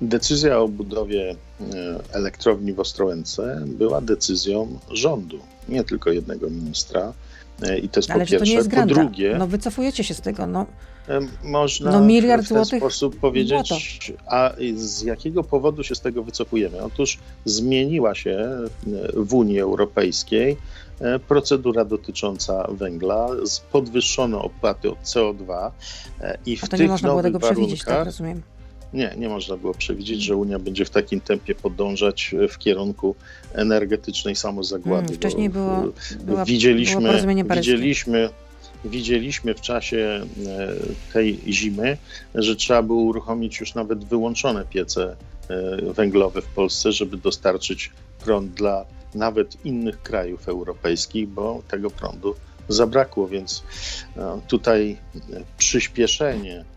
Decyzja 0.01 0.59
o 0.59 0.69
budowie 0.69 1.31
e, 1.31 1.65
elektrowni 2.13 2.73
w 2.73 2.81
Ostrołęce 2.81 3.63
była 3.67 4.01
decyzją 4.01 4.79
rządu, 4.91 5.39
nie 5.69 5.85
tylko 5.85 6.11
jednego 6.11 6.51
ministra. 6.51 7.13
E, 7.63 7.79
I 7.79 7.89
to 7.89 8.01
jest 8.01 8.11
Ale 8.11 8.25
po 8.25 8.31
pierwsze. 8.31 8.45
To 8.47 8.51
nie 8.51 8.57
jest 8.57 8.71
po 8.71 8.87
drugie. 8.87 9.37
No 9.39 9.47
wycofujecie 9.47 10.05
się 10.05 10.15
z 10.15 10.21
tego. 10.21 10.47
No. 10.47 10.67
E, 11.09 11.21
można 11.45 11.91
no, 11.91 12.01
miliard 12.01 12.45
w 12.45 12.49
ten 12.49 12.57
złotych 12.57 12.79
sposób 12.79 13.21
powiedzieć, 13.21 14.13
a 14.27 14.53
z 14.77 15.03
jakiego 15.03 15.45
powodu 15.45 15.83
się 15.83 15.95
z 15.95 16.01
tego 16.01 16.23
wycofujemy? 16.23 16.83
Otóż 16.83 17.19
zmieniła 17.45 18.15
się 18.15 18.49
w 19.15 19.35
Unii 19.35 19.61
Europejskiej 19.61 20.57
procedura 21.29 21.85
dotycząca 21.85 22.69
węgla, 22.71 23.29
podwyższono 23.73 24.43
opłaty 24.43 24.91
od 24.91 25.03
CO2 25.03 25.71
i 26.47 26.57
w 26.57 26.69
tych 26.69 26.81
nie 26.81 26.89
można 26.89 27.09
było 27.09 27.23
tego 27.23 27.39
przewidzieć, 27.39 27.85
tak 27.85 28.05
rozumiem. 28.05 28.43
Nie, 28.93 29.15
nie 29.19 29.29
można 29.29 29.57
było 29.57 29.75
przewidzieć, 29.75 30.23
że 30.23 30.37
Unia 30.37 30.59
będzie 30.59 30.85
w 30.85 30.91
takim 30.91 31.21
tempie 31.21 31.55
podążać 31.55 32.35
w 32.49 32.59
kierunku 32.59 33.15
energetycznej 33.53 34.37
samozagłady. 34.37 35.03
Hmm, 35.03 35.17
wcześniej 35.17 35.51
było, 35.51 35.85
była, 36.25 36.45
widzieliśmy, 36.45 37.01
było 37.01 37.57
widzieliśmy, 37.57 38.29
widzieliśmy 38.85 39.55
w 39.55 39.61
czasie 39.61 40.21
e, 40.47 41.13
tej 41.13 41.41
zimy, 41.49 41.97
że 42.35 42.57
trzeba 42.57 42.83
było 42.83 43.03
uruchomić 43.03 43.61
już 43.61 43.75
nawet 43.75 44.05
wyłączone 44.05 44.65
piece 44.65 45.17
e, 45.49 45.93
węglowe 45.93 46.43
w 46.43 46.47
Polsce, 46.47 46.93
żeby 46.93 47.17
dostarczyć 47.17 47.93
prąd 48.25 48.55
dla 48.55 48.85
nawet 49.15 49.65
innych 49.65 50.03
krajów 50.03 50.49
europejskich, 50.49 51.29
bo 51.29 51.63
tego 51.69 51.91
prądu 51.91 52.35
zabrakło, 52.69 53.29
więc 53.29 53.63
e, 54.17 54.41
tutaj 54.49 54.97
przyspieszenie 55.59 56.65
E, 56.65 56.76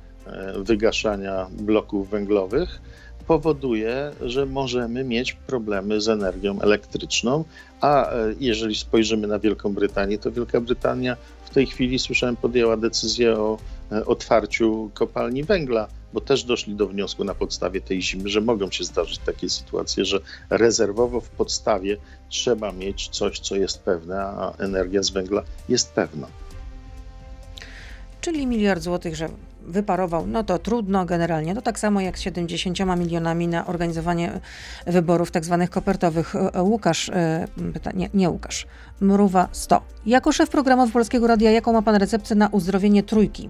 wygaszania 0.63 1.47
bloków 1.51 2.09
węglowych 2.09 2.81
powoduje, 3.29 4.11
że 4.21 4.45
możemy 4.45 5.03
mieć 5.03 5.33
problemy 5.33 6.01
z 6.01 6.09
energią 6.09 6.61
elektryczną, 6.61 7.43
a 7.81 8.11
e, 8.11 8.33
jeżeli 8.39 8.75
spojrzymy 8.75 9.27
na 9.27 9.39
Wielką 9.39 9.73
Brytanię, 9.73 10.17
to 10.17 10.31
Wielka 10.31 10.61
Brytania 10.61 11.17
w 11.45 11.49
tej 11.49 11.65
chwili, 11.65 11.99
słyszałem, 11.99 12.35
podjęła 12.35 12.77
decyzję 12.77 13.33
o 13.33 13.57
e, 13.91 14.05
otwarciu 14.05 14.91
kopalni 14.93 15.43
węgla, 15.43 15.87
bo 16.13 16.21
też 16.21 16.43
doszli 16.43 16.75
do 16.75 16.87
wniosku 16.87 17.23
na 17.23 17.35
podstawie 17.35 17.81
tej 17.81 18.01
zimy, 18.01 18.29
że 18.29 18.41
mogą 18.41 18.71
się 18.71 18.83
zdarzyć 18.83 19.17
takie 19.17 19.49
sytuacje, 19.49 20.05
że 20.05 20.19
rezerwowo 20.49 21.21
w 21.21 21.29
podstawie 21.29 21.97
trzeba 22.29 22.71
mieć 22.71 23.09
coś, 23.09 23.39
co 23.39 23.55
jest 23.55 23.79
pewne, 23.79 24.21
a 24.21 24.53
energia 24.57 25.03
z 25.03 25.09
węgla 25.09 25.43
jest 25.69 25.91
pewna. 25.91 26.27
Czyli 28.21 28.47
miliard 28.47 28.83
złotych, 28.83 29.15
że 29.15 29.29
wyparował, 29.61 30.27
no 30.27 30.43
to 30.43 30.59
trudno 30.59 31.05
generalnie. 31.05 31.55
To 31.55 31.61
tak 31.61 31.79
samo 31.79 32.01
jak 32.01 32.19
z 32.19 32.21
70 32.21 32.79
milionami 32.97 33.47
na 33.47 33.67
organizowanie 33.67 34.39
wyborów 34.87 35.31
tak 35.31 35.45
zwanych 35.45 35.69
kopertowych. 35.69 36.35
E, 36.35 36.63
Łukasz, 36.63 37.09
e, 37.09 37.47
pyta, 37.73 37.91
nie, 37.91 38.09
nie 38.13 38.29
Łukasz, 38.29 38.67
Mruwa 39.01 39.47
100. 39.51 39.81
Jako 40.05 40.31
szef 40.31 40.49
programów 40.49 40.91
Polskiego 40.91 41.27
Radia, 41.27 41.51
jaką 41.51 41.73
ma 41.73 41.81
pan 41.81 41.95
receptę 41.95 42.35
na 42.35 42.47
uzdrowienie 42.47 43.03
trójki? 43.03 43.49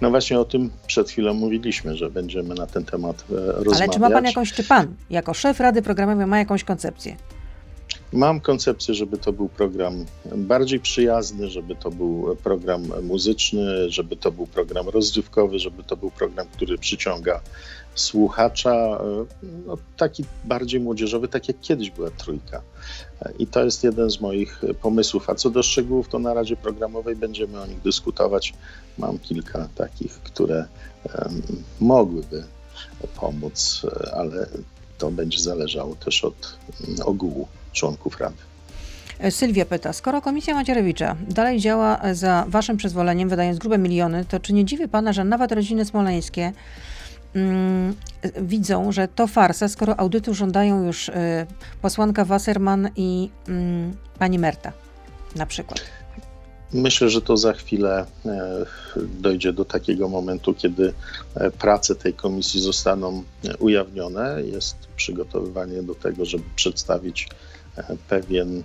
No 0.00 0.10
właśnie 0.10 0.40
o 0.40 0.44
tym 0.44 0.70
przed 0.86 1.10
chwilą 1.10 1.34
mówiliśmy, 1.34 1.96
że 1.96 2.10
będziemy 2.10 2.54
na 2.54 2.66
ten 2.66 2.84
temat 2.84 3.24
rozmawiać. 3.28 3.80
Ale 3.80 3.88
czy 3.88 4.00
ma 4.00 4.10
pan 4.10 4.24
jakąś, 4.24 4.52
czy 4.52 4.64
pan 4.64 4.94
jako 5.10 5.34
szef 5.34 5.60
Rady 5.60 5.82
Programowej 5.82 6.26
ma 6.26 6.38
jakąś 6.38 6.64
koncepcję? 6.64 7.16
Mam 8.14 8.40
koncepcję, 8.40 8.94
żeby 8.94 9.18
to 9.18 9.32
był 9.32 9.48
program 9.48 10.04
bardziej 10.36 10.80
przyjazny, 10.80 11.50
żeby 11.50 11.76
to 11.76 11.90
był 11.90 12.36
program 12.36 12.82
muzyczny, 13.02 13.90
żeby 13.90 14.16
to 14.16 14.32
był 14.32 14.46
program 14.46 14.88
rozrywkowy, 14.88 15.58
żeby 15.58 15.82
to 15.82 15.96
był 15.96 16.10
program, 16.10 16.46
który 16.52 16.78
przyciąga 16.78 17.40
słuchacza, 17.94 19.00
no, 19.66 19.76
taki 19.96 20.24
bardziej 20.44 20.80
młodzieżowy, 20.80 21.28
tak 21.28 21.48
jak 21.48 21.60
kiedyś 21.60 21.90
była 21.90 22.10
trójka. 22.10 22.62
I 23.38 23.46
to 23.46 23.64
jest 23.64 23.84
jeden 23.84 24.10
z 24.10 24.20
moich 24.20 24.62
pomysłów. 24.82 25.30
A 25.30 25.34
co 25.34 25.50
do 25.50 25.62
szczegółów, 25.62 26.08
to 26.08 26.18
na 26.18 26.34
Radzie 26.34 26.56
Programowej 26.56 27.16
będziemy 27.16 27.60
o 27.60 27.66
nich 27.66 27.80
dyskutować. 27.80 28.54
Mam 28.98 29.18
kilka 29.18 29.68
takich, 29.74 30.12
które 30.12 30.66
um, 31.18 31.42
mogłyby 31.80 32.44
pomóc, 33.16 33.86
ale 34.12 34.48
to 34.98 35.10
będzie 35.10 35.40
zależało 35.40 35.94
też 35.94 36.24
od 36.24 36.58
ogółu 37.04 37.48
członków 37.74 38.20
Rady. 38.20 38.36
Sylwia 39.30 39.64
pyta, 39.64 39.92
skoro 39.92 40.20
Komisja 40.20 40.54
Macierewicza 40.54 41.16
dalej 41.28 41.60
działa 41.60 42.00
za 42.12 42.44
waszym 42.48 42.76
przyzwoleniem, 42.76 43.28
wydając 43.28 43.58
grube 43.58 43.78
miliony, 43.78 44.24
to 44.24 44.40
czy 44.40 44.52
nie 44.52 44.64
dziwi 44.64 44.88
pana, 44.88 45.12
że 45.12 45.24
nawet 45.24 45.52
rodziny 45.52 45.84
smoleńskie 45.84 46.52
mm, 47.34 47.94
widzą, 48.40 48.92
że 48.92 49.08
to 49.08 49.26
farsa, 49.26 49.68
skoro 49.68 50.00
audytu 50.00 50.34
żądają 50.34 50.84
już 50.84 51.08
y, 51.08 51.12
posłanka 51.82 52.24
Wasserman 52.24 52.90
i 52.96 53.30
y, 53.48 53.52
pani 54.18 54.38
Merta 54.38 54.72
na 55.36 55.46
przykład? 55.46 55.80
Myślę, 56.72 57.08
że 57.08 57.22
to 57.22 57.36
za 57.36 57.52
chwilę 57.52 58.06
e, 58.26 58.66
dojdzie 58.96 59.52
do 59.52 59.64
takiego 59.64 60.08
momentu, 60.08 60.54
kiedy 60.54 60.92
e, 61.34 61.50
prace 61.50 61.94
tej 61.94 62.14
komisji 62.14 62.60
zostaną 62.60 63.22
e, 63.44 63.56
ujawnione. 63.56 64.42
Jest 64.42 64.76
przygotowywanie 64.96 65.82
do 65.82 65.94
tego, 65.94 66.24
żeby 66.24 66.44
przedstawić 66.56 67.28
pewien, 68.08 68.62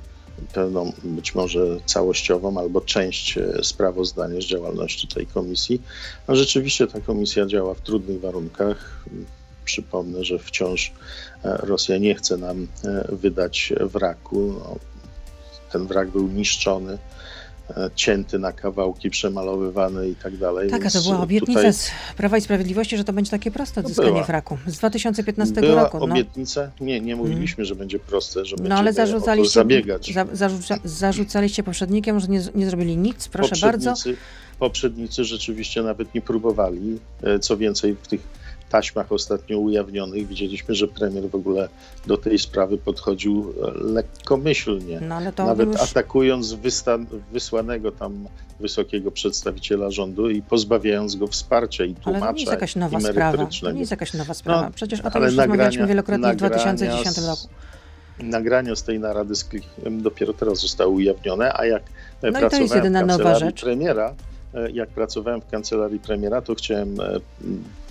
pewną 0.54 0.92
być 1.04 1.36
może 1.36 1.60
całościową 1.86 2.60
albo 2.60 2.82
część 2.82 3.40
sprawozdania 3.64 4.42
z 4.42 4.46
działalności 4.46 5.08
tej 5.08 5.28
komisji. 5.28 5.82
No 6.28 6.36
rzeczywiście 6.36 6.88
ta 6.88 7.02
komisja 7.02 7.46
działa 7.46 7.74
w 7.74 7.82
trudnych 7.82 8.22
warunkach. 8.22 9.06
Przypomnę, 9.66 10.24
że 10.24 10.40
wciąż 10.40 10.94
Rosja 11.44 11.98
nie 11.98 12.16
chce 12.16 12.38
nam 12.38 12.68
wydać 13.10 13.74
wraku. 13.80 14.56
No, 14.60 14.76
ten 15.72 15.88
wrak 15.88 16.10
był 16.10 16.28
niszczony 16.28 16.98
E, 16.98 17.00
cięty 17.96 18.40
na 18.40 18.52
kawałki, 18.52 19.10
przemalowywany 19.10 20.10
i 20.10 20.16
tak 20.16 20.38
dalej. 20.38 20.70
Tak, 20.70 20.86
a 20.86 20.90
to 20.90 21.02
była 21.02 21.20
obietnica 21.20 21.60
tutaj... 21.60 21.74
z 21.74 21.92
Prawa 22.18 22.38
i 22.38 22.42
Sprawiedliwości, 22.42 22.98
że 22.98 23.04
to 23.04 23.14
będzie 23.14 23.32
takie 23.32 23.52
proste 23.52 23.82
odzyskanie 23.82 24.12
no 24.12 24.24
wraku. 24.24 24.58
Z 24.68 24.78
2015 24.78 25.62
była 25.62 25.84
roku. 25.84 25.98
Była 25.98 26.12
obietnica? 26.12 26.72
Nie, 26.82 27.02
nie 27.02 27.16
mówiliśmy, 27.16 27.56
hmm. 27.56 27.66
że 27.66 27.76
będzie 27.76 28.00
proste, 28.00 28.46
że 28.46 28.56
No 28.64 28.76
ale 28.76 28.94
zarzucaliście, 28.94 29.54
zabiegać. 29.54 30.14
Za, 30.14 30.26
zarzuca, 30.34 30.78
zarzucaliście 30.84 31.64
poprzednikiem, 31.64 32.20
że 32.20 32.28
nie, 32.28 32.42
nie 32.56 32.66
zrobili 32.66 32.98
nic, 32.98 33.28
proszę 33.28 33.56
bardzo. 33.62 33.94
Poprzednicy 34.60 35.24
rzeczywiście 35.24 35.84
nawet 35.84 36.16
nie 36.16 36.22
próbowali. 36.22 37.00
E, 37.24 37.40
co 37.40 37.58
więcej, 37.58 37.96
w 38.04 38.08
tych 38.08 38.22
taśmach 38.70 39.12
ostatnio 39.12 39.58
ujawnionych 39.58 40.28
widzieliśmy, 40.28 40.76
że 40.76 40.88
premier 40.88 41.30
w 41.30 41.36
ogóle 41.36 41.70
do 42.08 42.18
tej 42.18 42.40
sprawy 42.40 42.78
podchodził 42.78 43.54
e, 43.68 43.72
lekkomyślnie. 43.84 45.00
No, 45.02 45.20
Nawet 45.46 45.70
już... 45.70 45.82
atakując 45.82 46.56
wysłanego 47.32 47.92
tam 47.92 48.28
wysokiego 48.60 49.12
przedstawiciela 49.12 49.92
rządu 49.92 50.30
i 50.30 50.42
pozbawiając 50.42 51.16
go 51.16 51.28
wsparcia 51.28 51.86
i 51.86 51.96
tłumacza 51.96 52.26
Ale 52.26 52.34
to 52.34 52.34
nie 52.34 52.42
jest 52.42 52.52
jakaś 52.52 52.76
nowa 52.76 53.00
sprawa. 53.00 53.48
To 53.62 53.72
nie 53.72 53.80
jest 53.80 53.92
jakaś 53.92 54.14
nowa 54.14 54.34
sprawa. 54.34 54.62
No, 54.62 54.72
Przecież 54.76 55.02
o 55.02 55.12
tym 55.12 55.24
już 55.24 55.36
rozmawialiśmy 55.36 55.88
wielokrotnie 55.88 56.34
w 56.34 56.36
2010 56.36 57.18
roku. 57.18 57.48
Nagrania 58.20 58.76
z 58.76 58.84
tej 58.84 59.00
narady 59.00 59.36
z 59.36 59.50
dopiero 59.90 60.34
teraz 60.34 60.60
zostały 60.60 60.92
ujawnione, 60.92 61.54
a 61.54 61.66
jak 61.66 61.84
no 62.24 62.32
pracowałem 62.32 62.48
i 62.48 62.50
to 62.50 62.62
jest 62.62 62.76
jedyna 62.76 63.06
nowa 63.06 63.36
rzecz. 63.36 63.62
premiera, 63.62 64.14
e, 64.54 64.72
jak 64.72 64.90
pracowałem 64.90 65.42
w 65.42 65.48
kancelarii 65.48 66.00
premiera, 66.00 66.42
to 66.42 66.56
chciałem 66.56 67.02
e, 67.02 67.20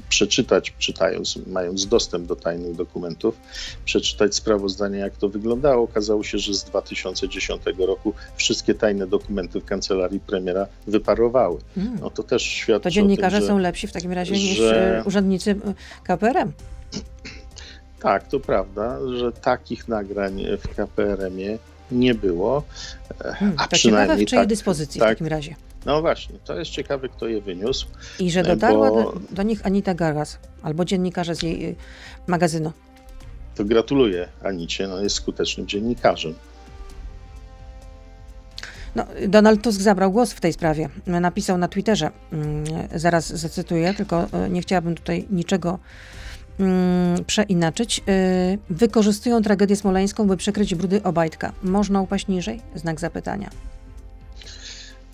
przeczytać, 0.08 0.74
czytając, 0.78 1.38
mając 1.46 1.86
dostęp 1.86 2.26
do 2.26 2.36
tajnych 2.36 2.76
dokumentów, 2.76 3.40
przeczytać 3.84 4.34
sprawozdanie, 4.34 4.98
jak 4.98 5.16
to 5.16 5.28
wyglądało. 5.28 5.84
Okazało 5.84 6.24
się, 6.24 6.38
że 6.38 6.54
z 6.54 6.64
2010 6.64 7.62
roku 7.78 8.14
wszystkie 8.36 8.74
tajne 8.74 9.06
dokumenty 9.06 9.60
w 9.60 9.64
kancelarii 9.64 10.20
premiera 10.20 10.66
wyparowały. 10.86 11.58
Hmm. 11.74 11.98
No 12.00 12.10
to 12.10 12.22
też 12.22 12.42
świadczy 12.42 12.82
To 12.82 12.90
dziennikarze 12.90 13.36
tym, 13.36 13.46
że, 13.46 13.48
są 13.48 13.58
lepsi 13.58 13.86
w 13.86 13.92
takim 13.92 14.12
razie 14.12 14.34
że... 14.34 14.40
niż 14.40 14.60
e, 14.60 15.02
urzędnicy 15.06 15.50
e, 15.50 15.56
KPRM. 16.04 16.52
Tak, 18.00 18.28
to 18.28 18.40
prawda, 18.40 18.98
że 19.18 19.32
takich 19.32 19.88
nagrań 19.88 20.44
w 20.62 20.68
KPRM-ie 20.68 21.58
nie 21.92 22.14
było. 22.14 22.62
E, 23.24 23.32
hmm, 23.32 23.56
a 23.58 23.68
przynajmniej 23.68 24.26
w 24.26 24.28
czyjej 24.28 24.42
tak, 24.42 24.48
dyspozycji 24.48 25.00
tak, 25.00 25.08
w 25.08 25.12
takim 25.12 25.26
razie. 25.26 25.54
No 25.86 26.00
właśnie, 26.00 26.38
to 26.44 26.58
jest 26.58 26.70
ciekawe, 26.70 27.08
kto 27.08 27.28
je 27.28 27.40
wyniósł. 27.40 27.86
I 28.18 28.30
że 28.30 28.42
dotarła 28.42 28.90
bo... 28.90 29.02
do, 29.02 29.20
do, 29.30 29.42
nich 29.42 29.66
Anita 29.66 29.94
Garas, 29.94 30.38
albo 30.62 30.84
dziennikarze 30.84 31.34
z 31.34 31.42
jej 31.42 31.66
y, 31.66 31.76
magazynu. 32.26 32.72
To 33.54 33.64
gratuluję 33.64 34.28
Anicie, 34.42 34.88
no 34.88 35.00
jest 35.00 35.16
skutecznym 35.16 35.66
dziennikarzem. 35.66 36.34
No, 38.94 39.06
Donald 39.28 39.62
Tusk 39.62 39.80
zabrał 39.80 40.12
głos 40.12 40.32
w 40.32 40.40
tej 40.40 40.52
sprawie. 40.52 40.88
Napisał 41.06 41.58
na 41.58 41.68
Twitterze, 41.68 42.10
mm, 42.32 42.64
zaraz 42.94 43.28
zacytuję, 43.28 43.94
tylko 43.94 44.26
y, 44.46 44.50
nie 44.50 44.60
chciałabym 44.60 44.94
tutaj 44.94 45.26
niczego 45.30 45.78
mm, 46.60 47.24
przeinaczyć. 47.24 48.00
Y, 48.08 48.58
wykorzystują 48.70 49.42
tragedię 49.42 49.76
smoleńską, 49.76 50.26
by 50.26 50.36
przykryć 50.36 50.74
brudy 50.74 51.02
Obajtka. 51.02 51.52
Można 51.62 52.00
upaść 52.00 52.28
niżej? 52.28 52.60
Znak 52.74 53.00
zapytania. 53.00 53.50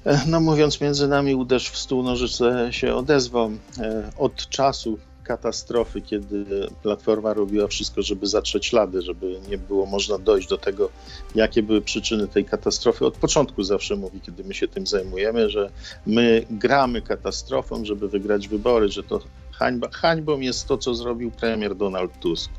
E, 0.05 0.21
no 0.27 0.41
mówiąc 0.41 0.81
między 0.81 1.09
nami, 1.09 1.35
uderz 1.35 1.71
w 1.71 1.79
stół, 1.79 2.03
nożyce 2.03 2.69
się 2.71 2.95
odezwą. 2.95 3.57
E, 3.79 4.11
od 4.19 4.49
czasu 4.49 4.99
katastrofy, 5.23 6.01
kiedy 6.01 6.47
Platforma 6.83 7.35
robiła 7.35 7.67
wszystko, 7.67 8.03
żeby 8.03 8.27
zatrzeć 8.27 8.67
ślady, 8.67 9.03
żeby 9.03 9.41
nie 9.49 9.59
było 9.59 9.87
można 9.87 10.19
dojść 10.19 10.49
do 10.49 10.59
tego, 10.59 10.91
jakie 11.35 11.63
były 11.63 11.81
przyczyny 11.81 12.29
tej 12.29 12.45
katastrofy. 12.45 13.07
Od 13.07 13.15
początku 13.15 13.63
zawsze 13.63 13.97
mówi, 13.97 14.21
kiedy 14.21 14.45
my 14.45 14.55
się 14.55 14.69
tym 14.69 14.87
zajmujemy, 14.87 15.51
że 15.51 15.71
my 16.07 16.47
gramy 16.51 17.03
katastrofą, 17.03 17.85
żeby 17.85 18.09
wygrać 18.09 18.49
wybory, 18.49 18.89
że 18.89 19.03
to 19.03 19.21
hańba. 19.53 19.89
Hańbą 19.93 20.41
jest 20.41 20.67
to, 20.67 20.79
co 20.79 20.95
zrobił 20.95 21.31
premier 21.31 21.77
Donald 21.77 22.13
Tusk. 22.21 22.51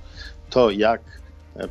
To, 0.50 0.72
jak 0.72 1.02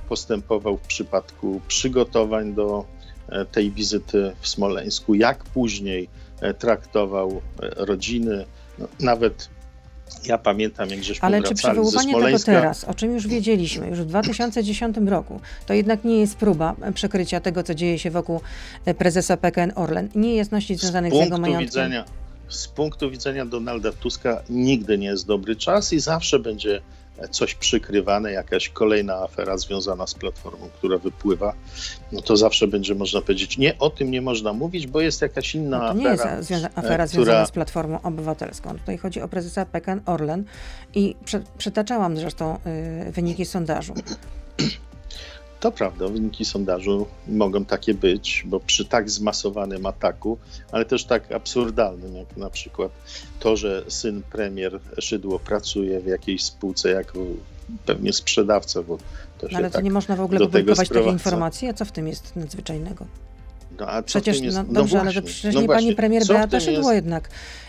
postępował 0.08 0.76
w 0.76 0.86
przypadku 0.86 1.60
przygotowań 1.68 2.54
do 2.54 2.84
E, 2.84 3.13
tej 3.52 3.70
wizyty 3.70 4.32
w 4.40 4.48
Smoleńsku, 4.48 5.14
jak 5.14 5.44
później 5.44 6.08
e, 6.40 6.54
traktował 6.54 7.30
e, 7.62 7.84
rodziny, 7.84 8.44
no, 8.78 8.88
nawet 9.00 9.48
ja 10.26 10.38
pamiętam, 10.38 10.90
jak 10.90 11.04
żeśmy 11.04 11.26
Ale 11.26 11.42
czy 11.42 11.54
przywoływanie 11.54 12.14
tego 12.14 12.38
teraz, 12.38 12.84
o 12.84 12.94
czym 12.94 13.14
już 13.14 13.26
wiedzieliśmy, 13.26 13.88
już 13.88 14.00
w 14.00 14.04
2010 14.04 14.96
roku, 15.06 15.40
to 15.66 15.74
jednak 15.74 16.04
nie 16.04 16.20
jest 16.20 16.36
próba 16.36 16.76
przekrycia 16.94 17.40
tego, 17.40 17.62
co 17.62 17.74
dzieje 17.74 17.98
się 17.98 18.10
wokół 18.10 18.40
prezesa 18.98 19.36
PKN 19.36 19.72
Orlen, 19.74 20.08
niejasności 20.14 20.74
związanych 20.76 21.12
z, 21.12 21.16
z 21.16 21.20
jego 21.20 21.38
majątkiem? 21.38 21.66
Widzenia, 21.66 22.04
z 22.48 22.68
punktu 22.68 23.10
widzenia 23.10 23.46
Donalda 23.46 23.92
Tuska 23.92 24.42
nigdy 24.50 24.98
nie 24.98 25.06
jest 25.06 25.26
dobry 25.26 25.56
czas 25.56 25.92
i 25.92 26.00
zawsze 26.00 26.38
będzie 26.38 26.82
coś 27.30 27.54
przykrywane, 27.54 28.32
jakaś 28.32 28.68
kolejna 28.68 29.14
afera 29.14 29.58
związana 29.58 30.06
z 30.06 30.14
platformą, 30.14 30.68
która 30.78 30.98
wypływa, 30.98 31.54
no 32.12 32.22
to 32.22 32.36
zawsze 32.36 32.68
będzie 32.68 32.94
można 32.94 33.20
powiedzieć, 33.20 33.58
nie, 33.58 33.78
o 33.78 33.90
tym 33.90 34.10
nie 34.10 34.22
można 34.22 34.52
mówić, 34.52 34.86
bo 34.86 35.00
jest 35.00 35.22
jakaś 35.22 35.54
inna 35.54 35.78
no 35.78 35.88
to 35.88 35.94
nie 35.94 36.10
afera. 36.10 36.36
jest 36.36 36.48
związa 36.48 36.68
afera 36.74 37.06
która... 37.06 37.06
związana 37.06 37.46
z 37.46 37.50
Platformą 37.50 38.02
Obywatelską. 38.02 38.78
Tutaj 38.78 38.98
chodzi 38.98 39.20
o 39.20 39.28
prezesa 39.28 39.66
PKN 39.66 40.00
Orlen 40.06 40.44
i 40.94 41.16
prze, 41.24 41.42
przytaczałam 41.58 42.16
zresztą 42.16 42.58
y, 43.06 43.12
wyniki 43.12 43.44
sondażu. 43.44 43.94
To 45.64 45.72
prawda, 45.72 46.08
wyniki 46.08 46.44
sondażu 46.44 47.06
mogą 47.28 47.64
takie 47.64 47.94
być, 47.94 48.42
bo 48.46 48.60
przy 48.60 48.84
tak 48.84 49.10
zmasowanym 49.10 49.86
ataku, 49.86 50.38
ale 50.72 50.84
też 50.84 51.04
tak 51.04 51.32
absurdalnym, 51.32 52.16
jak 52.16 52.36
na 52.36 52.50
przykład 52.50 52.92
to, 53.40 53.56
że 53.56 53.84
syn 53.88 54.22
premier 54.22 54.80
Szydło 54.98 55.38
pracuje 55.38 56.00
w 56.00 56.06
jakiejś 56.06 56.44
spółce 56.44 56.90
jako 56.90 57.18
pewnie 57.86 58.12
sprzedawca, 58.12 58.82
bo 58.82 58.98
to 59.38 59.50
się 59.50 59.56
Ale 59.56 59.68
to 59.70 59.74
tak 59.74 59.84
nie 59.84 59.90
można 59.90 60.16
w 60.16 60.20
ogóle 60.20 60.40
publikować 60.40 60.88
takiej 60.88 61.08
informacji, 61.08 61.68
a 61.68 61.72
co 61.72 61.84
w 61.84 61.92
tym 61.92 62.08
jest 62.08 62.36
nadzwyczajnego? 62.36 63.06
No, 63.80 63.86
a 63.86 64.02
Przecież, 64.02 64.40
jest? 64.40 64.56
no 64.56 64.64
dobrze, 64.64 65.00
ale 65.00 65.04
właśnie, 65.04 65.22
to 65.22 65.28
przecież 65.28 65.54
no 65.54 65.60
nie 65.60 65.68
pani 65.68 65.94
premier 65.94 66.26
co 66.26 66.32
Beata 66.32 66.60
Szydło 66.60 66.92
jest, 66.92 67.04
jednak. 67.04 67.28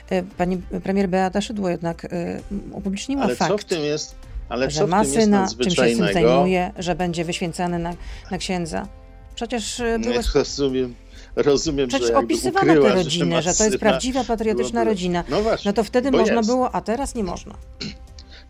e, 0.09 0.23
Pani 0.23 0.57
premier 0.57 1.09
Beata 1.09 1.41
Szydło 1.41 1.69
jednak 1.69 2.05
e, 2.05 2.41
upubliczniła 2.71 3.23
Ale 3.23 3.35
fakt. 3.35 3.51
co 3.51 3.57
w 3.57 3.65
tym 3.65 3.81
jest? 3.83 4.15
Ale 4.49 4.71
że 4.71 4.87
ma 4.87 5.03
syna, 5.05 5.47
czym 5.61 5.71
się 5.71 5.95
syn 5.95 6.07
zajmuje, 6.13 6.71
że 6.79 6.95
będzie 6.95 7.25
wyświęcany 7.25 7.79
na, 7.79 7.93
na 8.31 8.37
księdza. 8.37 8.87
Przecież 9.35 9.77
były 9.99 10.15
Nie, 10.15 10.21
rozumiem, 10.35 10.95
rozumiem, 11.35 11.87
Przecież 11.87 12.07
że 12.07 12.17
opisywano 12.17 12.71
ukryła, 12.73 12.89
tę 12.89 12.97
że 12.97 13.03
rodzinę, 13.03 13.35
ma 13.35 13.41
że 13.41 13.53
to 13.53 13.63
jest 13.65 13.77
prawdziwa, 13.77 14.23
patriotyczna 14.23 14.71
Byłoby- 14.71 14.89
rodzina. 14.89 15.23
No 15.29 15.41
właśnie. 15.41 15.69
No 15.69 15.73
to 15.73 15.83
wtedy 15.83 16.11
można 16.11 16.33
jest. 16.35 16.49
było, 16.49 16.75
a 16.75 16.81
teraz 16.81 17.15
nie 17.15 17.23
można. 17.23 17.53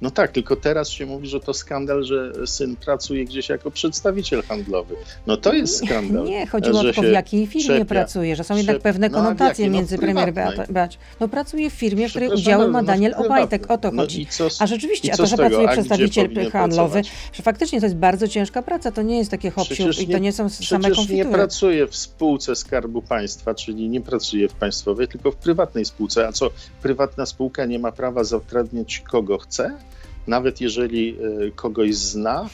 No 0.02 0.12
tak, 0.12 0.32
tylko 0.32 0.56
teraz 0.56 0.89
się 0.89 1.06
mówi, 1.06 1.28
że 1.28 1.39
to 1.39 1.54
skandal, 1.54 2.04
że 2.04 2.48
syn 2.48 2.76
pracuje 2.76 3.26
gdzieś 3.26 3.50
jako 3.50 3.72
przedstawiciel 3.72 4.43
handlowy. 4.43 4.96
No 5.28 5.38
to 5.38 5.54
jest 5.54 5.86
skandal. 5.86 6.26
Nie, 6.26 6.48
chodziło 6.48 6.82
że 6.82 6.93
tylko 6.93 7.10
w 7.10 7.12
jakiej 7.12 7.48
firmie 7.48 7.80
trzepia- 7.80 7.86
pracuje, 7.86 8.36
że 8.36 8.43
są 8.43 8.58
jednak 8.58 8.80
pewne 8.80 9.10
no, 9.10 9.18
konotacje 9.18 9.48
jakiej? 9.48 9.70
No, 9.70 9.78
między 9.78 9.98
premier. 9.98 10.34
No 11.20 11.28
pracuje 11.28 11.70
w 11.70 11.74
firmie, 11.74 12.08
w 12.08 12.12
której 12.12 12.30
udziały 12.30 12.68
ma 12.68 12.82
no 12.82 12.88
Daniel 12.88 13.12
prywatnej. 13.12 13.43
Obajtek, 13.43 13.72
o 13.72 13.78
to 13.78 13.91
No 13.91 14.02
chodzi. 14.02 14.26
co 14.26 14.48
A 14.60 14.68
rzeczywiście, 14.68 15.14
a 15.14 15.18
to, 15.18 15.26
że 15.26 15.38
pracuje 15.38 15.70
A 15.70 15.72
przedstawiciel 15.72 16.52
handlowy, 16.52 17.02
że 17.34 17.43
faktycznie 17.43 17.80
to 17.80 17.86
jest 17.86 17.96
bardzo 17.96 18.28
ciężka 18.28 18.62
praca, 18.62 18.91
to 18.91 19.02
nie 19.02 19.18
jest 19.18 19.32
takie 19.32 19.52
hop 19.52 19.68
i 20.02 20.08
to 20.08 20.18
nie- 20.18 20.32
są 20.32 20.50
same 20.50 20.89
Przecież 20.89 21.10
nie 21.10 21.26
pracuje 21.26 21.88
w 21.88 21.96
spółce 21.96 22.56
Skarbu 22.56 23.02
Państwa, 23.02 23.54
czyli 23.54 23.89
nie 23.89 24.02
pracuje 24.02 24.50
w 24.50 24.54
państwowej, 24.54 25.08
tylko 25.08 25.32
w 25.32 25.36
prywatnej 25.36 25.86
spółce. 25.86 26.28
A 26.28 26.32
co, 26.32 26.50
prywatna 26.82 27.26
spółka 27.26 27.66
nie 27.66 27.80
ma 27.80 27.91
prawa 27.91 28.24
zatrudniać 28.24 29.00
kogo 29.00 29.38
chce? 29.38 29.78
Nawet 30.28 30.61
jeżeli 30.61 31.17
e, 31.47 31.51
kogoś 31.51 31.95
zna, 31.95 32.49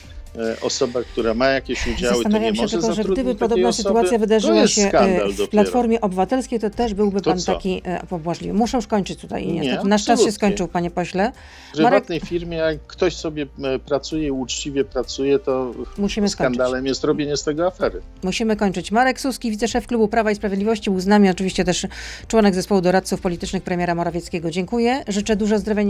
osoba, 0.62 1.00
która 1.04 1.34
ma 1.34 1.48
jakieś 1.48 1.88
udziały, 1.88 2.00
to 2.00 2.08
nie 2.08 2.24
Zastanawiam 2.24 2.56
się 2.56 2.62
może 2.62 2.78
tylko, 2.78 2.94
że 2.94 3.04
gdyby 3.04 3.36
podobna 3.36 3.68
osoby. 3.70 3.90
sytuacja 3.90 4.18
wydarzyła 4.20 4.68
się 4.68 4.82
e, 4.82 5.30
w. 5.30 5.48
Platformie 5.50 6.02
Obywatelskiej, 6.02 6.60
to 6.60 6.70
też 6.70 6.94
byłby 6.94 7.22
To 7.22 7.30
pan 7.30 7.40
co? 7.40 7.54
taki 7.56 7.82
e, 7.86 8.06
pobłażliwy. 8.08 8.54
Muszę 8.54 8.78
już 8.78 8.88
kończyć 8.88 9.20
tutaj 9.20 9.48
Nie, 9.48 9.54
niestety. 9.54 9.88
Nasz 9.88 10.06
czas 10.06 10.24
się 10.24 10.32
skończył, 10.32 10.68
panie 10.68 10.92
pośle. 10.92 11.32
W 11.70 11.74
prywatnej 11.74 12.20
firmie, 12.20 12.58
jak 12.58 12.82
ktoś 12.88 13.16
sobie 13.16 13.46
e, 13.64 13.80
pracuje 13.80 14.28
i 14.28 14.32
uczciwie 14.32 14.86
pracuje, 14.86 15.40
to 15.40 15.72
Musimy 15.98 16.30
skończyć. 16.30 16.56
skandalem 16.58 16.86
jest 16.86 17.04
robienie 17.04 17.38
z 17.38 17.44
tego 17.44 17.68
afery. 17.68 18.02
Musimy 18.24 18.56
kończyć. 18.56 18.92
Marek 18.92 19.22
Suski, 19.22 19.52
wiceszef 19.52 19.88
klubu 19.88 20.08
Prawa 20.08 20.32
i 20.32 20.36
Sprawiedliwości, 20.36 20.90
był 20.90 21.00
z 21.00 21.08
nami 21.08 21.30
oczywiście 21.30 21.64
też 21.64 21.88
członek 22.28 22.56
zespołu 22.56 22.82
doradców 22.82 23.22
politycznych 23.22 23.64
premiera 23.64 23.96
Morawieckiego. 23.96 24.52
Dziękuję. 24.52 25.04
Życzę 25.08 25.36
dużo 25.36 25.60
zdrowia 25.60 25.82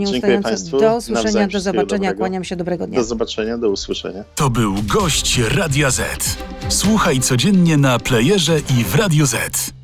państwu. 0.42 0.80
Do 0.80 0.96
usłyszenia, 0.96 1.48
do 1.48 1.60
zobaczenia. 1.60 1.98
dobrego. 1.98 2.18
Kłaniam 2.18 2.44
się. 2.44 2.56
Dobrego 2.56 2.86
dnia. 2.86 2.98
Do 2.98 3.04
zobaczenia, 3.04 3.58
do 3.58 3.70
usłyszenia. 3.70 4.24
To 4.34 4.50
był 4.50 4.74
gość 4.82 5.38
Radia 5.38 5.90
Z. 5.90 6.38
Słuchaj 6.68 7.20
codziennie 7.20 7.76
na 7.76 7.98
playerze 7.98 8.60
i 8.60 8.84
w 8.84 8.94
Radio 8.94 9.26
Z. 9.26 9.81